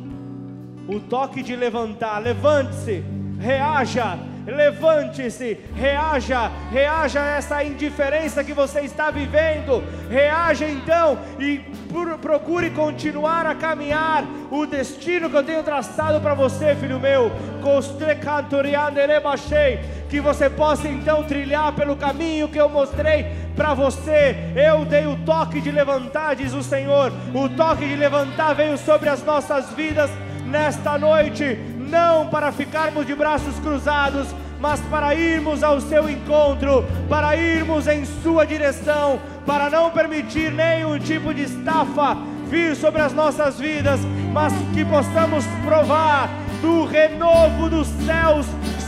o 0.87 1.01
toque 1.01 1.43
de 1.43 1.53
levantar. 1.53 2.19
Levante-se, 2.19 3.03
reaja 3.39 4.17
levante-se, 4.47 5.59
reaja, 5.75 6.49
reaja 6.71 7.21
a 7.21 7.37
essa 7.37 7.63
indiferença 7.63 8.43
que 8.43 8.53
você 8.53 8.81
está 8.81 9.11
vivendo, 9.11 9.83
reaja 10.09 10.67
então 10.67 11.19
e 11.37 11.59
procure 12.21 12.69
continuar 12.69 13.45
a 13.45 13.53
caminhar 13.53 14.23
o 14.49 14.65
destino 14.65 15.29
que 15.29 15.35
eu 15.35 15.43
tenho 15.43 15.63
traçado 15.63 16.21
para 16.21 16.33
você, 16.33 16.73
filho 16.75 16.99
meu, 16.99 17.31
que 20.09 20.21
você 20.21 20.49
possa 20.49 20.87
então 20.87 21.23
trilhar 21.23 21.73
pelo 21.73 21.97
caminho 21.97 22.47
que 22.47 22.59
eu 22.59 22.69
mostrei 22.69 23.25
para 23.55 23.73
você. 23.73 24.35
Eu 24.55 24.85
dei 24.85 25.05
o 25.05 25.17
toque 25.25 25.59
de 25.59 25.71
levantar, 25.71 26.35
diz 26.35 26.53
o 26.53 26.63
Senhor. 26.63 27.11
O 27.33 27.49
toque 27.49 27.85
de 27.85 27.95
levantar 27.95 28.53
veio 28.53 28.77
sobre 28.77 29.09
as 29.09 29.23
nossas 29.23 29.69
vidas 29.73 30.09
nesta 30.45 30.97
noite 30.97 31.59
não 31.87 32.27
para 32.27 32.51
ficarmos 32.51 33.05
de 33.05 33.15
braços 33.15 33.57
cruzados, 33.59 34.27
mas 34.59 34.79
para 34.81 35.15
irmos 35.15 35.63
ao 35.63 35.79
seu 35.79 36.09
encontro, 36.09 36.85
para 37.07 37.35
irmos 37.35 37.87
em 37.87 38.05
sua 38.23 38.45
direção, 38.45 39.19
para 39.45 39.69
não 39.69 39.89
permitir 39.91 40.51
nenhum 40.51 40.97
tipo 40.99 41.33
de 41.33 41.43
estafa 41.43 42.17
vir 42.47 42.75
sobre 42.75 43.01
as 43.01 43.13
nossas 43.13 43.59
vidas, 43.59 43.99
mas 44.33 44.53
que 44.73 44.83
possamos 44.85 45.45
provar 45.65 46.29
do 46.61 46.85
renovo 46.85 47.69
dos 47.69 47.87
céus 48.05 48.45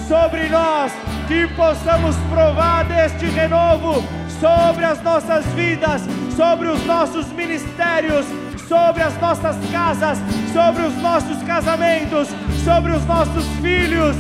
sobre 0.08 0.50
nós, 0.50 0.92
que 1.28 1.48
possamos 1.56 2.16
provar 2.32 2.86
deste 2.86 3.26
renovo 3.26 4.04
sobre 4.40 4.86
as 4.86 5.02
nossas 5.04 5.46
vidas, 5.48 6.02
sobre 6.36 6.68
os 6.68 6.84
nossos 6.86 7.28
ministérios, 7.28 8.26
sobre 8.70 9.02
as 9.02 9.20
nossas 9.20 9.58
casas, 9.72 10.20
sobre 10.54 10.84
os 10.84 10.96
nossos 11.02 11.42
casamentos, 11.44 12.28
sobre 12.64 12.92
os 12.92 13.04
nossos 13.06 13.44
filhos. 13.62 14.16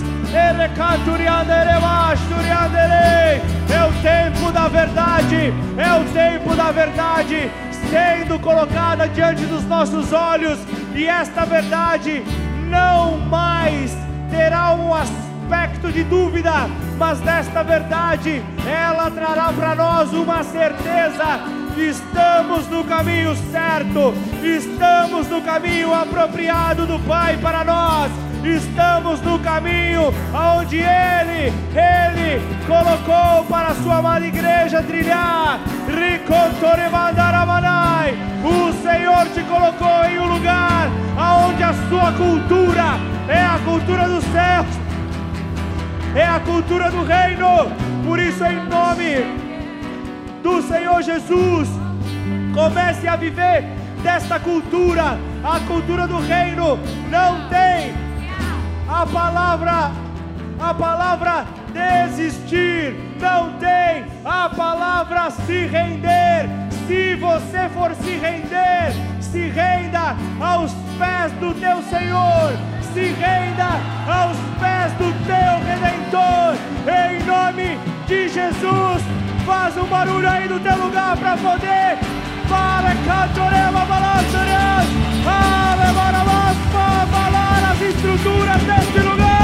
É 3.69 3.85
o 3.85 3.93
tempo 4.01 4.51
da 4.51 4.67
verdade, 4.67 5.53
é 5.77 5.93
o 5.93 6.03
tempo 6.11 6.55
da 6.55 6.71
verdade 6.71 7.51
sendo 7.89 8.39
colocada 8.39 9.07
diante 9.07 9.45
dos 9.45 9.63
nossos 9.65 10.11
olhos, 10.11 10.59
e 10.93 11.05
esta 11.05 11.45
verdade 11.45 12.23
não 12.69 13.17
mais 13.19 13.95
terá 14.29 14.73
um 14.73 14.93
aspecto 14.93 15.91
de 15.91 16.03
dúvida, 16.03 16.67
mas 16.97 17.19
desta 17.21 17.63
verdade 17.63 18.43
ela 18.67 19.09
trará 19.09 19.51
para 19.53 19.75
nós 19.75 20.11
uma 20.13 20.43
certeza 20.43 21.58
estamos 21.87 22.67
no 22.67 22.83
caminho 22.83 23.35
certo, 23.51 24.13
estamos 24.43 25.27
no 25.27 25.41
caminho 25.41 25.93
apropriado 25.93 26.85
do 26.85 26.99
Pai 26.99 27.37
para 27.37 27.63
nós, 27.63 28.11
estamos 28.43 29.21
no 29.21 29.39
caminho 29.39 30.13
aonde 30.33 30.77
Ele, 30.77 31.53
Ele 31.73 32.41
colocou 32.67 33.45
para 33.45 33.69
a 33.69 33.75
sua 33.75 33.97
amada 33.97 34.25
igreja 34.25 34.83
trilhar. 34.83 35.59
O 38.43 38.73
Senhor 38.81 39.27
te 39.33 39.43
colocou 39.43 40.05
em 40.05 40.19
um 40.19 40.33
lugar 40.33 40.89
aonde 41.17 41.63
a 41.63 41.73
sua 41.89 42.11
cultura 42.13 42.99
é 43.27 43.41
a 43.41 43.59
cultura 43.63 44.07
dos 44.07 44.23
céus, 44.25 44.67
é 46.15 46.25
a 46.25 46.39
cultura 46.39 46.89
do 46.89 47.03
reino. 47.03 47.71
Por 48.05 48.19
isso, 48.19 48.43
em 48.43 48.55
nome 48.67 49.38
do 50.41 50.61
Senhor 50.61 51.01
Jesus. 51.01 51.69
Comece 52.53 53.07
a 53.07 53.15
viver 53.15 53.63
desta 54.03 54.39
cultura, 54.39 55.17
a 55.43 55.59
cultura 55.61 56.07
do 56.07 56.19
reino. 56.19 56.79
Não 57.09 57.47
tem 57.49 57.93
a 58.87 59.05
palavra, 59.05 59.91
a 60.59 60.73
palavra 60.73 61.45
desistir, 61.73 62.95
não 63.19 63.53
tem 63.53 64.05
a 64.25 64.49
palavra 64.49 65.29
se 65.31 65.67
render. 65.67 66.49
Se 66.87 67.15
você 67.15 67.69
for 67.69 67.93
se 67.95 68.11
render, 68.17 68.91
se 69.21 69.49
renda 69.49 70.15
aos 70.39 70.71
pés 70.97 71.31
do 71.33 71.53
teu 71.53 71.83
Senhor, 71.83 72.51
se 72.93 73.13
renda 73.13 73.69
aos 74.07 74.37
pés 74.59 74.91
do 74.93 75.13
teu 75.25 75.59
Redentor, 75.67 76.55
em 76.87 77.23
nome 77.25 77.77
de 78.07 78.27
Jesus. 78.27 79.28
Faz 79.49 79.75
um 79.77 79.85
barulho 79.85 80.29
aí 80.29 80.47
no 80.47 80.59
teu 80.59 80.77
lugar 80.77 81.17
para 81.17 81.35
poder. 81.35 81.97
Para 82.47 82.95
cantorema 83.03 83.83
balançarás. 83.83 84.87
Alevarás 85.25 86.57
para 86.71 87.07
falar 87.07 87.71
as 87.71 87.81
estruturas 87.81 88.61
deste 88.61 88.99
lugar. 88.99 89.38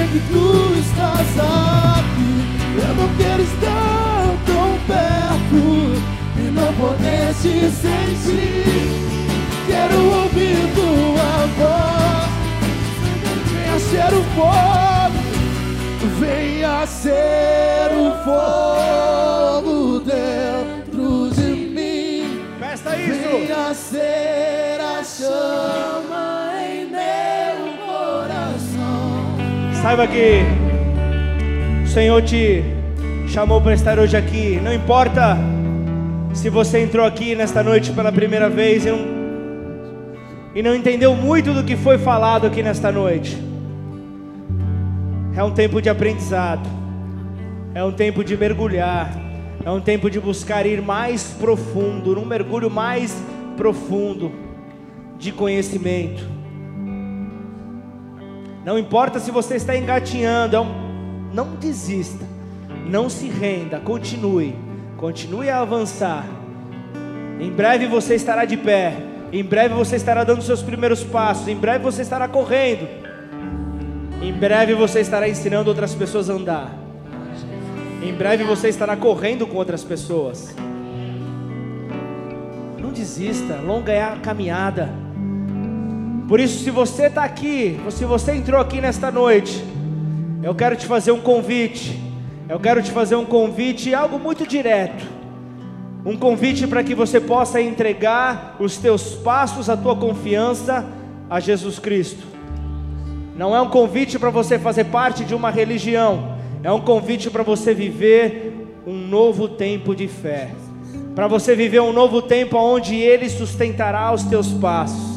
Saber 0.00 0.08
que 0.08 0.20
tu 0.32 0.72
estás 0.78 1.38
aqui. 1.38 2.32
Eu 2.80 2.94
não 2.94 3.08
quero 3.16 3.42
estar 3.42 4.36
tão 4.46 4.78
perto 4.86 5.62
e 6.36 6.50
não 6.50 6.72
poder 6.74 7.34
te 7.34 7.70
sentir. 7.70 8.64
Quero 9.66 9.98
ouvir 10.22 10.56
tua 10.74 11.46
voz. 11.58 12.30
Venha 13.52 13.78
ser 13.78 14.12
o 14.14 14.22
fogo, 14.34 15.18
venha 16.18 16.86
ser 16.86 17.90
o 17.92 18.24
fogo 18.24 20.00
dentro 20.00 21.30
de 21.34 21.50
mim. 21.74 22.42
Peça 22.58 22.96
isso. 22.96 23.28
Venha 23.28 23.74
ser 23.74 24.80
a 24.80 25.04
chama 25.04 25.99
Saiba 29.82 30.06
que 30.06 30.42
o 31.82 31.86
Senhor 31.86 32.20
te 32.20 32.62
chamou 33.28 33.62
para 33.62 33.72
estar 33.72 33.98
hoje 33.98 34.14
aqui. 34.14 34.60
Não 34.62 34.74
importa 34.74 35.38
se 36.34 36.50
você 36.50 36.80
entrou 36.80 37.06
aqui 37.06 37.34
nesta 37.34 37.62
noite 37.62 37.90
pela 37.92 38.12
primeira 38.12 38.50
vez 38.50 38.84
e 38.84 38.90
não 38.90 39.20
e 40.54 40.62
não 40.62 40.74
entendeu 40.74 41.14
muito 41.14 41.54
do 41.54 41.64
que 41.64 41.76
foi 41.76 41.96
falado 41.96 42.46
aqui 42.46 42.62
nesta 42.62 42.92
noite. 42.92 43.38
É 45.34 45.42
um 45.42 45.52
tempo 45.52 45.80
de 45.80 45.88
aprendizado, 45.88 46.68
é 47.74 47.82
um 47.82 47.92
tempo 47.92 48.22
de 48.22 48.36
mergulhar, 48.36 49.10
é 49.64 49.70
um 49.70 49.80
tempo 49.80 50.10
de 50.10 50.20
buscar 50.20 50.66
ir 50.66 50.82
mais 50.82 51.34
profundo, 51.40 52.14
num 52.14 52.26
mergulho 52.26 52.68
mais 52.68 53.16
profundo 53.56 54.30
de 55.18 55.32
conhecimento. 55.32 56.39
Não 58.64 58.78
importa 58.78 59.18
se 59.18 59.30
você 59.30 59.56
está 59.56 59.76
engatinhando, 59.76 60.56
é 60.56 60.60
um... 60.60 61.30
não 61.32 61.54
desista, 61.54 62.24
não 62.86 63.08
se 63.08 63.26
renda, 63.26 63.80
continue, 63.80 64.54
continue 64.96 65.48
a 65.48 65.60
avançar. 65.60 66.26
Em 67.40 67.50
breve 67.50 67.86
você 67.86 68.14
estará 68.14 68.44
de 68.44 68.58
pé. 68.58 68.94
Em 69.32 69.42
breve 69.42 69.74
você 69.74 69.96
estará 69.96 70.24
dando 70.24 70.42
seus 70.42 70.62
primeiros 70.62 71.02
passos. 71.02 71.48
Em 71.48 71.56
breve 71.56 71.82
você 71.84 72.02
estará 72.02 72.28
correndo. 72.28 72.86
Em 74.20 74.32
breve 74.32 74.74
você 74.74 75.00
estará 75.00 75.26
ensinando 75.26 75.70
outras 75.70 75.94
pessoas 75.94 76.28
a 76.28 76.34
andar. 76.34 76.70
Em 78.02 78.12
breve 78.12 78.44
você 78.44 78.68
estará 78.68 78.94
correndo 78.94 79.46
com 79.46 79.56
outras 79.56 79.82
pessoas. 79.82 80.54
Não 82.78 82.92
desista, 82.92 83.56
longa 83.56 83.92
é 83.92 84.02
a 84.02 84.16
caminhada. 84.16 84.90
Por 86.30 86.40
isso, 86.40 86.64
se 86.64 86.70
você 86.70 87.08
está 87.08 87.24
aqui, 87.24 87.78
se 87.90 88.06
você 88.06 88.32
entrou 88.32 88.58
aqui 88.58 88.80
nesta 88.80 89.10
noite, 89.10 89.62
eu 90.42 90.54
quero 90.54 90.76
te 90.76 90.86
fazer 90.86 91.12
um 91.12 91.20
convite. 91.20 92.00
Eu 92.48 92.58
quero 92.58 92.82
te 92.82 92.90
fazer 92.90 93.16
um 93.16 93.26
convite, 93.26 93.94
algo 93.94 94.18
muito 94.18 94.46
direto 94.46 95.20
um 96.04 96.16
convite 96.16 96.66
para 96.66 96.82
que 96.82 96.94
você 96.94 97.20
possa 97.20 97.60
entregar 97.60 98.56
os 98.58 98.76
teus 98.78 99.14
passos, 99.14 99.68
a 99.68 99.76
tua 99.76 99.94
confiança 99.94 100.86
a 101.28 101.38
Jesus 101.40 101.78
Cristo. 101.78 102.26
Não 103.36 103.54
é 103.54 103.60
um 103.60 103.68
convite 103.68 104.18
para 104.18 104.30
você 104.30 104.58
fazer 104.58 104.84
parte 104.84 105.24
de 105.24 105.34
uma 105.34 105.50
religião, 105.50 106.36
é 106.62 106.72
um 106.72 106.80
convite 106.80 107.30
para 107.30 107.42
você 107.42 107.74
viver 107.74 108.66
um 108.86 108.96
novo 108.96 109.48
tempo 109.48 109.94
de 109.94 110.08
fé, 110.08 110.50
para 111.14 111.26
você 111.26 111.54
viver 111.54 111.80
um 111.80 111.92
novo 111.92 112.22
tempo 112.22 112.56
onde 112.56 112.96
Ele 112.96 113.28
sustentará 113.28 114.12
os 114.12 114.24
teus 114.24 114.48
passos. 114.52 115.09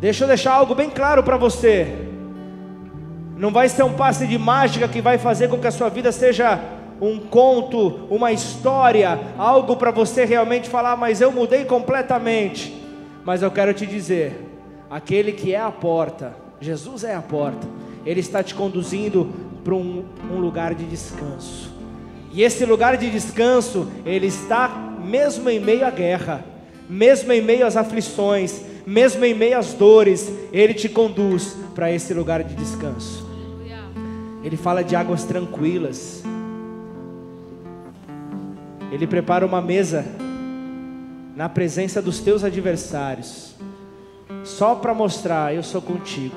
Deixa 0.00 0.24
eu 0.24 0.28
deixar 0.28 0.54
algo 0.54 0.74
bem 0.74 0.88
claro 0.88 1.22
para 1.22 1.36
você. 1.36 1.94
Não 3.36 3.52
vai 3.52 3.68
ser 3.68 3.82
um 3.82 3.92
passe 3.92 4.26
de 4.26 4.38
mágica 4.38 4.88
que 4.88 5.02
vai 5.02 5.18
fazer 5.18 5.48
com 5.48 5.58
que 5.58 5.66
a 5.66 5.70
sua 5.70 5.90
vida 5.90 6.10
seja 6.10 6.58
um 7.02 7.18
conto, 7.18 8.06
uma 8.10 8.32
história, 8.32 9.18
algo 9.36 9.76
para 9.76 9.90
você 9.90 10.24
realmente 10.24 10.70
falar, 10.70 10.96
mas 10.96 11.20
eu 11.20 11.30
mudei 11.30 11.66
completamente. 11.66 12.74
Mas 13.26 13.42
eu 13.42 13.50
quero 13.50 13.74
te 13.74 13.84
dizer, 13.84 14.42
aquele 14.88 15.32
que 15.32 15.54
é 15.54 15.60
a 15.60 15.70
porta, 15.70 16.34
Jesus 16.60 17.04
é 17.04 17.14
a 17.14 17.20
porta, 17.20 17.68
Ele 18.04 18.20
está 18.20 18.42
te 18.42 18.54
conduzindo 18.54 19.30
para 19.62 19.74
um, 19.74 20.02
um 20.30 20.38
lugar 20.38 20.74
de 20.74 20.84
descanso. 20.84 21.70
E 22.32 22.42
esse 22.42 22.64
lugar 22.64 22.96
de 22.96 23.10
descanso, 23.10 23.86
Ele 24.06 24.28
está 24.28 24.68
mesmo 25.04 25.50
em 25.50 25.60
meio 25.60 25.86
à 25.86 25.90
guerra, 25.90 26.42
mesmo 26.88 27.32
em 27.32 27.42
meio 27.42 27.66
às 27.66 27.76
aflições, 27.76 28.69
mesmo 28.90 29.24
em 29.24 29.32
meio 29.32 29.56
às 29.56 29.72
dores, 29.72 30.32
Ele 30.52 30.74
te 30.74 30.88
conduz 30.88 31.56
para 31.76 31.92
esse 31.92 32.12
lugar 32.12 32.42
de 32.42 32.56
descanso. 32.56 33.24
Ele 34.42 34.56
fala 34.56 34.82
de 34.82 34.96
águas 34.96 35.22
tranquilas. 35.22 36.24
Ele 38.90 39.06
prepara 39.06 39.46
uma 39.46 39.62
mesa 39.62 40.04
na 41.36 41.48
presença 41.48 42.02
dos 42.02 42.18
teus 42.18 42.42
adversários, 42.42 43.54
só 44.42 44.74
para 44.74 44.92
mostrar: 44.92 45.54
eu 45.54 45.62
sou 45.62 45.80
contigo. 45.80 46.34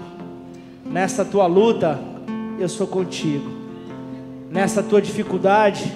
Nessa 0.85 1.25
tua 1.25 1.47
luta, 1.47 1.99
eu 2.59 2.69
sou 2.69 2.85
contigo. 2.85 3.49
nessa 4.51 4.83
tua 4.83 5.01
dificuldade, 5.01 5.91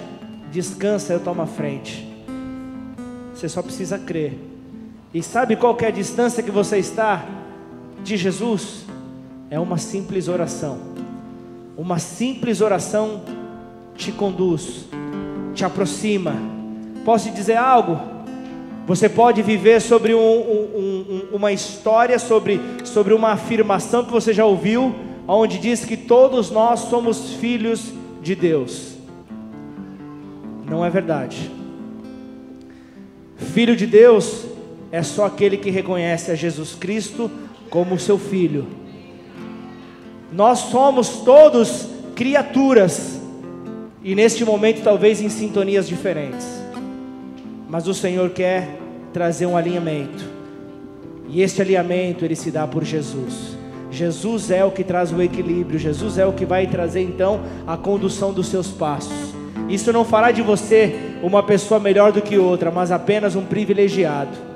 descansa, 0.50 1.12
eu 1.12 1.20
tomo 1.20 1.40
a 1.40 1.46
frente. 1.46 2.04
Você 3.32 3.48
só 3.48 3.62
precisa 3.62 3.96
crer. 3.96 4.47
E 5.12 5.22
sabe 5.22 5.56
qual 5.56 5.76
é 5.80 5.86
a 5.86 5.90
distância 5.90 6.42
que 6.42 6.50
você 6.50 6.78
está 6.78 7.24
de 8.04 8.16
Jesus? 8.16 8.84
É 9.50 9.58
uma 9.58 9.78
simples 9.78 10.28
oração. 10.28 10.78
Uma 11.76 11.98
simples 11.98 12.60
oração 12.60 13.22
te 13.94 14.12
conduz, 14.12 14.84
te 15.54 15.64
aproxima. 15.64 16.34
Posso 17.04 17.30
te 17.30 17.34
dizer 17.34 17.56
algo? 17.56 17.98
Você 18.86 19.08
pode 19.08 19.42
viver 19.42 19.80
sobre 19.80 20.14
um, 20.14 20.18
um, 20.18 21.06
um, 21.32 21.36
uma 21.36 21.52
história, 21.52 22.18
sobre, 22.18 22.60
sobre 22.84 23.14
uma 23.14 23.32
afirmação 23.32 24.04
que 24.04 24.10
você 24.10 24.34
já 24.34 24.44
ouviu, 24.44 24.94
onde 25.26 25.58
diz 25.58 25.84
que 25.84 25.96
todos 25.96 26.50
nós 26.50 26.80
somos 26.80 27.34
filhos 27.34 27.92
de 28.22 28.34
Deus. 28.34 28.94
Não 30.66 30.84
é 30.84 30.90
verdade. 30.90 31.50
Filho 33.36 33.74
de 33.74 33.86
Deus 33.86 34.57
é 34.90 35.02
só 35.02 35.26
aquele 35.26 35.56
que 35.56 35.70
reconhece 35.70 36.30
a 36.30 36.34
Jesus 36.34 36.74
Cristo 36.74 37.30
como 37.70 37.98
seu 37.98 38.18
filho. 38.18 38.66
Nós 40.32 40.58
somos 40.58 41.18
todos 41.18 41.88
criaturas, 42.14 43.20
e 44.02 44.14
neste 44.14 44.44
momento 44.44 44.82
talvez 44.82 45.20
em 45.20 45.28
sintonias 45.28 45.88
diferentes, 45.88 46.46
mas 47.68 47.86
o 47.86 47.94
Senhor 47.94 48.30
quer 48.30 48.78
trazer 49.12 49.46
um 49.46 49.56
alinhamento, 49.56 50.24
e 51.28 51.42
este 51.42 51.60
alinhamento 51.62 52.24
ele 52.24 52.36
se 52.36 52.50
dá 52.50 52.66
por 52.66 52.84
Jesus. 52.84 53.56
Jesus 53.90 54.50
é 54.50 54.64
o 54.64 54.70
que 54.70 54.84
traz 54.84 55.12
o 55.12 55.22
equilíbrio, 55.22 55.78
Jesus 55.78 56.18
é 56.18 56.26
o 56.26 56.32
que 56.32 56.44
vai 56.44 56.66
trazer 56.66 57.00
então 57.00 57.40
a 57.66 57.76
condução 57.76 58.32
dos 58.32 58.48
seus 58.48 58.68
passos. 58.68 59.34
Isso 59.68 59.92
não 59.92 60.04
fará 60.04 60.30
de 60.30 60.42
você 60.42 60.94
uma 61.22 61.42
pessoa 61.42 61.80
melhor 61.80 62.12
do 62.12 62.22
que 62.22 62.38
outra, 62.38 62.70
mas 62.70 62.90
apenas 62.90 63.34
um 63.34 63.44
privilegiado. 63.44 64.47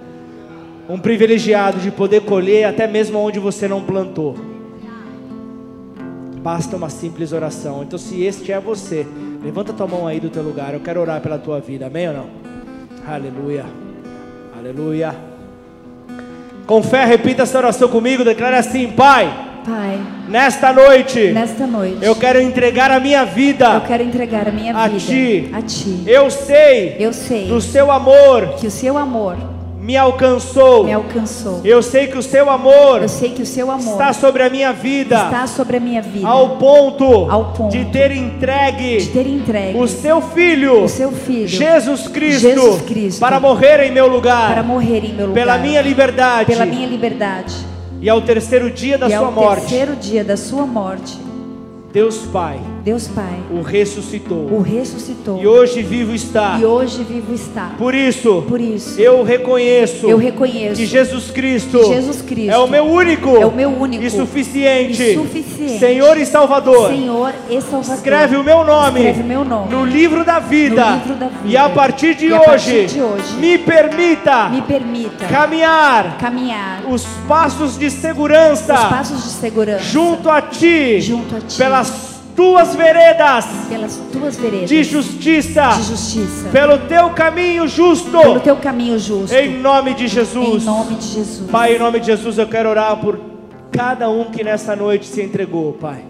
Um 0.92 0.98
privilegiado 0.98 1.78
de 1.78 1.90
poder 1.90 2.20
colher 2.20 2.66
até 2.66 2.86
mesmo 2.86 3.18
onde 3.18 3.38
você 3.38 3.66
não 3.66 3.80
plantou. 3.80 4.36
Basta 6.42 6.76
uma 6.76 6.90
simples 6.90 7.32
oração. 7.32 7.82
Então, 7.82 7.98
se 7.98 8.22
este 8.22 8.52
é 8.52 8.60
você, 8.60 9.06
levanta 9.42 9.72
tua 9.72 9.86
mão 9.86 10.06
aí 10.06 10.20
do 10.20 10.28
teu 10.28 10.42
lugar. 10.42 10.74
Eu 10.74 10.80
quero 10.80 11.00
orar 11.00 11.22
pela 11.22 11.38
tua 11.38 11.60
vida. 11.60 11.86
Amém 11.86 12.08
ou 12.08 12.14
não? 12.14 12.26
Aleluia. 13.08 13.64
Aleluia. 14.54 15.14
Com 16.66 16.82
fé, 16.82 17.06
repita 17.06 17.44
essa 17.44 17.56
oração 17.56 17.88
comigo. 17.88 18.22
Declara 18.22 18.58
assim: 18.58 18.90
Pai. 18.92 19.32
Pai, 19.64 19.98
Nesta 20.28 20.74
noite, 20.74 21.30
nesta 21.30 21.66
noite, 21.66 22.04
eu 22.04 22.14
quero 22.16 22.38
entregar 22.38 22.90
a 22.90 23.00
minha 23.00 23.20
eu 23.20 23.26
vida 23.28 23.80
quero 23.86 24.02
entregar 24.02 24.48
a 24.48 24.50
minha 24.50 24.76
a 24.76 24.88
vida 24.88 25.00
ti. 25.00 25.50
a 25.54 25.62
Ti. 25.62 26.02
Eu 26.04 26.28
sei 26.30 26.96
Eu 26.98 27.12
sei 27.12 27.46
do 27.46 27.60
seu 27.60 27.90
amor 27.90 28.56
que 28.56 28.66
o 28.66 28.70
Seu 28.70 28.98
amor 28.98 29.36
me 29.82 29.96
alcançou. 29.96 30.84
me 30.84 30.92
alcançou. 30.92 31.60
Eu 31.64 31.82
sei 31.82 32.06
que 32.06 32.16
o 32.16 32.22
seu 32.22 32.48
amor 32.48 33.02
Eu 33.02 33.08
sei 33.08 33.30
que 33.30 33.42
o 33.42 33.46
Seu 33.46 33.68
amor 33.68 33.92
está 33.92 34.12
sobre 34.12 34.44
a 34.44 34.48
minha 34.48 34.72
vida, 34.72 35.24
está 35.24 35.46
sobre 35.48 35.76
a 35.76 35.80
minha 35.80 36.00
vida, 36.00 36.26
ao 36.26 36.50
ponto, 36.56 37.04
Ao 37.28 37.52
ponto 37.52 37.72
de 37.72 37.84
ter 37.86 38.12
de 38.12 38.18
entregue 38.18 39.06
ter 39.06 39.26
entregue 39.26 39.76
o 39.78 39.88
seu 39.88 40.20
filho, 40.20 40.84
o 40.84 40.88
Seu 40.88 41.10
Filho 41.10 41.48
Jesus 41.48 42.06
Cristo, 42.06 42.42
Jesus 42.42 42.82
Cristo, 42.82 43.18
para 43.20 43.40
morrer 43.40 43.80
em 43.80 43.90
meu 43.90 44.06
lugar, 44.06 44.52
para 44.52 44.62
morrer 44.62 45.04
em 45.04 45.12
meu 45.14 45.26
lugar, 45.26 45.40
pela 45.40 45.58
minha 45.58 45.82
liberdade, 45.82 46.46
pela 46.46 46.64
minha 46.64 46.86
liberdade. 46.86 47.54
e 48.00 48.08
ao 48.08 48.20
terceiro 48.20 48.70
dia 48.70 48.96
da 48.96 49.08
e 49.08 49.10
sua 49.10 49.26
ao 49.26 49.32
morte, 49.32 49.60
terceiro 49.62 49.96
dia 49.96 50.22
da 50.22 50.36
Sua 50.36 50.64
morte, 50.64 51.18
Deus 51.92 52.18
Pai 52.32 52.60
Deus 52.82 53.06
Pai 53.08 53.38
o 53.50 53.62
ressuscitou. 53.62 54.48
o 54.50 54.60
ressuscitou 54.60 55.40
E 55.40 55.46
hoje 55.46 55.82
vivo 55.82 56.12
está. 56.12 56.58
e 56.60 56.64
hoje 56.64 57.04
vivo 57.04 57.32
está. 57.32 57.70
Por 57.78 57.94
isso, 57.94 58.44
Por 58.48 58.60
isso, 58.60 59.00
eu 59.00 59.22
reconheço 59.22 60.06
eu 60.08 60.16
reconheço 60.18 60.76
que 60.76 60.86
Jesus 60.86 61.30
Cristo, 61.30 61.78
que 61.78 61.86
Jesus 61.94 62.22
Cristo 62.22 62.50
é 62.50 62.58
o 62.58 62.66
meu 62.66 62.84
único, 62.84 63.36
é 63.36 63.46
o 63.46 63.52
meu 63.52 63.70
único 63.70 64.02
e 64.02 64.10
suficiente, 64.10 65.00
e 65.02 65.14
suficiente 65.14 65.78
Senhor 65.78 66.16
e 66.16 66.26
Salvador. 66.26 66.88
Senhor 66.88 67.32
e 67.48 67.60
Salvador. 67.60 67.94
Escreve 67.94 68.36
o 68.36 68.42
meu 68.42 68.64
nome, 68.64 68.98
Escreve 69.00 69.20
o 69.22 69.24
meu 69.26 69.44
nome 69.44 69.70
no 69.70 69.84
livro 69.84 70.24
da 70.24 70.40
vida. 70.40 70.84
no 70.90 70.96
livro 70.96 71.14
da 71.14 71.28
vida. 71.28 71.48
E 71.48 71.56
a 71.56 71.68
partir 71.68 72.14
de, 72.16 72.26
E 72.26 72.32
a 72.32 72.38
hoje, 72.38 72.46
partir 72.46 72.86
de 72.86 73.00
hoje, 73.00 73.34
me 73.36 73.58
permita 73.58 74.48
Me 74.48 74.62
permita 74.62 75.26
caminhar 75.26 76.18
caminhar 76.18 76.82
os 76.90 77.04
passos 77.28 77.78
de 77.78 77.88
segurança 77.90 78.74
os 78.74 78.84
passos 78.84 79.22
de 79.24 79.30
segurança 79.30 79.78
junto 79.84 80.28
a 80.28 80.42
ti, 80.42 81.00
junto 81.00 81.36
a 81.36 81.40
ti 81.40 81.56
pelas 81.58 82.11
tuas 82.34 82.74
veredas 82.74 83.46
pelas 83.68 83.96
tuas 84.12 84.36
veredas 84.36 84.68
de 84.68 84.84
justiça, 84.84 85.68
de 85.68 85.82
justiça, 85.82 86.48
pelo 86.50 86.78
teu 86.78 87.10
caminho 87.10 87.66
justo. 87.68 88.10
pelo 88.10 88.40
teu 88.40 88.56
caminho 88.56 88.98
justo. 88.98 89.34
Em 89.34 89.58
nome 89.58 89.94
de 89.94 90.08
Jesus. 90.08 90.62
Em 90.62 90.66
nome 90.66 90.94
de 90.96 91.06
Jesus. 91.06 91.50
Pai, 91.50 91.76
em 91.76 91.78
nome 91.78 92.00
de 92.00 92.06
Jesus, 92.06 92.38
eu 92.38 92.46
quero 92.46 92.68
orar 92.68 92.96
por 92.96 93.18
cada 93.70 94.08
um 94.08 94.26
que 94.26 94.44
nesta 94.44 94.76
noite 94.76 95.06
se 95.06 95.22
entregou, 95.22 95.72
Pai. 95.72 96.04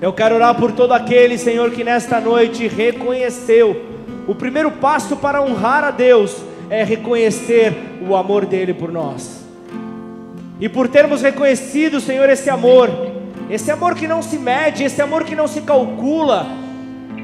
Eu 0.00 0.12
quero 0.12 0.34
orar 0.34 0.54
por 0.54 0.72
todo 0.72 0.92
aquele, 0.92 1.38
Senhor, 1.38 1.70
que 1.70 1.82
nesta 1.82 2.20
noite 2.20 2.68
reconheceu. 2.68 3.84
O 4.26 4.34
primeiro 4.34 4.70
passo 4.72 5.16
para 5.16 5.40
honrar 5.42 5.84
a 5.84 5.90
Deus 5.90 6.36
é 6.68 6.84
reconhecer 6.84 7.72
o 8.06 8.14
amor 8.14 8.44
dele 8.44 8.74
por 8.74 8.92
nós. 8.92 9.44
E 10.60 10.68
por 10.68 10.88
termos 10.88 11.22
reconhecido, 11.22 12.00
Senhor, 12.00 12.28
esse 12.28 12.48
amor, 12.48 12.90
esse 13.48 13.70
amor 13.70 13.94
que 13.94 14.08
não 14.08 14.22
se 14.22 14.38
mede, 14.38 14.84
esse 14.84 15.00
amor 15.00 15.24
que 15.24 15.36
não 15.36 15.46
se 15.46 15.60
calcula, 15.60 16.46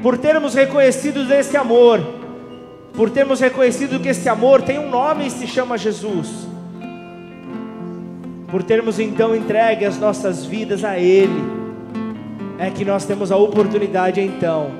por 0.01 0.17
termos 0.17 0.53
reconhecido 0.53 1.31
esse 1.33 1.57
amor, 1.57 2.01
por 2.93 3.09
termos 3.09 3.39
reconhecido 3.39 3.99
que 3.99 4.09
esse 4.09 4.27
amor 4.29 4.61
tem 4.61 4.79
um 4.79 4.89
nome 4.89 5.27
e 5.27 5.31
se 5.31 5.47
chama 5.47 5.77
Jesus, 5.77 6.47
por 8.49 8.63
termos 8.63 8.99
então 8.99 9.35
entregue 9.35 9.85
as 9.85 9.97
nossas 9.97 10.45
vidas 10.45 10.83
a 10.83 10.97
Ele, 10.97 11.43
é 12.59 12.69
que 12.69 12.85
nós 12.85 13.05
temos 13.05 13.31
a 13.31 13.35
oportunidade 13.35 14.21
então 14.21 14.71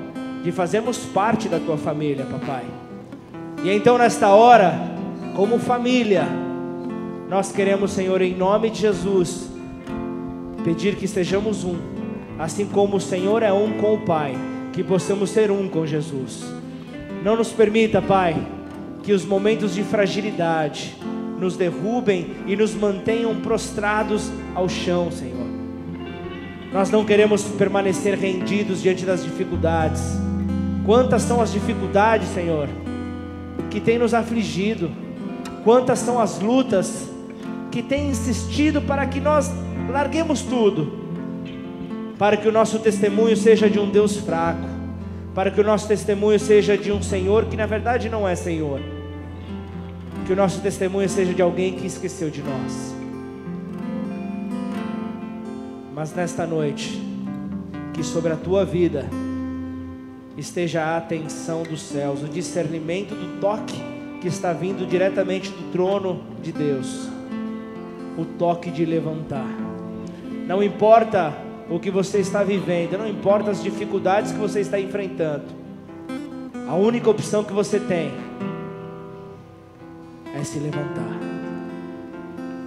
de 0.44 0.52
fazermos 0.52 1.00
parte 1.00 1.50
da 1.50 1.60
tua 1.60 1.78
família, 1.78 2.26
papai. 2.26 2.64
E 3.64 3.72
então 3.72 3.98
nesta 3.98 4.28
hora, 4.30 4.74
como 5.36 5.58
família, 5.58 6.28
nós 7.30 7.52
queremos, 7.52 7.92
Senhor, 7.92 8.22
em 8.22 8.36
nome 8.36 8.70
de 8.70 8.82
Jesus, 8.82 9.53
pedir 10.64 10.96
que 10.96 11.08
sejamos 11.08 11.64
um, 11.64 11.76
assim 12.40 12.66
como 12.66 12.98
o 12.98 13.02
Senhor 13.02 13.44
é 13.44 13.52
um 13.52 13.74
com 13.74 13.96
o 13.96 14.02
Pai, 14.02 14.36
que 14.72 14.84
possamos 14.84 15.30
ser 15.30 15.52
um 15.52 15.68
com 15.68 15.86
Jesus. 15.86 16.44
Não 17.24 17.36
nos 17.36 17.52
permita, 17.52 18.02
Pai, 18.02 18.36
que 19.04 19.14
os 19.14 19.26
momentos 19.26 19.74
de 19.76 19.84
fragilidade 19.84 20.96
nos 21.40 21.58
derrubem 21.58 22.32
e 22.48 22.56
nos 22.56 22.74
mantenham 22.74 23.36
prostrados 23.42 24.32
ao 24.56 24.70
chão, 24.70 25.12
Senhor. 25.12 25.48
Nós 26.72 26.90
não 26.90 27.06
queremos 27.06 27.44
permanecer 27.44 28.18
rendidos 28.18 28.82
diante 28.82 29.06
das 29.06 29.24
dificuldades. 29.24 30.02
Quantas 30.86 31.22
são 31.22 31.40
as 31.40 31.52
dificuldades, 31.52 32.28
Senhor, 32.30 32.68
que 33.70 33.80
têm 33.80 34.00
nos 34.00 34.14
afligido? 34.14 34.90
Quantas 35.64 36.00
são 36.00 36.20
as 36.20 36.40
lutas 36.40 37.08
que 37.72 37.82
têm 37.82 38.10
insistido 38.10 38.82
para 38.82 39.06
que 39.06 39.20
nós 39.20 39.52
larguemos 39.92 40.42
tudo? 40.42 41.04
Para 42.18 42.38
que 42.38 42.48
o 42.48 42.52
nosso 42.52 42.80
testemunho 42.80 43.36
seja 43.36 43.70
de 43.70 43.80
um 43.80 43.90
Deus 43.90 44.18
fraco, 44.18 44.68
para 45.34 45.50
que 45.50 45.60
o 45.60 45.64
nosso 45.64 45.88
testemunho 45.88 46.40
seja 46.40 46.78
de 46.78 46.92
um 46.92 47.02
Senhor 47.02 47.46
que 47.46 47.58
na 47.58 47.66
verdade 47.66 48.10
não 48.10 48.28
é 48.28 48.36
Senhor. 48.36 48.80
Que 50.26 50.34
o 50.34 50.36
nosso 50.36 50.62
testemunho 50.62 51.10
seja 51.10 51.34
de 51.34 51.42
alguém 51.42 51.74
que 51.74 51.86
esqueceu 51.86 52.30
de 52.30 52.42
nós. 52.42 52.96
Mas 55.94 56.14
nesta 56.14 56.46
noite, 56.46 57.02
que 57.94 58.04
sobre 58.04 58.32
a 58.32 58.36
tua 58.36 58.66
vida 58.66 59.06
esteja 60.38 60.84
a 60.84 60.98
atenção 60.98 61.64
dos 61.64 61.82
céus, 61.82 62.24
o 62.24 62.28
discernimento 62.28 63.14
do 63.14 63.40
toque 63.40 63.82
que 64.20 64.28
está 64.28 64.54
vindo 64.54 64.88
diretamente 64.88 65.50
do 65.50 65.72
trono 65.72 66.24
de 66.42 66.52
Deus, 66.52 67.10
o 68.18 68.26
toque 68.26 68.72
de 68.72 68.86
levantar. 68.86 69.63
Não 70.48 70.62
importa 70.62 71.34
o 71.70 71.80
que 71.80 71.90
você 71.90 72.20
está 72.20 72.44
vivendo, 72.44 72.98
não 72.98 73.08
importa 73.08 73.52
as 73.52 73.64
dificuldades 73.64 74.32
que 74.32 74.38
você 74.38 74.60
está 74.60 74.80
enfrentando, 74.80 75.46
a 76.68 76.76
única 76.76 77.10
opção 77.10 77.44
que 77.44 77.54
você 77.54 77.80
tem 77.80 78.12
é 80.36 80.44
se 80.44 80.60
levantar. 80.60 81.20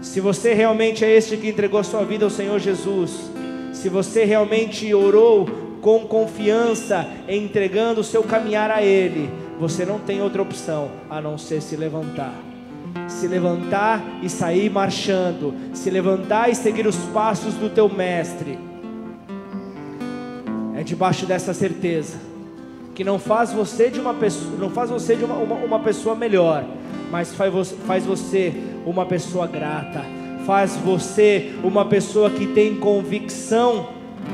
Se 0.00 0.20
você 0.20 0.54
realmente 0.54 1.04
é 1.04 1.10
este 1.10 1.36
que 1.36 1.48
entregou 1.48 1.82
sua 1.84 2.04
vida 2.04 2.24
ao 2.24 2.30
Senhor 2.30 2.58
Jesus, 2.58 3.30
se 3.72 3.88
você 3.88 4.24
realmente 4.24 4.92
orou 4.94 5.46
com 5.80 6.06
confiança, 6.06 7.06
entregando 7.28 8.00
o 8.00 8.04
seu 8.04 8.22
caminhar 8.22 8.70
a 8.70 8.82
Ele, 8.82 9.30
você 9.58 9.84
não 9.84 9.98
tem 9.98 10.22
outra 10.22 10.42
opção 10.42 10.90
a 11.10 11.20
não 11.20 11.36
ser 11.36 11.60
se 11.60 11.76
levantar. 11.76 12.45
Se 13.08 13.26
levantar 13.26 14.02
e 14.22 14.28
sair 14.28 14.70
marchando, 14.70 15.54
se 15.72 15.90
levantar 15.90 16.50
e 16.50 16.54
seguir 16.54 16.86
os 16.86 16.96
passos 17.12 17.54
do 17.54 17.70
teu 17.70 17.88
mestre. 17.88 18.58
É 20.74 20.82
debaixo 20.82 21.24
dessa 21.24 21.54
certeza 21.54 22.26
que 22.96 23.04
não 23.04 23.18
faz 23.18 23.52
você 23.52 23.90
de 23.90 24.00
uma 24.00 24.14
pessoa, 24.14 24.56
não 24.58 24.70
faz 24.70 24.88
você 24.88 25.14
de 25.14 25.24
uma, 25.24 25.34
uma, 25.34 25.56
uma 25.56 25.78
pessoa 25.80 26.14
melhor, 26.14 26.64
mas 27.10 27.34
faz 27.34 27.52
você, 27.52 27.74
faz 27.86 28.06
você 28.06 28.54
uma 28.86 29.04
pessoa 29.04 29.46
grata, 29.46 30.02
faz 30.46 30.76
você 30.76 31.52
uma 31.62 31.84
pessoa 31.84 32.30
que 32.30 32.46
tem 32.46 32.76
convicção 32.76 33.90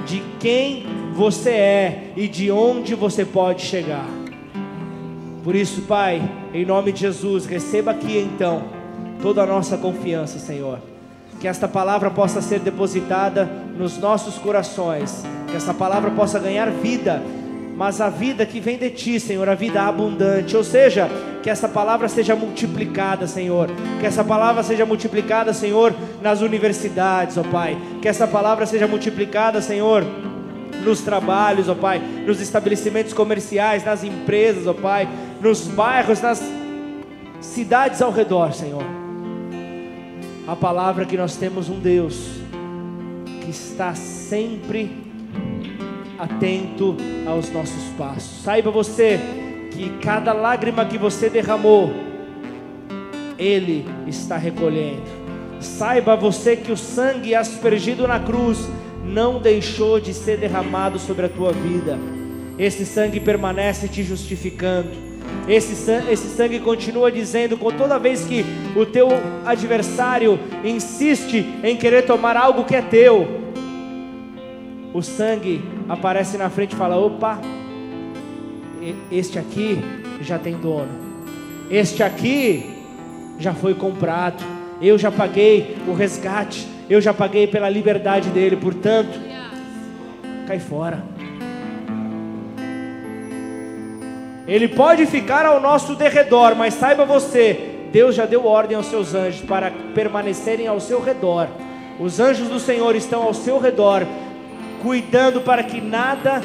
de 0.07 0.23
quem 0.39 0.87
você 1.13 1.51
é 1.51 2.13
e 2.17 2.29
de 2.29 2.53
onde 2.53 2.95
você 2.95 3.25
pode 3.25 3.63
chegar. 3.63 4.22
Por 5.43 5.57
isso, 5.57 5.83
Pai, 5.83 6.23
em 6.55 6.65
nome 6.65 6.93
de 6.93 7.01
Jesus, 7.01 7.47
receba 7.47 7.91
aqui 7.91 8.17
então 8.17 8.63
toda 9.21 9.43
a 9.43 9.47
nossa 9.47 9.77
confiança, 9.77 10.39
Senhor. 10.39 10.79
Que 11.41 11.49
esta 11.49 11.67
palavra 11.67 12.11
possa 12.11 12.41
ser 12.41 12.61
depositada 12.61 13.49
nos 13.77 13.99
nossos 13.99 14.39
corações, 14.39 15.25
que 15.49 15.57
esta 15.57 15.75
palavra 15.75 16.13
possa 16.13 16.39
ganhar 16.39 16.71
vida. 16.71 17.21
Mas 17.77 18.01
a 18.01 18.09
vida 18.09 18.47
que 18.47 18.61
vem 18.61 18.79
de 18.79 18.91
ti, 18.91 19.19
Senhor, 19.19 19.49
a 19.49 19.55
vida 19.57 19.83
abundante, 19.83 20.57
ou 20.57 20.63
seja, 20.63 21.09
que 21.43 21.51
essa 21.51 21.69
palavra 21.69 22.09
seja 22.09 22.37
multiplicada, 22.37 23.27
Senhor, 23.27 23.69
que 23.99 24.07
essa 24.07 24.23
palavra 24.23 24.63
seja 24.63 24.87
multiplicada, 24.87 25.53
Senhor, 25.53 25.93
nas 26.23 26.41
universidades, 26.41 27.37
ó 27.37 27.43
Pai, 27.43 27.77
que 28.01 28.07
essa 28.07 28.29
palavra 28.29 28.67
seja 28.67 28.87
multiplicada, 28.87 29.61
Senhor, 29.61 30.05
nos 30.83 31.01
trabalhos, 31.01 31.69
ó 31.69 31.75
Pai, 31.75 32.01
nos 32.27 32.41
estabelecimentos 32.41 33.13
comerciais, 33.13 33.85
nas 33.85 34.05
empresas, 34.05 34.67
ó 34.67 34.75
Pai, 34.75 35.09
nos 35.41 35.67
bairros, 35.67 36.21
nas 36.21 36.43
cidades 37.41 38.03
ao 38.03 38.11
redor, 38.11 38.53
Senhor. 38.53 38.85
A 40.47 40.57
palavra 40.57 41.05
que 41.05 41.17
nós 41.17 41.37
temos 41.37 41.69
um 41.69 41.79
Deus 41.79 42.43
que 43.43 43.51
está 43.51 43.95
sempre 43.95 44.91
atento 46.19 46.97
aos 47.27 47.51
nossos 47.51 47.85
passos. 47.99 48.43
Saiba 48.43 48.71
você 48.71 49.19
que 49.73 49.89
cada 50.01 50.33
lágrima 50.33 50.85
que 50.85 50.99
você 50.99 51.29
derramou, 51.29 51.93
Ele 53.39 53.87
está 54.07 54.37
recolhendo. 54.37 55.03
Saiba 55.61 56.17
você 56.17 56.57
que 56.57 56.73
o 56.73 56.77
sangue 56.77 57.35
aspergido 57.35 58.07
na 58.07 58.21
cruz 58.21 58.69
não 59.05 59.41
deixou 59.41 60.01
de 60.01 60.15
ser 60.15 60.39
derramado 60.39 60.99
sobre 60.99 61.27
a 61.27 61.29
tua 61.29 61.53
vida. 61.53 61.99
Esse 62.59 62.85
sangue 62.85 63.21
permanece 63.21 63.89
te 63.89 64.03
justificando. 64.03 64.91
Esse 65.49 65.75
sangue, 65.75 66.13
esse 66.13 66.29
sangue 66.37 66.61
continua 66.61 67.11
dizendo, 67.11 67.57
com 67.57 67.71
toda 67.71 67.99
vez 67.99 68.25
que 68.25 68.45
o 68.77 68.87
teu 68.87 69.09
adversário 69.45 70.39
insiste 70.65 71.45
em 71.65 71.77
querer 71.77 72.03
tomar 72.03 72.37
algo 72.37 72.65
que 72.65 72.77
é 72.77 72.83
teu, 72.83 73.27
o 74.95 75.03
sangue 75.03 75.63
aparece 75.89 76.37
na 76.37 76.51
frente 76.51 76.75
e 76.75 76.77
fala: 76.77 76.97
opa, 76.97 77.41
este 79.11 79.39
aqui 79.39 79.79
já 80.21 80.39
tem 80.39 80.55
dono, 80.55 80.93
este 81.71 82.03
aqui 82.03 82.71
já 83.39 83.55
foi 83.55 83.75
comprado, 83.75 84.45
eu 84.81 84.99
já 84.99 85.11
paguei 85.11 85.77
o 85.89 85.93
resgate, 85.93 86.67
eu 86.89 87.01
já 87.01 87.15
paguei 87.15 87.47
pela 87.47 87.69
liberdade 87.69 88.29
dele, 88.31 88.57
portanto, 88.57 89.19
cai 90.47 90.59
fora. 90.59 91.03
Ele 94.47 94.69
pode 94.69 95.07
ficar 95.07 95.47
ao 95.47 95.61
nosso 95.61 95.95
derredor, 95.95 96.55
mas 96.57 96.75
saiba 96.75 97.05
você, 97.05 97.73
Deus 97.93 98.15
já 98.15 98.27
deu 98.27 98.47
ordem 98.47 98.77
aos 98.77 98.87
seus 98.87 99.15
anjos 99.15 99.41
para 99.43 99.71
permanecerem 99.95 100.67
ao 100.67 100.81
seu 100.81 101.01
redor. 101.03 101.49
Os 102.01 102.19
anjos 102.19 102.49
do 102.49 102.59
Senhor 102.59 102.97
estão 102.97 103.23
ao 103.23 103.35
seu 103.35 103.59
redor 103.59 104.07
cuidando 104.83 105.41
para 105.41 105.63
que 105.63 105.81
nada 105.81 106.43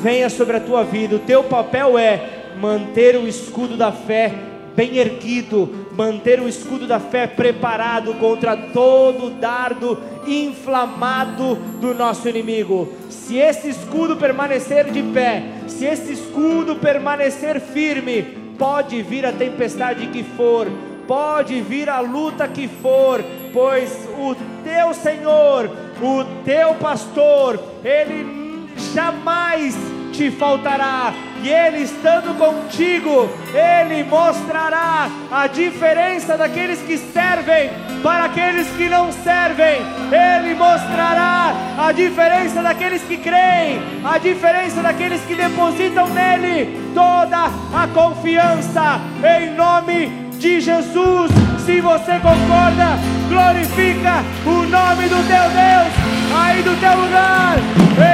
venha 0.00 0.30
sobre 0.30 0.56
a 0.56 0.60
tua 0.60 0.84
vida. 0.84 1.16
O 1.16 1.20
teu 1.20 1.42
papel 1.42 1.98
é 1.98 2.20
manter 2.60 3.16
o 3.16 3.26
escudo 3.26 3.76
da 3.76 3.90
fé 3.90 4.32
bem 4.76 4.96
erguido, 4.96 5.81
manter 5.96 6.40
o 6.40 6.48
escudo 6.48 6.86
da 6.86 6.98
fé 6.98 7.26
preparado 7.26 8.14
contra 8.14 8.56
todo 8.56 9.30
dardo 9.30 9.98
inflamado 10.26 11.56
do 11.80 11.94
nosso 11.94 12.28
inimigo. 12.28 12.92
Se 13.10 13.36
esse 13.36 13.68
escudo 13.68 14.16
permanecer 14.16 14.90
de 14.90 15.02
pé, 15.02 15.42
se 15.66 15.84
esse 15.84 16.12
escudo 16.12 16.76
permanecer 16.76 17.60
firme, 17.60 18.22
pode 18.58 19.02
vir 19.02 19.26
a 19.26 19.32
tempestade 19.32 20.06
que 20.08 20.22
for, 20.22 20.66
pode 21.06 21.60
vir 21.60 21.88
a 21.88 22.00
luta 22.00 22.46
que 22.46 22.68
for, 22.68 23.22
pois 23.52 24.08
o 24.18 24.34
teu 24.64 24.94
Senhor 24.94 25.70
o 26.02 26.24
teu 26.44 26.74
pastor, 26.74 27.62
ele 27.84 28.68
jamais 28.92 29.74
te 30.12 30.30
faltará, 30.32 31.14
e 31.42 31.48
ele 31.48 31.78
estando 31.78 32.36
contigo, 32.38 33.28
ele 33.52 34.04
mostrará 34.04 35.10
a 35.30 35.46
diferença 35.48 36.36
daqueles 36.36 36.80
que 36.80 36.96
servem 36.96 37.70
para 38.02 38.26
aqueles 38.26 38.68
que 38.76 38.88
não 38.88 39.10
servem, 39.12 39.80
ele 40.10 40.54
mostrará 40.54 41.52
a 41.78 41.92
diferença 41.92 42.62
daqueles 42.62 43.02
que 43.02 43.16
creem, 43.16 43.80
a 44.04 44.18
diferença 44.18 44.82
daqueles 44.82 45.20
que 45.22 45.34
depositam 45.34 46.08
nele 46.08 46.78
toda 46.94 47.46
a 47.46 47.88
confiança, 47.92 49.00
em 49.40 49.54
nome 49.54 50.08
de 50.38 50.60
Jesus. 50.60 51.30
Se 51.64 51.80
você 51.80 52.12
concorda, 52.20 52.98
glorifica 53.28 54.22
o 54.44 54.62
nome 54.66 55.08
do 55.08 55.26
teu 55.26 55.50
Deus 55.50 56.12
aí 56.34 56.62
do 56.62 56.78
teu 56.80 56.96
lugar, 56.96 57.56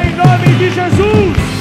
em 0.02 0.16
nome 0.16 0.58
de 0.58 0.70
Jesus. 0.70 1.57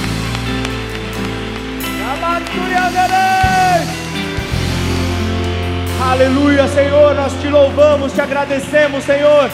Aleluia, 6.11 6.67
Senhor, 6.67 7.13
nós 7.15 7.33
te 7.41 7.47
louvamos, 7.49 8.13
te 8.13 8.21
agradecemos, 8.21 9.03
Senhor, 9.03 9.49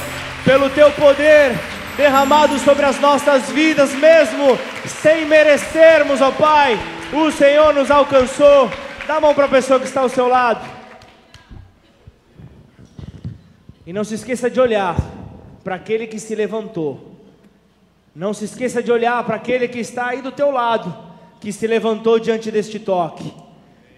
pelo 0.45 0.69
teu 0.69 0.91
poder 0.91 1.53
derramado 1.97 2.57
sobre 2.59 2.85
as 2.85 2.99
nossas 2.99 3.49
vidas, 3.49 3.93
mesmo 3.93 4.57
sem 4.85 5.25
merecermos, 5.25 6.21
ó 6.21 6.31
Pai. 6.31 6.77
O 7.11 7.31
Senhor 7.31 7.73
nos 7.73 7.91
alcançou. 7.91 8.69
Dá 9.07 9.15
a 9.15 9.21
mão 9.21 9.33
para 9.33 9.45
a 9.45 9.49
pessoa 9.49 9.79
que 9.79 9.85
está 9.85 10.01
ao 10.01 10.09
seu 10.09 10.27
lado. 10.27 10.67
E 13.85 13.91
não 13.91 14.03
se 14.03 14.15
esqueça 14.15 14.49
de 14.49 14.59
olhar 14.59 14.95
para 15.63 15.75
aquele 15.75 16.07
que 16.07 16.19
se 16.19 16.33
levantou. 16.35 17.19
Não 18.15 18.33
se 18.33 18.45
esqueça 18.45 18.81
de 18.81 18.91
olhar 18.91 19.23
para 19.23 19.35
aquele 19.35 19.67
que 19.67 19.79
está 19.79 20.07
aí 20.07 20.21
do 20.21 20.31
teu 20.31 20.51
lado, 20.51 20.95
que 21.43 21.51
se 21.51 21.67
levantou 21.67 22.19
diante 22.19 22.49
deste 22.49 22.79
toque. 22.79 23.33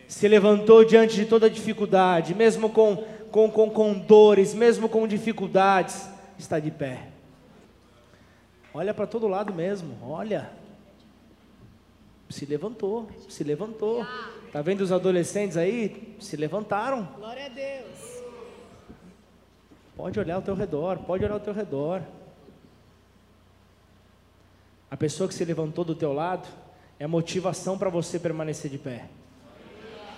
Se 0.07 0.27
levantou 0.27 0.83
diante 0.83 1.15
de 1.15 1.27
toda 1.27 1.47
dificuldade, 1.47 2.33
mesmo 2.33 2.71
com, 2.71 2.95
com, 3.29 3.51
com, 3.51 3.69
com 3.69 3.93
dores, 3.93 4.55
mesmo 4.55 4.89
com 4.89 5.07
dificuldades, 5.07 6.09
está 6.39 6.59
de 6.59 6.71
pé. 6.71 7.09
Olha 8.73 8.95
para 8.95 9.05
todo 9.05 9.27
lado 9.27 9.53
mesmo, 9.53 9.95
olha. 10.01 10.49
Se 12.31 12.47
levantou, 12.47 13.07
se 13.29 13.43
levantou. 13.43 14.03
Tá 14.51 14.63
vendo 14.63 14.81
os 14.81 14.91
adolescentes 14.91 15.55
aí? 15.55 16.15
Se 16.19 16.35
levantaram. 16.35 17.07
Glória 17.15 17.45
a 17.45 17.49
Deus. 17.49 18.23
Pode 19.95 20.19
olhar 20.19 20.37
ao 20.37 20.41
teu 20.41 20.55
redor, 20.55 20.97
pode 20.97 21.23
olhar 21.23 21.35
ao 21.35 21.39
teu 21.39 21.53
redor. 21.53 22.01
A 24.89 24.97
pessoa 24.97 25.27
que 25.27 25.35
se 25.35 25.45
levantou 25.45 25.85
do 25.85 25.93
teu 25.93 26.11
lado 26.11 26.64
é 26.99 27.07
motivação 27.07 27.77
para 27.77 27.89
você 27.89 28.19
permanecer 28.19 28.71
de 28.71 28.77
pé. 28.77 29.05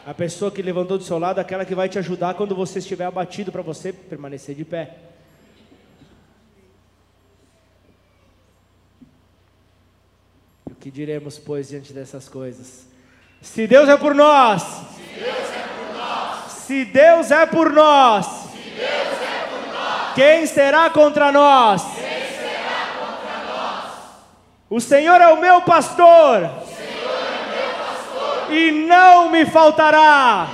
A 0.06 0.14
pessoa 0.14 0.50
que 0.50 0.62
levantou 0.62 0.98
do 0.98 1.04
seu 1.04 1.20
lado 1.20 1.40
é 1.40 1.42
aquela 1.42 1.66
que 1.66 1.76
vai 1.76 1.90
te 1.90 2.00
ajudar 2.00 2.36
quando 2.36 2.56
você 2.56 2.80
estiver 2.80 3.04
abatido 3.04 3.52
para 3.52 3.62
você 3.62 3.92
permanecer 3.92 4.56
de 4.56 4.64
pé. 4.64 4.96
O 10.66 10.76
que 10.76 10.90
diremos, 10.90 11.38
pois, 11.38 11.68
diante 11.68 11.92
dessas 11.92 12.30
coisas? 12.30 12.88
Se 13.42 13.68
Deus 13.68 13.90
é 13.90 13.98
por 13.98 14.16
nós, 14.16 14.64
se 16.48 16.86
Deus 16.86 17.30
é 17.30 17.46
por 17.46 17.74
nós, 17.74 18.48
quem 20.16 20.46
será 20.46 20.90
contra 20.90 21.32
nós? 21.32 21.82
Será 21.82 22.88
contra 22.98 23.44
nós? 23.44 23.92
O 24.70 24.80
Senhor 24.80 25.22
é 25.22 25.28
o 25.28 25.40
meu 25.42 25.62
pastor. 25.62 26.44
É 26.44 26.46
o 26.46 27.50
meu 27.52 27.70
pastor 27.78 28.37
e 28.50 28.72
não 28.72 29.30
me 29.30 29.46
faltará. 29.46 30.50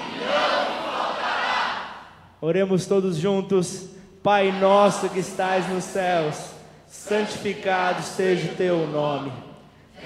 Oremos 2.42 2.86
todos 2.86 3.16
juntos. 3.18 3.90
Pai 4.22 4.52
nosso 4.54 5.10
que 5.10 5.20
estais 5.20 5.68
nos 5.68 5.84
céus, 5.84 6.52
santificado 6.88 8.02
seja 8.02 8.52
o 8.52 8.56
teu 8.56 8.88
nome. 8.88 9.34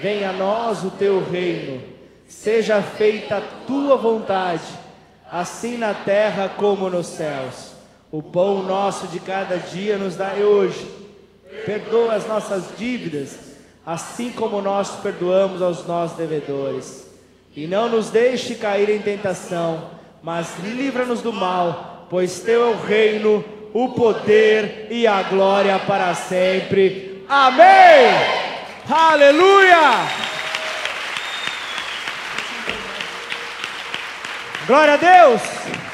Venha 0.00 0.30
a 0.30 0.32
nós 0.32 0.82
o 0.84 0.90
teu 0.90 1.24
reino. 1.24 1.80
Seja 2.28 2.82
feita 2.82 3.38
a 3.38 3.40
tua 3.66 3.96
vontade, 3.96 4.66
assim 5.30 5.78
na 5.78 5.94
terra 5.94 6.48
como 6.48 6.90
nos 6.90 7.06
céus. 7.06 7.72
O 8.10 8.22
pão 8.22 8.62
nosso 8.62 9.06
de 9.08 9.20
cada 9.20 9.56
dia 9.56 9.96
nos 9.96 10.16
dai 10.16 10.42
hoje. 10.42 10.86
Perdoa 11.64 12.14
as 12.14 12.26
nossas 12.26 12.76
dívidas, 12.76 13.38
assim 13.84 14.30
como 14.30 14.60
nós 14.60 14.90
perdoamos 14.96 15.62
aos 15.62 15.86
nossos 15.86 16.16
devedores. 16.16 17.07
E 17.56 17.66
não 17.66 17.88
nos 17.88 18.10
deixe 18.10 18.54
cair 18.54 18.88
em 18.90 19.00
tentação, 19.00 19.90
mas 20.22 20.58
livra-nos 20.62 21.22
do 21.22 21.32
mal, 21.32 22.06
pois 22.08 22.40
teu 22.40 22.62
é 22.62 22.70
o 22.70 22.80
reino, 22.80 23.44
o 23.72 23.90
poder 23.90 24.86
e 24.90 25.06
a 25.06 25.22
glória 25.22 25.78
para 25.80 26.14
sempre. 26.14 27.24
Amém! 27.28 28.10
Aleluia! 28.88 30.06
Glória 34.66 34.94
a 34.94 34.96
Deus! 34.96 35.87